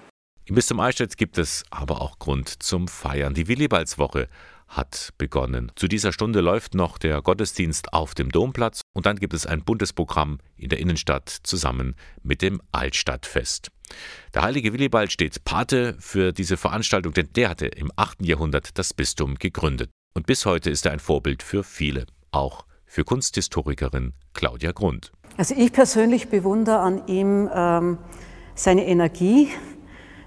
Im 0.46 0.56
Bistum 0.56 0.80
Eichstätt 0.80 1.18
gibt 1.18 1.38
es 1.38 1.66
aber 1.72 2.02
auch 2.02 2.20
Grund 2.20 2.64
zum 2.64 2.88
Feiern. 2.88 3.34
Die 3.34 3.50
Willibaldswoche 3.50 4.30
hat 4.68 5.14
begonnen. 5.18 5.72
Zu 5.76 5.88
dieser 5.88 6.12
Stunde 6.12 6.42
läuft 6.42 6.76
noch 6.76 6.98
der 6.98 7.22
Gottesdienst 7.22 7.94
auf 7.94 8.14
dem 8.16 8.32
Domplatz 8.32 8.82
und 8.94 9.06
dann 9.06 9.18
gibt 9.18 9.34
es 9.34 9.46
ein 9.46 9.64
buntes 9.64 9.94
Programm 9.94 10.40
in 10.56 10.70
der 10.70 10.80
Innenstadt 10.80 11.30
zusammen 11.44 11.96
mit 12.24 12.42
dem 12.42 12.62
Altstadtfest. 12.72 13.72
Der 14.34 14.42
heilige 14.42 14.74
Willibald 14.74 15.12
steht 15.12 15.46
Pate 15.46 15.96
für 16.00 16.34
diese 16.34 16.58
Veranstaltung, 16.58 17.14
denn 17.14 17.30
der 17.36 17.50
hatte 17.50 17.68
im 17.68 17.92
8. 17.96 18.26
Jahrhundert 18.26 18.78
das 18.78 18.94
Bistum 18.94 19.36
gegründet. 19.36 19.90
Und 20.14 20.28
bis 20.28 20.46
heute 20.46 20.70
ist 20.70 20.86
er 20.86 20.92
ein 20.92 21.00
Vorbild 21.00 21.44
für 21.44 21.64
viele, 21.64 22.06
auch 22.32 22.66
für 22.86 23.04
Kunsthistorikerin 23.04 24.14
Claudia 24.34 24.72
Grund. 24.72 25.12
Also 25.38 25.54
ich 25.56 25.72
persönlich 25.72 26.30
bewundere 26.30 26.80
an 26.80 27.08
ihm 27.08 27.50
ähm, 27.54 27.98
seine 28.56 28.88
Energie, 28.88 29.50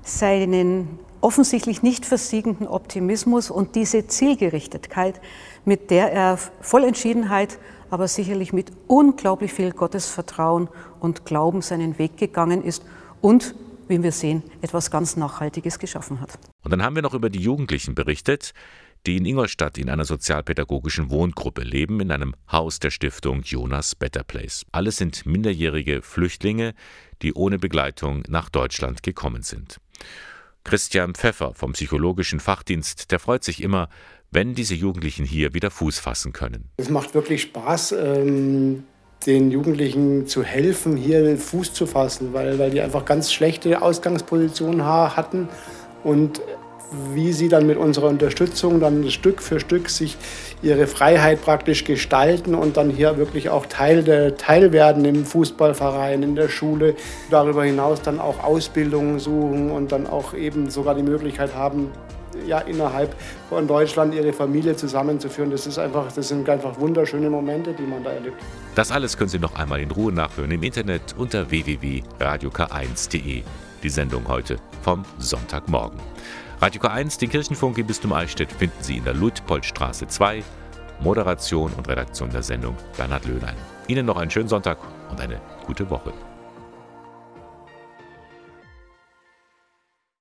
seinen 0.03 1.01
offensichtlich 1.21 1.83
nicht 1.83 2.07
versiegenden 2.07 2.67
Optimismus 2.67 3.51
und 3.51 3.75
diese 3.75 4.07
Zielgerichtetheit, 4.07 5.21
mit 5.65 5.91
der 5.91 6.13
er 6.13 6.39
voll 6.61 6.85
Entschiedenheit, 6.85 7.59
aber 7.91 8.09
sicherlich 8.09 8.53
mit 8.53 8.73
unglaublich 8.87 9.53
viel 9.53 9.73
Gottesvertrauen 9.73 10.69
und 11.01 11.25
Glauben 11.25 11.63
seinen 11.63 11.99
Weg 11.99 12.17
gegangen 12.17 12.63
ist 12.63 12.85
und, 13.21 13.55
wie 13.89 14.03
wir 14.03 14.13
sehen, 14.13 14.43
etwas 14.63 14.91
ganz 14.91 15.17
Nachhaltiges 15.17 15.79
geschaffen 15.79 16.21
hat. 16.21 16.39
Und 16.63 16.71
dann 16.71 16.83
haben 16.83 16.95
wir 16.95 17.03
noch 17.03 17.15
über 17.15 17.31
die 17.31 17.41
Jugendlichen 17.41 17.95
berichtet, 17.95 18.53
die 19.07 19.17
in 19.17 19.25
Ingolstadt 19.25 19.79
in 19.79 19.89
einer 19.89 20.05
sozialpädagogischen 20.05 21.11
Wohngruppe 21.11 21.63
leben, 21.63 22.01
in 22.01 22.11
einem 22.11 22.35
Haus 22.53 22.81
der 22.81 22.91
Stiftung 22.91 23.43
Jonas 23.43 23.95
Better 23.95 24.25
Place. 24.25 24.67
Alles 24.73 24.99
sind 24.99 25.25
minderjährige 25.25 26.03
Flüchtlinge, 26.03 26.75
die 27.23 27.33
ohne 27.33 27.59
Begleitung 27.59 28.23
nach 28.29 28.51
Deutschland 28.51 29.03
gekommen 29.03 29.43
sind. 29.43 29.81
Christian 30.65 31.15
Pfeffer 31.15 31.53
vom 31.55 31.73
psychologischen 31.73 32.41
Fachdienst, 32.41 33.11
der 33.11 33.19
freut 33.19 33.45
sich 33.45 33.63
immer, 33.63 33.89
wenn 34.31 34.55
diese 34.55 34.75
Jugendlichen 34.75 35.25
hier 35.25 35.55
wieder 35.55 35.71
Fuß 35.71 35.99
fassen 35.99 36.33
können. 36.33 36.71
Es 36.77 36.91
macht 36.91 37.15
wirklich 37.15 37.43
Spaß, 37.43 37.93
ähm, 37.93 38.85
den 39.27 39.51
Jugendlichen 39.51 40.27
zu 40.27 40.43
helfen, 40.43 40.97
hier 40.97 41.37
Fuß 41.37 41.75
zu 41.75 41.87
fassen, 41.87 42.33
weil, 42.33 42.59
weil 42.59 42.71
die 42.71 42.81
einfach 42.81 43.05
ganz 43.05 43.33
schlechte 43.33 43.83
Ausgangspositionen 43.83 44.85
hatten 44.85 45.49
und 46.05 46.41
wie 47.15 47.33
sie 47.33 47.49
dann 47.49 47.67
mit 47.67 47.77
unserer 47.77 48.09
Unterstützung 48.09 48.81
dann 48.81 49.09
Stück 49.11 49.43
für 49.43 49.61
Stück 49.61 49.89
sich 49.89 50.17
ihre 50.63 50.87
Freiheit 50.87 51.43
praktisch 51.43 51.85
gestalten 51.85 52.55
und 52.55 52.77
dann 52.77 52.91
hier 52.91 53.17
wirklich 53.17 53.49
auch 53.49 53.67
Teil, 53.67 54.03
der, 54.03 54.37
Teil 54.37 54.73
werden 54.73 55.05
im 55.05 55.25
Fußballverein, 55.25 56.23
in 56.23 56.35
der 56.35 56.49
Schule. 56.49 56.95
Darüber 57.31 57.65
hinaus 57.65 58.03
dann 58.03 58.21
auch 58.21 58.43
Ausbildungen 58.43 59.19
suchen 59.19 59.71
und 59.71 59.93
dann 59.93 60.07
auch 60.07 60.35
eben 60.35 60.69
sogar 60.71 60.95
die 60.95 61.03
Möglichkeit 61.03 61.55
haben, 61.55 61.91
ja, 62.47 62.59
innerhalb 62.61 63.15
von 63.49 63.67
Deutschland 63.67 64.15
ihre 64.15 64.33
Familie 64.33 64.77
zusammenzuführen. 64.77 65.51
Das, 65.51 65.67
ist 65.67 65.79
einfach, 65.79 66.13
das 66.13 66.29
sind 66.29 66.49
einfach 66.49 66.79
wunderschöne 66.79 67.29
Momente, 67.31 67.73
die 67.73 67.83
man 67.83 68.05
da 68.05 68.11
erlebt. 68.11 68.37
Das 68.75 68.93
alles 68.93 69.17
können 69.17 69.31
Sie 69.31 69.39
noch 69.39 69.55
einmal 69.57 69.81
in 69.81 69.91
Ruhe 69.91 70.13
nachhören 70.13 70.51
im 70.51 70.63
Internet 70.63 71.15
unter 71.17 71.51
www.radiok1.de. 71.51 73.43
Die 73.83 73.89
Sendung 73.89 74.29
heute 74.29 74.57
vom 74.83 75.05
Sonntagmorgen. 75.19 75.99
Radio 76.61 76.83
K1, 76.83 77.19
den 77.19 77.31
Kirchenfunk 77.31 77.79
im 77.79 77.87
Bistum 77.87 78.13
Eichstätt, 78.13 78.53
finden 78.53 78.83
Sie 78.83 78.99
in 78.99 79.05
der 79.05 79.15
Luitpoldstraße 79.15 80.07
2. 80.07 80.45
Moderation 81.01 81.73
und 81.73 81.89
Redaktion 81.89 82.29
der 82.29 82.43
Sendung 82.43 82.77
Bernhard 82.99 83.25
Löhlein. 83.25 83.57
Ihnen 83.89 84.05
noch 84.05 84.19
einen 84.19 84.31
schönen 84.31 84.51
Sonntag 84.51 84.77
und 85.11 85.19
eine 85.23 85.41
gute 85.65 85.89
Woche. 85.89 86.13